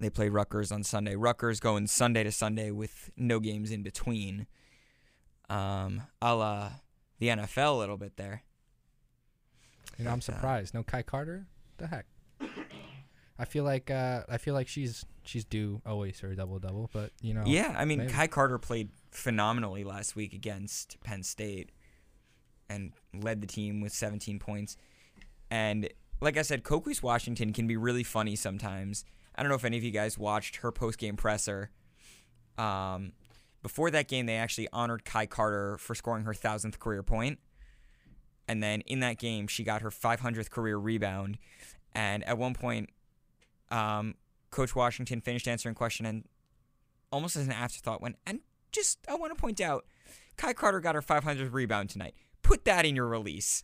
they 0.00 0.10
play 0.10 0.28
Rutgers 0.28 0.72
on 0.72 0.82
Sunday. 0.82 1.14
Rutgers 1.16 1.60
going 1.60 1.86
Sunday 1.86 2.24
to 2.24 2.32
Sunday 2.32 2.70
with 2.70 3.10
no 3.16 3.38
games 3.40 3.70
in 3.70 3.82
between. 3.82 4.46
Um, 5.48 6.02
a 6.22 6.34
la 6.34 6.72
the 7.18 7.28
NFL 7.28 7.76
a 7.76 7.78
little 7.78 7.96
bit 7.96 8.16
there. 8.16 8.42
You 9.98 10.04
know, 10.04 10.10
I'm 10.10 10.18
uh, 10.18 10.22
surprised. 10.22 10.74
No 10.74 10.82
Kai 10.82 11.02
Carter. 11.02 11.46
The 11.76 11.86
heck. 11.86 12.06
I 13.38 13.44
feel 13.44 13.64
like 13.64 13.90
uh, 13.90 14.22
I 14.28 14.38
feel 14.38 14.54
like 14.54 14.68
she's 14.68 15.04
she's 15.24 15.44
due 15.44 15.82
always 15.84 16.20
her 16.20 16.34
double 16.34 16.58
double, 16.58 16.88
but 16.92 17.12
you 17.20 17.34
know. 17.34 17.44
Yeah, 17.46 17.74
I 17.76 17.84
mean, 17.84 17.98
maybe. 17.98 18.12
Kai 18.12 18.26
Carter 18.26 18.58
played 18.58 18.90
phenomenally 19.10 19.84
last 19.84 20.16
week 20.16 20.32
against 20.32 21.00
Penn 21.02 21.22
State 21.22 21.70
and 22.68 22.92
led 23.12 23.40
the 23.40 23.46
team 23.46 23.80
with 23.80 23.92
17 23.92 24.38
points. 24.38 24.76
And 25.50 25.88
like 26.20 26.36
I 26.36 26.42
said, 26.42 26.62
Coquese 26.62 27.02
Washington 27.02 27.52
can 27.52 27.66
be 27.66 27.76
really 27.76 28.04
funny 28.04 28.36
sometimes. 28.36 29.04
I 29.34 29.42
don't 29.42 29.48
know 29.48 29.56
if 29.56 29.64
any 29.64 29.76
of 29.76 29.84
you 29.84 29.90
guys 29.90 30.16
watched 30.16 30.56
her 30.56 30.70
post 30.72 30.98
game 30.98 31.16
presser. 31.16 31.70
Um, 32.56 33.12
before 33.62 33.90
that 33.90 34.08
game, 34.08 34.26
they 34.26 34.36
actually 34.36 34.68
honored 34.72 35.04
Kai 35.04 35.26
Carter 35.26 35.76
for 35.78 35.94
scoring 35.94 36.24
her 36.24 36.34
thousandth 36.34 36.78
career 36.78 37.02
point. 37.02 37.38
And 38.46 38.62
then 38.62 38.82
in 38.82 39.00
that 39.00 39.18
game, 39.18 39.46
she 39.46 39.64
got 39.64 39.82
her 39.82 39.90
500th 39.90 40.50
career 40.50 40.76
rebound. 40.76 41.38
And 41.94 42.22
at 42.24 42.36
one 42.36 42.54
point, 42.54 42.90
um, 43.70 44.14
Coach 44.50 44.76
Washington 44.76 45.20
finished 45.20 45.48
answering 45.48 45.74
question 45.74 46.06
and 46.06 46.24
almost 47.10 47.36
as 47.36 47.46
an 47.46 47.52
afterthought 47.52 48.02
went, 48.02 48.16
and 48.26 48.40
just 48.72 48.98
I 49.08 49.14
want 49.14 49.34
to 49.34 49.40
point 49.40 49.60
out, 49.60 49.86
Kai 50.36 50.52
Carter 50.52 50.80
got 50.80 50.94
her 50.94 51.02
500th 51.02 51.52
rebound 51.52 51.90
tonight. 51.90 52.14
Put 52.42 52.64
that 52.64 52.84
in 52.84 52.96
your 52.96 53.06
release. 53.06 53.62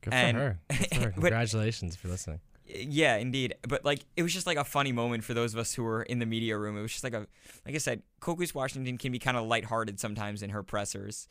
Good 0.00 0.12
and- 0.12 0.36
for 0.36 0.42
her. 0.42 0.58
Good 0.68 0.88
for 0.88 1.00
her. 1.00 1.10
Congratulations 1.10 1.94
if 1.94 2.04
you're 2.04 2.10
listening. 2.10 2.40
Yeah, 2.68 3.16
indeed. 3.16 3.54
But 3.66 3.84
like, 3.84 4.04
it 4.16 4.22
was 4.22 4.34
just 4.34 4.46
like 4.46 4.58
a 4.58 4.64
funny 4.64 4.90
moment 4.90 5.22
for 5.22 5.34
those 5.34 5.54
of 5.54 5.60
us 5.60 5.74
who 5.74 5.84
were 5.84 6.02
in 6.02 6.18
the 6.18 6.26
media 6.26 6.58
room. 6.58 6.76
It 6.76 6.82
was 6.82 6.90
just 6.92 7.04
like 7.04 7.14
a, 7.14 7.26
like 7.64 7.74
I 7.74 7.78
said, 7.78 8.02
Coquese 8.20 8.54
Washington 8.54 8.98
can 8.98 9.12
be 9.12 9.20
kind 9.20 9.36
of 9.36 9.46
lighthearted 9.46 10.00
sometimes 10.00 10.42
in 10.42 10.50
her 10.50 10.64
pressers. 10.64 11.28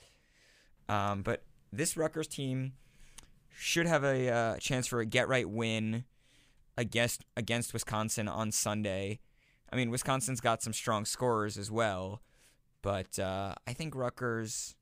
Um, 0.87 1.23
but 1.23 1.43
this 1.73 1.97
Rutgers 1.97 2.27
team 2.27 2.73
should 3.57 3.85
have 3.85 4.03
a 4.03 4.29
uh, 4.29 4.57
chance 4.57 4.87
for 4.87 4.99
a 4.99 5.05
get 5.05 5.27
right 5.27 5.49
win 5.49 6.05
against 6.77 7.25
against 7.35 7.73
Wisconsin 7.73 8.27
on 8.27 8.51
Sunday. 8.51 9.19
I 9.71 9.75
mean, 9.75 9.89
Wisconsin's 9.89 10.41
got 10.41 10.61
some 10.61 10.73
strong 10.73 11.05
scorers 11.05 11.57
as 11.57 11.71
well, 11.71 12.21
but 12.81 13.17
uh, 13.19 13.55
I 13.67 13.73
think 13.73 13.95
Rutgers, 13.95 14.75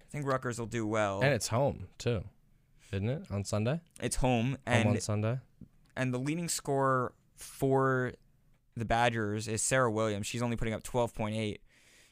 I 0.00 0.04
think 0.10 0.26
Rutgers 0.26 0.58
will 0.58 0.66
do 0.66 0.86
well. 0.86 1.20
And 1.20 1.32
it's 1.32 1.48
home 1.48 1.88
too, 1.98 2.24
isn't 2.92 3.08
it? 3.08 3.22
On 3.30 3.44
Sunday. 3.44 3.80
it's 4.00 4.16
home, 4.16 4.50
home 4.50 4.58
and 4.66 4.88
on 4.88 5.00
Sunday. 5.00 5.38
and 5.96 6.12
the 6.12 6.18
leading 6.18 6.48
scorer 6.48 7.12
for 7.36 8.12
the 8.76 8.84
Badgers 8.84 9.48
is 9.48 9.62
Sarah 9.62 9.90
Williams. 9.90 10.26
She's 10.26 10.42
only 10.42 10.56
putting 10.56 10.74
up 10.74 10.82
12.8. 10.82 11.58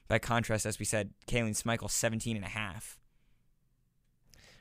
By 0.09 0.19
contrast, 0.19 0.64
as 0.64 0.79
we 0.79 0.87
said, 0.87 1.11
Kaylene 1.27 1.51
Smikle 1.61 1.91
17 1.91 2.35
and 2.35 2.45
a 2.45 2.49
half. 2.49 2.99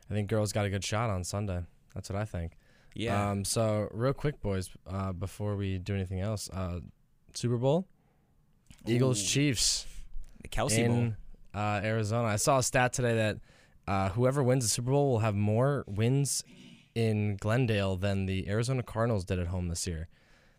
I 0.09 0.13
think 0.13 0.29
girls 0.29 0.51
got 0.51 0.65
a 0.65 0.69
good 0.69 0.83
shot 0.83 1.09
on 1.09 1.23
Sunday. 1.23 1.61
That's 1.95 2.09
what 2.09 2.19
I 2.19 2.25
think. 2.25 2.57
Yeah. 2.93 3.29
Um. 3.31 3.45
So 3.45 3.87
real 3.91 4.13
quick, 4.13 4.41
boys, 4.41 4.69
uh, 4.85 5.13
before 5.13 5.55
we 5.55 5.77
do 5.77 5.93
anything 5.95 6.19
else, 6.19 6.49
uh, 6.51 6.79
Super 7.33 7.57
Bowl, 7.57 7.87
Eagles 8.85 9.21
Ooh, 9.21 9.25
Chiefs 9.25 9.85
the 10.41 10.47
Kelsey 10.47 10.85
Bowl. 10.87 10.95
in 10.97 11.17
uh, 11.53 11.81
Arizona. 11.83 12.27
I 12.27 12.35
saw 12.37 12.57
a 12.57 12.63
stat 12.63 12.93
today 12.93 13.15
that 13.15 13.37
uh, 13.87 14.09
whoever 14.09 14.43
wins 14.43 14.63
the 14.65 14.69
Super 14.69 14.91
Bowl 14.91 15.11
will 15.11 15.19
have 15.19 15.35
more 15.35 15.83
wins 15.87 16.43
in 16.95 17.37
Glendale 17.37 17.95
than 17.95 18.25
the 18.25 18.49
Arizona 18.49 18.83
Cardinals 18.83 19.23
did 19.25 19.39
at 19.39 19.47
home 19.47 19.67
this 19.67 19.85
year. 19.87 20.07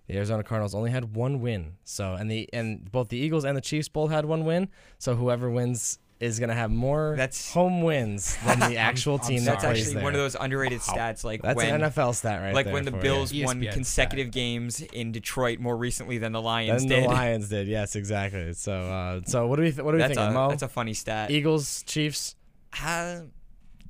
The 0.07 0.17
Arizona 0.17 0.43
Cardinals 0.43 0.75
only 0.75 0.91
had 0.91 1.15
one 1.15 1.41
win. 1.41 1.75
So 1.85 2.15
and 2.15 2.31
the 2.31 2.49
and 2.53 2.91
both 2.91 3.09
the 3.09 3.19
Eagles 3.19 3.45
and 3.45 3.57
the 3.57 3.61
Chiefs 3.61 3.89
both 3.89 4.11
had 4.11 4.25
one 4.25 4.45
win. 4.45 4.69
So 4.99 5.15
whoever 5.17 5.51
wins 5.51 5.99
is 6.21 6.41
gonna 6.41 6.55
have 6.55 6.71
more 6.71 7.15
That's- 7.17 7.53
home 7.53 7.83
wins 7.83 8.37
than 8.47 8.59
the 8.59 8.77
actual 8.89 9.15
I'm 9.23 9.29
team 9.29 9.45
that 9.45 9.51
That's 9.53 9.63
sorry. 9.63 9.75
plays 9.75 9.83
actually 9.89 9.95
there. 9.97 10.05
one 10.05 10.15
of 10.15 10.21
those 10.21 10.35
underrated 10.41 10.81
stats, 10.81 11.23
like 11.25 11.43
That's 11.43 11.57
when, 11.57 11.75
an 11.83 11.91
NFL 11.91 12.15
stat 12.15 12.41
right 12.41 12.55
like 12.55 12.65
there 12.65 12.73
when 12.75 12.85
the. 12.87 12.91
Bills 12.93 13.33
you. 13.33 13.45
won 13.45 13.61
ESPN 13.61 13.73
consecutive 13.73 14.27
stat. 14.29 14.33
games 14.35 14.81
in 14.81 15.13
Detroit 15.13 15.59
more 15.61 15.77
recently 15.77 16.19
than 16.19 16.33
the 16.33 16.41
Lions 16.43 16.83
Then 16.83 16.89
did. 16.89 17.05
the 17.05 17.09
Lions 17.15 17.49
did, 17.51 17.69
yes, 17.69 17.95
exactly. 17.95 18.53
So, 18.55 18.73
uh, 18.73 19.21
so 19.27 19.47
what 19.47 19.57
do 19.57 19.63
we 19.63 19.71
th- 19.73 19.83
what 19.85 19.93
do 19.93 19.97
we 19.99 20.03
that's 20.03 20.15
think, 20.17 20.31
a 20.31 20.33
Mo? 20.33 20.49
that's 20.49 20.63
a 20.63 20.69
funny 20.69 20.95
stat. 20.95 21.31
Eagles, 21.31 21.83
Chiefs. 21.85 22.35
Uh, 22.83 23.23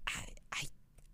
I, 0.07 0.25
I 0.53 0.63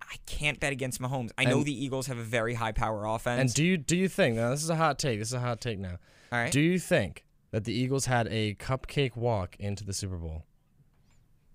I 0.02 0.16
can't 0.26 0.60
bet 0.60 0.72
against 0.72 1.00
Mahomes. 1.00 1.30
I 1.38 1.44
know 1.44 1.58
And- 1.58 1.66
the 1.66 1.84
Eagles 1.84 2.06
have 2.06 2.18
a 2.18 2.22
very 2.22 2.54
high 2.54 2.72
power 2.72 3.04
offense. 3.06 3.40
And 3.40 3.54
do 3.54 3.64
you 3.64 3.76
do 3.76 3.96
you 3.96 4.08
think 4.08 4.36
now? 4.36 4.50
This 4.50 4.62
is 4.62 4.70
a 4.70 4.76
hot 4.76 4.98
take. 4.98 5.18
This 5.18 5.28
is 5.28 5.34
a 5.34 5.40
hot 5.40 5.60
take 5.60 5.78
now. 5.78 5.98
All 6.32 6.38
right. 6.38 6.52
Do 6.52 6.60
you 6.60 6.78
think 6.78 7.24
that 7.50 7.64
the 7.64 7.72
Eagles 7.72 8.06
had 8.06 8.26
a 8.28 8.54
cupcake 8.54 9.16
walk 9.16 9.56
into 9.58 9.84
the 9.84 9.92
Super 9.92 10.16
Bowl? 10.16 10.44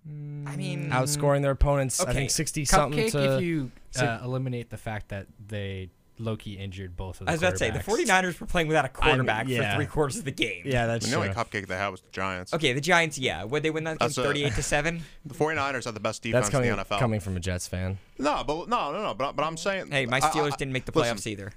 I 0.07 0.55
mean, 0.55 0.89
outscoring 0.91 1.41
their 1.41 1.51
opponents. 1.51 1.99
I 2.01 2.13
think 2.13 2.31
sixty 2.31 2.63
something 2.65 2.99
Cupcake 3.07 3.11
to. 3.11 3.35
if 3.35 3.41
you 3.43 3.71
si- 3.91 4.05
uh, 4.05 4.23
eliminate 4.23 4.69
the 4.69 4.77
fact 4.77 5.09
that 5.09 5.27
they 5.47 5.89
Loki 6.19 6.53
injured 6.53 6.95
both 6.97 7.21
of 7.21 7.25
the 7.25 7.31
I 7.31 7.35
was 7.35 7.41
about 7.41 7.51
to 7.51 7.57
say 7.57 7.69
the 7.71 7.79
quarterbacks. 7.79 8.23
49ers 8.23 8.39
were 8.39 8.45
playing 8.45 8.67
without 8.67 8.85
a 8.85 8.89
quarterback 8.89 9.47
yeah. 9.47 9.71
for 9.71 9.77
three 9.77 9.85
quarters 9.85 10.17
of 10.17 10.25
the 10.25 10.31
game. 10.31 10.63
yeah, 10.65 10.85
that's 10.85 11.05
the 11.05 11.11
true. 11.13 11.21
only 11.21 11.33
cupcake 11.33 11.67
they 11.67 11.77
had 11.77 11.87
was 11.89 12.01
the 12.01 12.11
Giants. 12.11 12.53
Okay, 12.53 12.73
the 12.73 12.81
Giants, 12.81 13.17
yeah. 13.17 13.43
Would 13.45 13.63
they 13.63 13.69
win 13.69 13.85
that 13.85 13.99
game 13.99 14.07
That's 14.07 14.17
a- 14.17 14.23
38 14.23 14.53
to 14.55 14.63
7? 14.63 15.01
The 15.25 15.33
49ers 15.33 15.85
have 15.85 15.93
the 15.93 15.99
best 15.99 16.21
defense 16.23 16.45
That's 16.45 16.49
coming 16.51 16.69
in 16.69 16.75
the 16.77 16.83
NFL. 16.83 16.99
coming 16.99 17.19
from 17.19 17.37
a 17.37 17.39
Jets 17.39 17.67
fan. 17.67 17.97
No, 18.17 18.43
but 18.45 18.67
no, 18.67 18.91
no, 18.91 19.01
no. 19.03 19.13
But, 19.13 19.35
but 19.35 19.43
I'm 19.43 19.57
saying. 19.57 19.91
Hey, 19.91 20.05
my 20.05 20.17
I- 20.17 20.27
I- 20.27 20.29
Steelers 20.31 20.53
I- 20.53 20.57
didn't 20.57 20.73
make 20.73 20.85
the 20.85 20.91
listen, 20.97 21.17
playoffs 21.17 21.27
either. 21.27 21.51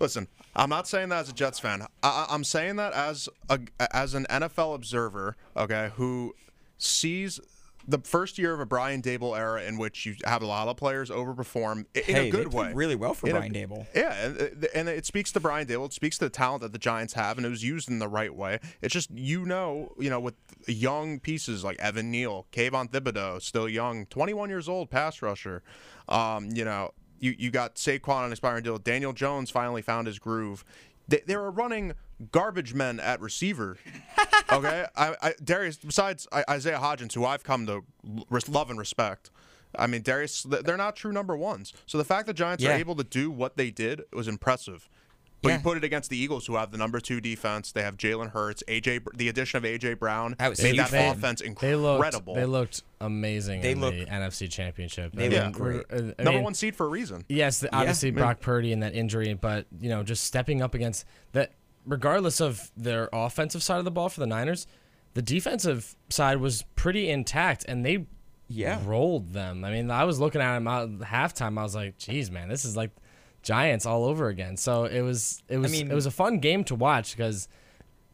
Listen, 0.00 0.28
I'm 0.56 0.70
not 0.70 0.88
saying 0.88 1.08
that 1.10 1.20
as 1.20 1.28
a 1.28 1.32
Jets 1.32 1.58
fan. 1.60 1.82
I, 1.82 1.86
I- 2.02 2.26
I'm 2.30 2.44
saying 2.44 2.76
that 2.76 2.92
as 2.92 3.28
a 3.48 3.60
as 3.90 4.14
an 4.14 4.26
NFL 4.30 4.74
observer, 4.74 5.36
okay, 5.56 5.90
who 5.96 6.34
sees 6.78 7.40
the 7.86 7.98
first 7.98 8.38
year 8.38 8.54
of 8.54 8.60
a 8.60 8.66
Brian 8.66 9.02
Daboll 9.02 9.36
era 9.38 9.62
in 9.62 9.78
which 9.78 10.06
you 10.06 10.14
have 10.24 10.42
a 10.42 10.46
lot 10.46 10.68
of 10.68 10.76
players 10.76 11.10
overperform 11.10 11.84
in 11.94 12.02
hey, 12.04 12.28
a 12.28 12.30
good 12.30 12.52
way. 12.52 12.72
really 12.72 12.94
well 12.96 13.14
for 13.14 13.28
In 13.28 13.36
a- 13.36 13.38
Brian 13.38 13.52
Daboll. 13.52 13.86
Yeah, 13.94 14.12
and, 14.26 14.66
and 14.74 14.88
it 14.88 15.04
speaks 15.06 15.32
to 15.32 15.40
Brian 15.40 15.66
Daboll. 15.66 15.86
It 15.86 15.92
speaks 15.92 16.18
to 16.18 16.24
the 16.26 16.30
talent 16.30 16.62
that 16.62 16.72
the 16.72 16.78
Giants 16.78 17.14
have, 17.14 17.36
and 17.36 17.46
it 17.46 17.50
was 17.50 17.62
used 17.62 17.88
in 17.88 17.98
the 17.98 18.08
right 18.08 18.34
way. 18.34 18.58
It's 18.80 18.92
just 18.92 19.10
you 19.10 19.44
know, 19.44 19.92
you 19.98 20.10
know, 20.10 20.20
with 20.20 20.34
young 20.66 21.20
pieces 21.20 21.64
like 21.64 21.78
Evan 21.78 22.10
Neal, 22.10 22.46
Kayvon 22.52 22.90
Thibodeaux, 22.90 23.42
still 23.42 23.68
young, 23.68 24.06
21 24.06 24.48
years 24.48 24.68
old, 24.68 24.90
pass 24.90 25.20
rusher. 25.20 25.62
Um, 26.08 26.50
you 26.52 26.64
know, 26.64 26.92
you 27.18 27.34
you 27.38 27.50
got 27.50 27.76
Saquon 27.76 28.24
on 28.24 28.30
expiring 28.30 28.62
deal. 28.62 28.78
Daniel 28.78 29.12
Jones 29.12 29.50
finally 29.50 29.82
found 29.82 30.06
his 30.06 30.18
groove. 30.18 30.64
They, 31.06 31.22
they 31.26 31.36
were 31.36 31.50
running 31.50 31.92
garbage 32.32 32.74
men 32.74 33.00
at 33.00 33.20
receiver. 33.20 33.76
Okay, 34.52 34.84
I, 34.94 35.16
I 35.22 35.34
Darius. 35.42 35.78
Besides 35.78 36.28
I, 36.30 36.44
Isaiah 36.50 36.78
Hodgins, 36.78 37.14
who 37.14 37.24
I've 37.24 37.42
come 37.42 37.66
to 37.66 37.82
res- 38.28 38.48
love 38.48 38.68
and 38.70 38.78
respect. 38.78 39.30
I 39.76 39.86
mean, 39.86 40.02
Darius, 40.02 40.42
they're 40.42 40.76
not 40.76 40.94
true 40.96 41.12
number 41.12 41.34
ones. 41.36 41.72
So 41.86 41.96
the 41.98 42.04
fact 42.04 42.26
that 42.26 42.34
Giants 42.34 42.62
Yeah. 42.62 42.70
are 42.70 42.78
able 42.78 42.94
to 42.96 43.04
do 43.04 43.30
what 43.30 43.56
they 43.56 43.70
did 43.70 44.02
was 44.12 44.28
impressive. 44.28 44.88
But 45.42 45.48
Yeah. 45.48 45.56
you 45.56 45.62
put 45.62 45.76
it 45.78 45.82
against 45.84 46.10
the 46.10 46.16
Eagles, 46.16 46.46
who 46.46 46.56
have 46.56 46.70
the 46.70 46.78
number 46.78 47.00
two 47.00 47.20
defense. 47.20 47.72
They 47.72 47.82
have 47.82 47.96
Jalen 47.96 48.30
Hurts, 48.30 48.62
AJ. 48.68 49.00
The 49.16 49.28
addition 49.28 49.58
of 49.58 49.64
AJ 49.64 49.94
Brown 49.98 50.36
That 50.38 50.50
was 50.50 50.62
made 50.62 50.78
that 50.78 50.86
for 50.90 50.96
them. 50.96 51.16
offense 51.18 51.40
They 51.40 51.74
looked. 51.74 51.96
incredible. 51.96 52.34
They 52.34 52.44
looked 52.46 52.82
amazing 53.00 53.62
They 53.62 53.72
in 53.72 53.80
look- 53.80 53.94
the 53.94 54.06
NFC 54.06 54.46
Championship. 54.48 55.12
they 55.14 55.24
I 55.24 55.28
look 55.28 55.42
mean, 55.42 55.52
great. 55.52 55.90
we're- 55.90 56.10
uh, 56.18 56.22
number 56.22 56.32
mean, 56.32 56.42
one 56.44 56.54
seed 56.54 56.76
for 56.76 56.86
a 56.86 56.88
reason. 56.88 57.24
Yes, 57.28 57.60
the, 57.60 57.74
obviously 57.74 58.10
Yeah. 58.10 58.16
Brock 58.16 58.40
Purdy 58.40 58.72
and 58.72 58.82
that 58.82 58.94
injury, 58.94 59.34
but 59.34 59.66
you 59.80 59.88
know, 59.88 60.02
just 60.02 60.24
stepping 60.24 60.62
up 60.62 60.74
against 60.74 61.04
that, 61.32 61.52
regardless 61.86 62.40
of 62.40 62.70
their 62.76 63.08
offensive 63.12 63.62
side 63.62 63.78
of 63.78 63.84
the 63.84 63.90
ball 63.90 64.08
for 64.08 64.20
the 64.20 64.26
Niners, 64.26 64.66
the 65.14 65.22
defensive 65.22 65.96
side 66.10 66.38
was 66.38 66.64
pretty 66.76 67.08
intact, 67.08 67.64
and 67.68 67.84
they 67.84 68.06
Yeah. 68.48 68.80
rolled 68.84 69.32
them. 69.32 69.64
I 69.64 69.70
mean, 69.70 69.90
I 69.90 70.04
was 70.04 70.18
looking 70.20 70.40
at 70.40 70.54
them 70.54 70.66
out 70.68 70.90
halftime. 71.00 71.58
I 71.58 71.62
was 71.62 71.74
like, 71.74 71.98
"Geez, 71.98 72.30
man, 72.30 72.48
this 72.48 72.64
is 72.64 72.76
like 72.76 72.90
Giants 73.42 73.86
all 73.86 74.04
over 74.04 74.28
again." 74.28 74.56
So 74.56 74.84
it 74.84 75.00
was, 75.02 75.42
it 75.48 75.58
was, 75.58 75.72
mean- 75.72 75.90
it 75.90 75.94
was 75.94 76.06
a 76.06 76.10
fun 76.10 76.38
game 76.40 76.64
to 76.64 76.74
watch 76.74 77.16
because 77.16 77.48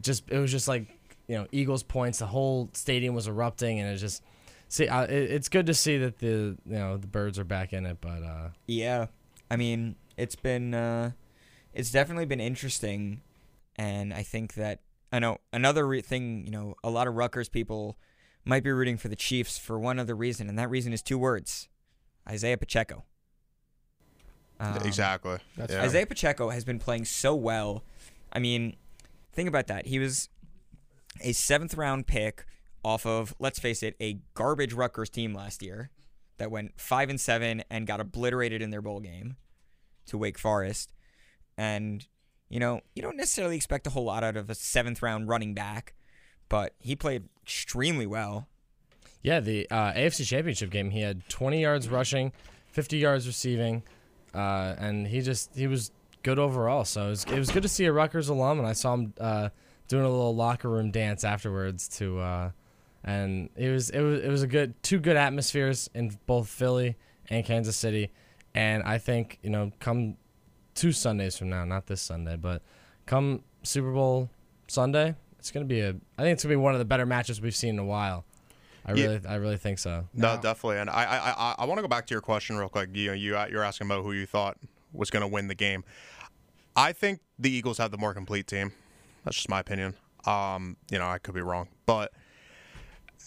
just 0.01 0.25
it 0.31 0.39
was 0.39 0.51
just 0.51 0.69
like 0.69 0.87
you 1.27 1.37
know 1.37 1.47
Eagles 1.53 1.83
points. 1.83 2.19
The 2.19 2.27
whole 2.27 2.69
stadium 2.75 3.15
was 3.15 3.29
erupting, 3.29 3.79
and 3.81 3.89
it 3.89 3.93
was 3.93 4.01
just 4.01 4.23
see. 4.69 4.89
Uh, 4.89 5.05
it, 5.05 5.31
it's 5.31 5.49
good 5.49 5.67
to 5.67 5.75
see 5.75 5.99
that 5.99 6.19
the 6.19 6.57
you 6.67 6.77
know 6.79 6.97
the 6.97 7.07
birds 7.07 7.39
are 7.39 7.45
back 7.45 7.73
in 7.73 7.87
it, 7.87 7.99
but. 8.01 8.23
uh 8.23 8.49
Yeah. 8.67 9.07
I 9.51 9.57
mean, 9.57 9.97
it's 10.17 10.37
been 10.37 10.75
uh 10.75 11.11
it's 11.75 11.91
definitely 11.91 12.27
been 12.27 12.41
interesting 12.41 13.21
and 13.81 14.13
I 14.13 14.23
think 14.23 14.55
that 14.55 14.81
I 15.11 15.19
know 15.21 15.39
another 15.55 15.87
re- 15.87 16.03
thing, 16.03 16.45
you 16.45 16.51
know, 16.51 16.75
a 16.85 16.91
lot 16.91 17.09
of 17.09 17.15
Rutgers 17.15 17.49
people 17.49 17.97
might 18.45 18.63
be 18.63 18.71
rooting 18.71 18.99
for 18.99 19.09
the 19.09 19.17
Chiefs 19.17 19.57
for 19.57 19.79
one 19.79 19.99
other 19.99 20.15
reason 20.15 20.51
and 20.51 20.59
that 20.59 20.69
reason 20.69 20.93
is 20.93 21.01
two 21.01 21.19
words. 21.19 21.69
Isaiah 22.29 22.59
Pacheco. 22.59 23.05
Um, 24.61 24.77
exactly. 24.85 25.39
that's 25.57 25.73
yeah. 25.73 25.83
Isaiah 25.83 26.05
Pacheco 26.05 26.51
has 26.51 26.63
been 26.63 26.79
playing 26.79 27.07
so 27.07 27.35
well. 27.35 27.83
I 28.31 28.39
mean, 28.39 28.77
think 29.33 29.49
about 29.49 29.67
that. 29.69 29.87
He 29.87 29.99
was 29.99 30.29
a 31.23 31.33
seventh 31.33 31.75
round 31.75 32.07
pick 32.07 32.45
off 32.85 33.07
of, 33.07 33.35
let's 33.39 33.59
face 33.59 33.83
it, 33.83 33.97
a 33.99 34.19
garbage 34.35 34.75
Rutgers 34.75 35.09
team 35.09 35.33
last 35.33 35.63
year 35.63 35.89
that 36.37 36.51
went 36.51 36.79
five 36.79 37.09
and 37.09 37.19
seven 37.19 37.65
and 37.71 37.87
got 37.87 37.99
obliterated 37.99 38.61
in 38.61 38.69
their 38.69 38.83
bowl 38.83 39.01
game 39.01 39.37
to 40.07 40.19
Wake 40.19 40.39
Forest. 40.39 40.93
And, 41.57 42.07
you 42.51 42.59
know, 42.59 42.81
you 42.95 43.01
don't 43.01 43.17
necessarily 43.17 43.57
expect 43.57 43.87
a 43.87 43.91
whole 43.91 44.05
lot 44.05 44.25
out 44.25 44.37
of 44.37 44.51
a 44.51 44.55
seventh 44.55 45.03
round 45.03 45.29
running 45.29 45.55
back, 45.55 45.95
but 46.49 46.75
he 46.81 46.97
played 46.97 47.29
extremely 47.43 48.07
well. 48.07 48.49
Yeah, 49.23 49.41
the 49.41 49.71
uh, 49.71 49.93
AFC 49.93 50.27
Championship 50.27 50.71
game, 50.71 50.91
he 50.91 51.01
had 51.01 51.27
20 51.29 51.63
yards 51.63 51.89
rushing, 51.89 52.33
50 52.73 52.99
yards 52.99 53.27
receiving, 53.27 53.83
uh, 54.35 54.75
and 54.79 55.07
he 55.07 55.21
just 55.21 55.55
he 55.55 55.67
was 55.67 55.93
good 56.23 56.39
overall. 56.39 56.85
So 56.85 57.07
it 57.07 57.11
was, 57.11 57.25
it 57.25 57.39
was 57.39 57.51
good 57.51 57.63
to 57.63 57.69
see 57.69 57.85
a 57.85 57.93
Rutgers 57.93 58.29
alum, 58.29 58.59
and 58.59 58.67
I 58.67 58.73
saw 58.73 58.95
him 58.95 59.15
uh, 59.21 59.51
doing 59.89 60.05
a 60.05 60.11
little 60.11 60.35
locker 60.35 60.69
room 60.69 60.91
dance 60.91 61.23
afterwards 61.23 61.87
to, 61.99 62.19
uh, 62.19 62.51
and 63.05 63.49
it 63.57 63.71
was 63.71 63.91
it 63.91 64.01
was 64.01 64.21
it 64.23 64.29
was 64.29 64.43
a 64.43 64.47
good 64.47 64.75
two 64.83 64.99
good 64.99 65.17
atmospheres 65.17 65.89
in 65.95 66.19
both 66.27 66.49
Philly 66.49 66.97
and 67.29 67.45
Kansas 67.45 67.77
City, 67.77 68.11
and 68.55 68.83
I 68.83 68.99
think 68.99 69.39
you 69.43 69.51
know 69.51 69.71
come 69.81 70.17
two 70.75 70.93
Sundays 70.93 71.37
from 71.37 71.49
now, 71.51 71.65
not 71.65 71.87
this 71.87 72.01
Sunday, 72.01 72.37
but 72.37 72.63
come 73.07 73.43
Super 73.63 73.93
Bowl 73.93 74.31
Sunday, 74.69 75.15
it's 75.39 75.51
gonna 75.51 75.65
be 75.67 75.81
a 75.81 75.91
I 76.19 76.23
think 76.23 76.35
it's 76.35 76.43
gonna 76.45 76.53
be 76.53 76.57
one 76.57 76.73
of 76.75 76.79
the 76.79 76.85
better 76.85 77.07
matches 77.07 77.41
we've 77.41 77.55
seen 77.57 77.71
in 77.75 77.79
a 77.79 77.85
while. 77.85 78.25
I 78.87 78.93
Yeah. 78.95 79.07
really, 79.07 79.21
I 79.27 79.35
really 79.35 79.57
think 79.59 79.79
so. 79.79 80.09
No, 80.15 80.37
Now- 80.37 80.41
definitely. 80.41 80.79
And 80.79 80.89
I, 80.89 81.05
I, 81.05 81.31
I, 81.37 81.55
I 81.59 81.65
want 81.67 81.79
to 81.79 81.83
go 81.83 81.89
back 81.89 82.07
to 82.07 82.15
your 82.15 82.23
question 82.23 82.57
real 82.57 82.71
quick. 82.71 82.89
You, 82.95 83.13
you, 83.13 83.33
you're 83.51 83.63
asking 83.63 83.87
about 83.89 84.03
who 84.05 84.13
you 84.13 84.25
thought 84.25 84.57
was 84.93 85.11
going 85.11 85.21
to 85.21 85.29
win 85.29 85.49
the 85.49 85.55
game. 85.55 85.85
I 86.75 86.93
think 86.93 87.21
the 87.39 87.51
Eagles 87.51 87.77
have 87.77 87.91
the 87.91 87.99
more 87.99 88.15
complete 88.15 88.47
team. 88.47 88.73
That's 89.25 89.37
just 89.37 89.51
my 89.51 89.61
opinion. 89.61 89.97
Um, 90.25 90.79
you 90.91 90.99
know, 90.99 91.07
I 91.07 91.19
could 91.19 91.35
be 91.35 91.43
wrong, 91.43 91.69
but 91.85 92.13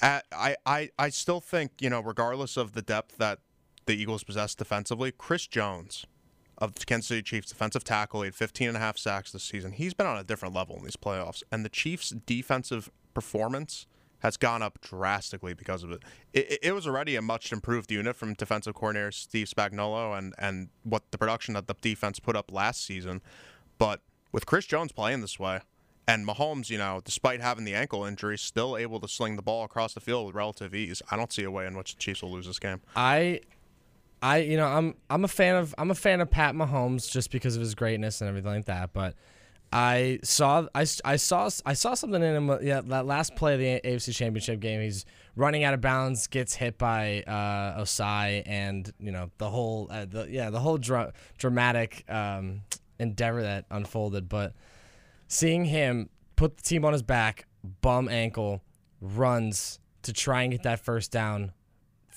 at, 0.02 0.26
I, 0.32 0.56
I, 0.66 0.90
I 0.98 1.10
still 1.10 1.40
think 1.40 1.72
you 1.80 1.90
know, 1.90 2.02
regardless 2.02 2.58
of 2.58 2.74
the 2.74 2.82
depth 2.82 3.18
that 3.18 3.40
the 3.86 3.94
Eagles 3.96 4.24
possess 4.24 4.56
defensively, 4.56 5.12
Chris 5.12 5.46
Jones 5.46 6.06
of 6.64 6.76
the 6.76 6.86
Kansas 6.86 7.08
City 7.08 7.22
Chiefs 7.22 7.50
defensive 7.50 7.84
tackle, 7.84 8.22
he 8.22 8.28
had 8.28 8.36
15 8.36 8.70
and 8.70 8.78
a 8.78 8.80
half 8.80 8.98
sacks 8.98 9.32
this 9.32 9.44
season. 9.44 9.74
He's 9.74 9.94
been 9.94 10.08
on 10.08 10.18
a 10.18 10.24
different 10.24 10.54
level 10.56 10.78
in 10.78 10.84
these 10.84 10.96
playoffs, 10.96 11.44
and 11.52 11.64
the 11.66 11.70
Chiefs' 11.70 12.10
defensive 12.26 12.90
performance 13.14 13.86
has 14.20 14.38
gone 14.38 14.62
up 14.62 14.80
drastically 14.82 15.54
because 15.54 15.84
of 15.84 15.92
it. 15.92 16.02
It, 16.34 16.60
it- 16.64 16.72
was 16.74 16.88
already 16.88 17.16
a 17.18 17.22
much 17.22 17.52
improved 17.52 17.92
unit 17.92 18.16
from 18.16 18.34
defensive 18.36 18.74
coordinator 18.74 19.12
Steve 19.12 19.48
Spagnuolo 19.48 20.18
and 20.18 20.34
and 20.40 20.70
what 20.84 21.04
the 21.12 21.18
production 21.18 21.54
that 21.56 21.68
the 21.68 21.76
defense 21.82 22.20
put 22.20 22.36
up 22.36 22.52
last 22.52 22.86
season, 22.86 23.22
but 23.78 24.00
with 24.32 24.46
Chris 24.46 24.66
Jones 24.66 24.92
playing 24.92 25.22
this 25.22 25.38
way. 25.40 25.60
And 26.06 26.28
Mahomes, 26.28 26.70
you 26.70 26.78
know, 26.78 27.00
despite 27.06 27.40
having 27.40 27.64
the 27.64 27.74
ankle 27.74 28.04
injury, 28.04 28.38
still 28.38 28.76
able 28.76 29.00
to 29.00 29.08
sling 29.08 29.38
the 29.38 29.42
ball 29.42 29.64
across 29.64 29.94
the 29.94 30.02
field 30.02 30.26
with 30.28 30.36
relative 30.36 30.76
ease. 30.76 31.02
I 31.10 31.16
don't 31.16 31.32
see 31.32 31.44
a 31.46 31.52
way 31.52 31.66
in 31.66 31.78
which 31.78 31.96
the 31.96 32.00
Chiefs 32.00 32.22
will 32.22 32.32
lose 32.32 32.46
this 32.46 32.60
game. 32.60 32.82
I, 32.94 33.40
I, 34.24 34.38
you 34.38 34.56
know, 34.56 34.66
I'm 34.68 34.96
I'm 35.10 35.26
a 35.26 35.28
fan 35.28 35.58
of 35.58 35.76
I'm 35.78 35.92
a 35.92 35.96
fan 35.96 36.22
of 36.22 36.32
Pat 36.32 36.56
Mahomes 36.56 37.12
just 37.12 37.30
because 37.30 37.56
of 37.56 37.60
his 37.60 37.76
greatness 37.76 38.22
and 38.22 38.30
everything 38.30 38.52
like 38.52 38.66
that. 38.66 38.94
But 38.94 39.16
I 39.74 40.20
saw 40.24 40.68
I, 40.74 40.86
I 41.04 41.18
saw 41.18 41.50
I 41.66 41.74
saw 41.74 41.94
something 41.94 42.24
in 42.24 42.36
him. 42.36 42.50
uh, 42.50 42.60
Yeah, 42.62 42.80
that 42.86 43.06
last 43.06 43.36
play 43.36 43.54
of 43.54 43.60
the 43.60 43.82
AFC 43.90 44.16
Championship 44.16 44.62
game, 44.62 44.80
he's 44.82 45.06
running 45.36 45.66
out 45.66 45.74
of 45.74 45.82
bounds, 45.82 46.28
gets 46.28 46.56
hit 46.56 46.78
by 46.78 47.24
uh, 47.28 47.82
Ossai, 47.82 48.44
and 48.46 48.92
you 48.98 49.12
know 49.12 49.30
the 49.40 49.50
whole 49.50 49.90
uh, 49.92 50.06
the 50.06 50.28
yeah 50.30 50.50
the 50.50 50.60
whole 50.62 50.78
dra- 50.78 51.12
dramatic 51.38 52.06
um, 52.10 52.62
endeavor 53.00 53.42
that 53.42 53.66
unfolded. 53.72 54.30
But 54.30 54.54
seeing 55.28 55.66
him 55.66 56.10
put 56.38 56.56
the 56.56 56.64
team 56.64 56.86
on 56.86 56.94
his 56.94 57.04
back, 57.04 57.46
bum 57.82 58.08
ankle, 58.08 58.62
runs 59.02 59.80
to 60.04 60.14
try 60.14 60.44
and 60.44 60.52
get 60.54 60.64
that 60.64 60.80
first 60.80 61.12
down 61.12 61.52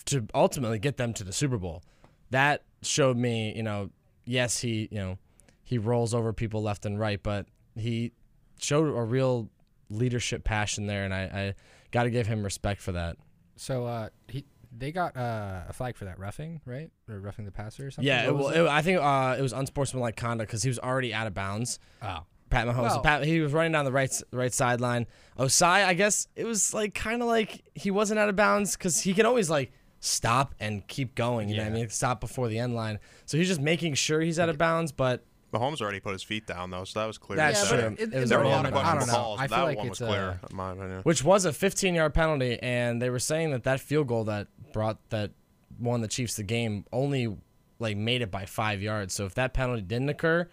to 0.04 0.26
ultimately 0.34 0.78
get 0.78 0.98
them 0.98 1.12
to 1.14 1.24
the 1.24 1.32
Super 1.32 1.56
Bowl. 1.58 1.82
That 2.30 2.62
showed 2.82 3.16
me, 3.16 3.54
you 3.56 3.62
know, 3.62 3.90
yes, 4.24 4.60
he, 4.60 4.88
you 4.90 4.98
know, 4.98 5.18
he 5.64 5.78
rolls 5.78 6.14
over 6.14 6.32
people 6.32 6.62
left 6.62 6.86
and 6.86 6.98
right, 6.98 7.22
but 7.22 7.46
he 7.76 8.12
showed 8.58 8.86
a 8.86 9.02
real 9.02 9.48
leadership 9.90 10.44
passion 10.44 10.86
there, 10.86 11.04
and 11.04 11.14
I, 11.14 11.22
I 11.22 11.54
got 11.90 12.04
to 12.04 12.10
give 12.10 12.26
him 12.26 12.42
respect 12.42 12.80
for 12.80 12.92
that. 12.92 13.16
So 13.56 13.84
uh, 13.86 14.08
he 14.28 14.44
they 14.76 14.92
got 14.92 15.16
uh, 15.16 15.62
a 15.68 15.72
flag 15.72 15.96
for 15.96 16.04
that 16.04 16.18
roughing, 16.18 16.60
right? 16.66 16.90
Or 17.08 17.18
roughing 17.18 17.44
the 17.46 17.50
passer 17.50 17.86
or 17.86 17.90
something. 17.90 18.06
Yeah, 18.06 18.26
it, 18.26 18.34
well, 18.36 18.48
it, 18.48 18.68
I 18.68 18.82
think 18.82 19.00
uh, 19.00 19.36
it 19.38 19.42
was 19.42 19.52
unsportsmanlike 19.52 20.16
conduct 20.16 20.48
because 20.50 20.62
he 20.62 20.68
was 20.68 20.78
already 20.78 21.14
out 21.14 21.26
of 21.26 21.34
bounds. 21.34 21.78
Oh, 22.02 22.20
Pat 22.50 22.66
Mahomes. 22.66 22.82
Well- 22.82 23.00
Pat, 23.02 23.24
he 23.24 23.40
was 23.40 23.52
running 23.52 23.72
down 23.72 23.84
the 23.84 23.92
right 23.92 24.10
right 24.32 24.52
sideline. 24.52 25.06
Ossai, 25.38 25.84
I 25.86 25.94
guess 25.94 26.28
it 26.36 26.44
was 26.44 26.74
like 26.74 26.94
kind 26.94 27.22
of 27.22 27.28
like 27.28 27.62
he 27.74 27.90
wasn't 27.90 28.18
out 28.20 28.28
of 28.28 28.36
bounds 28.36 28.76
because 28.76 29.00
he 29.00 29.14
can 29.14 29.24
always 29.26 29.48
like 29.48 29.72
stop 30.06 30.54
and 30.60 30.86
keep 30.86 31.14
going. 31.14 31.48
You 31.48 31.56
know 31.56 31.64
what 31.64 31.72
I 31.72 31.74
mean? 31.74 31.88
Stop 31.88 32.20
before 32.20 32.48
the 32.48 32.58
end 32.58 32.74
line. 32.74 32.98
So 33.26 33.36
he's 33.36 33.48
just 33.48 33.60
making 33.60 33.94
sure 33.94 34.20
he's 34.20 34.38
out 34.38 34.48
of 34.48 34.56
bounds, 34.58 34.92
but 34.92 35.24
Mahomes 35.52 35.80
already 35.80 36.00
put 36.00 36.12
his 36.12 36.22
feet 36.22 36.46
down 36.46 36.70
though, 36.70 36.84
so 36.84 37.00
that 37.00 37.06
was 37.06 37.18
clear. 37.18 37.36
That's 37.36 37.62
as 37.62 37.68
true. 37.68 37.78
day. 37.78 38.02
It 38.02 38.12
was 38.20 38.28
There 38.30 38.38
were 38.38 38.44
a 38.44 38.48
lot 38.48 38.66
of 38.66 38.74
I 38.74 38.82
don't 38.82 38.94
questionable 39.04 39.24
calls, 39.24 39.40
I 39.40 39.46
feel 39.46 39.56
that 39.58 39.64
like 39.64 39.78
one 39.78 39.86
it's 39.88 40.00
was 40.00 40.08
clear, 40.08 40.40
a, 40.42 40.46
in 40.50 40.56
my 40.56 40.72
opinion. 40.72 41.00
which 41.02 41.24
was 41.24 41.44
a 41.44 41.52
15 41.52 41.94
yard 41.94 42.14
penalty, 42.14 42.58
and 42.62 43.00
they 43.00 43.10
were 43.10 43.18
saying 43.18 43.50
that 43.52 43.64
that 43.64 43.80
field 43.80 44.08
goal 44.08 44.24
that 44.24 44.48
brought 44.72 44.98
that 45.10 45.30
won 45.78 46.00
the 46.00 46.08
Chiefs 46.08 46.36
the 46.36 46.42
game 46.42 46.84
only 46.92 47.36
like 47.78 47.96
made 47.96 48.22
it 48.22 48.30
by 48.30 48.44
five 48.46 48.82
yards. 48.82 49.14
So 49.14 49.24
if 49.24 49.34
that 49.34 49.54
penalty 49.54 49.82
didn't 49.82 50.08
occur, 50.08 50.48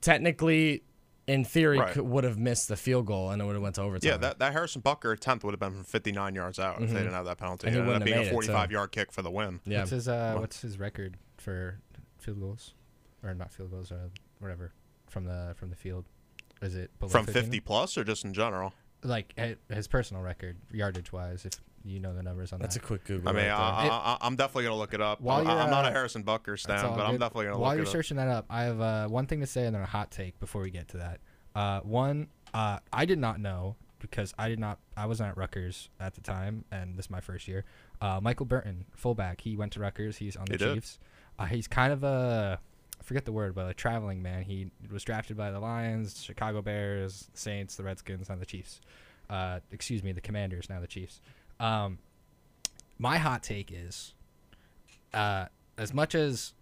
technically, 0.00 0.82
in 1.26 1.44
theory, 1.44 1.78
Right. 1.78 1.92
could, 1.92 2.02
would 2.02 2.24
have 2.24 2.38
missed 2.38 2.68
the 2.68 2.76
field 2.76 3.06
goal 3.06 3.30
and 3.30 3.40
it 3.40 3.44
would 3.44 3.54
have 3.54 3.62
went 3.62 3.76
to 3.76 3.82
overtime. 3.82 4.08
Yeah, 4.08 4.16
that, 4.18 4.38
that 4.38 4.52
Harrison 4.52 4.82
Butker 4.82 5.12
attempt 5.12 5.44
would 5.44 5.52
have 5.52 5.60
been 5.60 5.72
from 5.72 5.84
59 5.84 6.34
yards 6.34 6.58
out 6.58 6.74
if 6.74 6.80
they 6.80 6.86
mm-hmm. 6.86 6.96
didn't 6.96 7.12
have 7.12 7.26
that 7.26 7.38
penalty. 7.38 7.68
And 7.68 7.76
it 7.76 7.78
ended 7.80 7.94
wouldn't 7.94 8.02
up 8.02 8.08
have 8.08 8.14
being 8.14 8.26
made 8.26 8.34
a 8.34 8.38
it, 8.38 8.46
so- 8.46 8.52
45 8.52 8.72
yard 8.72 8.92
kick 8.92 9.12
for 9.12 9.22
the 9.22 9.30
win. 9.30 9.60
yeah. 9.64 9.80
What's 9.80 9.90
his 9.90 10.08
uh, 10.08 10.36
what's 10.38 10.60
his 10.60 10.78
record 10.78 11.16
for 11.36 11.78
field 12.18 12.40
goals, 12.40 12.74
or 13.22 13.34
not 13.34 13.52
field 13.52 13.70
goals, 13.70 13.92
or 13.92 14.10
whatever 14.38 14.72
from 15.08 15.24
the 15.24 15.54
from 15.56 15.70
the 15.70 15.76
field? 15.76 16.04
Is 16.60 16.76
it 16.76 16.96
below 16.98 17.10
From 17.10 17.26
15? 17.26 17.42
50 17.42 17.60
plus 17.60 17.98
or 17.98 18.04
just 18.04 18.24
in 18.24 18.32
general? 18.32 18.72
Like 19.02 19.34
eh, 19.36 19.54
his 19.68 19.88
personal 19.88 20.22
record, 20.22 20.56
yardage 20.70 21.12
wise, 21.12 21.44
if 21.44 21.54
you 21.84 22.00
know 22.00 22.14
the 22.14 22.22
numbers 22.22 22.52
on 22.52 22.58
that. 22.58 22.64
That's 22.64 22.76
a 22.76 22.80
quick 22.80 23.04
Google. 23.04 23.28
I 23.28 23.32
mean, 23.32 23.46
right 23.46 23.52
I, 23.52 23.88
I, 23.88 24.12
I, 24.12 24.18
I'm 24.20 24.36
definitely 24.36 24.64
going 24.64 24.74
to 24.74 24.78
look 24.78 24.94
it 24.94 25.00
up. 25.00 25.20
While 25.20 25.38
I, 25.38 25.42
you're, 25.42 25.60
I'm 25.62 25.70
not 25.70 25.84
a 25.84 25.88
uh, 25.88 25.92
Harrison 25.92 26.24
Butker 26.24 26.58
stan, 26.58 26.84
all 26.84 26.96
but 26.96 27.06
I'm 27.06 27.18
definitely 27.18 27.46
going 27.46 27.54
to 27.54 27.58
look 27.58 27.60
it 27.60 27.60
up. 27.60 27.60
While 27.60 27.74
you're 27.74 27.84
it 27.84 27.88
up. 27.88 27.92
searching 27.92 28.16
that 28.16 28.28
up, 28.28 28.46
I 28.50 28.62
have 28.64 28.80
uh, 28.80 29.08
one 29.08 29.26
thing 29.26 29.40
to 29.40 29.46
say 29.46 29.66
and 29.66 29.74
then 29.74 29.82
a 29.82 29.86
hot 29.86 30.10
take 30.10 30.38
before 30.40 30.62
we 30.62 30.70
get 30.70 30.88
to 30.88 30.96
that. 30.98 31.20
Uh, 31.54 31.80
one, 31.80 32.28
uh, 32.54 32.78
I 32.92 33.04
did 33.04 33.18
not 33.18 33.40
know 33.40 33.76
because 33.98 34.34
I 34.38 34.48
did 34.48 34.58
not, 34.58 34.78
I 34.96 35.06
wasn't 35.06 35.30
at 35.30 35.36
Rutgers 35.36 35.88
at 36.00 36.14
the 36.14 36.20
time, 36.20 36.64
and 36.70 36.98
this 36.98 37.06
is 37.06 37.10
my 37.10 37.20
first 37.20 37.46
year. 37.46 37.64
Uh, 38.00 38.20
Michael 38.20 38.46
Burton, 38.46 38.84
fullback, 38.96 39.40
he 39.40 39.56
went 39.56 39.72
to 39.72 39.80
Rutgers. 39.80 40.16
He's 40.16 40.36
on 40.36 40.46
the 40.46 40.58
He? 40.58 40.74
Chiefs. 40.74 40.98
Uh, 41.38 41.44
he's 41.46 41.68
kind 41.68 41.92
of 41.92 42.02
a, 42.02 42.58
I 43.00 43.02
forget 43.04 43.24
the 43.24 43.32
word, 43.32 43.54
but 43.54 43.70
a 43.70 43.74
traveling 43.74 44.22
man. 44.22 44.42
He 44.42 44.70
was 44.90 45.04
drafted 45.04 45.36
by 45.36 45.50
the 45.50 45.60
Lions, 45.60 46.22
Chicago 46.22 46.62
Bears, 46.62 47.30
Saints, 47.34 47.76
the 47.76 47.84
Redskins, 47.84 48.28
and 48.28 48.40
the 48.40 48.46
Chiefs. 48.46 48.80
Uh, 49.30 49.60
excuse 49.70 50.02
me, 50.02 50.12
the 50.12 50.20
Commanders, 50.20 50.68
now 50.68 50.80
the 50.80 50.86
Chiefs. 50.86 51.20
Um, 51.62 51.98
my 52.98 53.18
hot 53.18 53.42
take 53.42 53.72
is, 53.72 54.14
uh, 55.14 55.46
as 55.78 55.94
much 55.94 56.14
as 56.14 56.54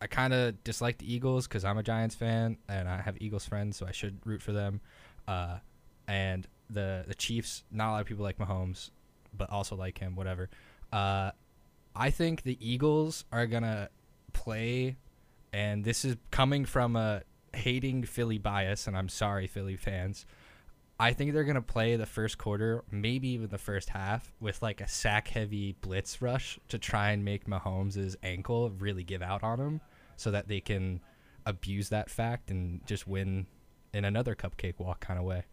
I 0.00 0.06
kind 0.06 0.32
of 0.32 0.62
dislike 0.64 0.98
the 0.98 1.12
Eagles 1.12 1.46
because 1.46 1.64
I'm 1.64 1.76
a 1.78 1.82
Giants 1.82 2.14
fan 2.14 2.56
and 2.68 2.88
I 2.88 3.00
have 3.02 3.16
Eagles 3.20 3.46
friends, 3.46 3.76
so 3.76 3.86
I 3.86 3.92
should 3.92 4.18
root 4.24 4.42
for 4.42 4.52
them. 4.52 4.80
Uh, 5.28 5.58
and 6.08 6.46
the 6.70 7.04
the 7.06 7.14
Chiefs, 7.14 7.64
not 7.70 7.90
a 7.90 7.92
lot 7.92 8.00
of 8.00 8.06
people 8.06 8.24
like 8.24 8.38
Mahomes, 8.38 8.90
but 9.36 9.50
also 9.50 9.76
like 9.76 9.98
him. 9.98 10.16
Whatever. 10.16 10.48
Uh, 10.92 11.32
I 11.94 12.10
think 12.10 12.42
the 12.42 12.56
Eagles 12.60 13.24
are 13.30 13.46
gonna 13.46 13.90
play, 14.32 14.96
and 15.52 15.84
this 15.84 16.04
is 16.04 16.16
coming 16.30 16.64
from 16.64 16.96
a 16.96 17.22
hating 17.54 18.04
Philly 18.04 18.38
bias, 18.38 18.86
and 18.86 18.96
I'm 18.96 19.08
sorry, 19.08 19.46
Philly 19.46 19.76
fans. 19.76 20.24
I 21.00 21.12
think 21.12 21.32
they're 21.32 21.44
gonna 21.44 21.62
play 21.62 21.96
the 21.96 22.06
first 22.06 22.38
quarter, 22.38 22.82
maybe 22.90 23.28
even 23.28 23.48
the 23.48 23.58
first 23.58 23.90
half, 23.90 24.32
with 24.40 24.62
like 24.62 24.80
a 24.80 24.88
sack 24.88 25.28
heavy 25.28 25.76
blitz 25.80 26.20
rush 26.20 26.58
to 26.68 26.78
try 26.78 27.10
and 27.10 27.24
make 27.24 27.46
Mahomes' 27.46 28.16
ankle 28.22 28.70
really 28.70 29.04
give 29.04 29.22
out 29.22 29.42
on 29.44 29.60
him, 29.60 29.80
so 30.16 30.30
that 30.32 30.48
they 30.48 30.60
can 30.60 31.00
abuse 31.46 31.88
that 31.90 32.10
fact 32.10 32.50
and 32.50 32.84
just 32.86 33.06
win 33.06 33.46
in 33.94 34.04
another 34.04 34.34
cupcake 34.34 34.78
walk 34.78 35.00
kind 35.00 35.18
of 35.18 35.24
way. 35.24 35.44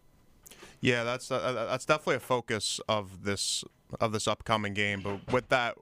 Yeah, 0.80 1.04
that's 1.04 1.30
uh, 1.30 1.66
that's 1.68 1.84
definitely 1.84 2.16
a 2.16 2.20
focus 2.20 2.80
of 2.88 3.24
this 3.24 3.64
of 4.00 4.12
this 4.12 4.26
upcoming 4.26 4.74
game. 4.74 5.00
But 5.00 5.32
with 5.32 5.48
that, 5.48 5.76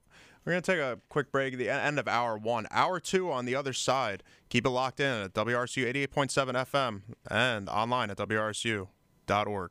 we're 0.44 0.52
gonna 0.52 0.62
take 0.62 0.78
a 0.78 1.00
quick 1.08 1.32
break 1.32 1.54
at 1.54 1.58
the 1.58 1.70
end 1.70 1.98
of 1.98 2.06
hour 2.06 2.36
one. 2.36 2.66
Hour 2.70 3.00
two 3.00 3.30
on 3.32 3.44
the 3.46 3.54
other 3.54 3.72
side. 3.72 4.22
Keep 4.50 4.66
it 4.66 4.70
locked 4.70 5.00
in 5.00 5.22
at 5.22 5.34
WRSU 5.34 5.90
88.7 5.92 6.52
FM 6.52 7.02
and 7.30 7.68
online 7.68 8.10
at 8.10 8.18
WRSU.org. 9.26 9.70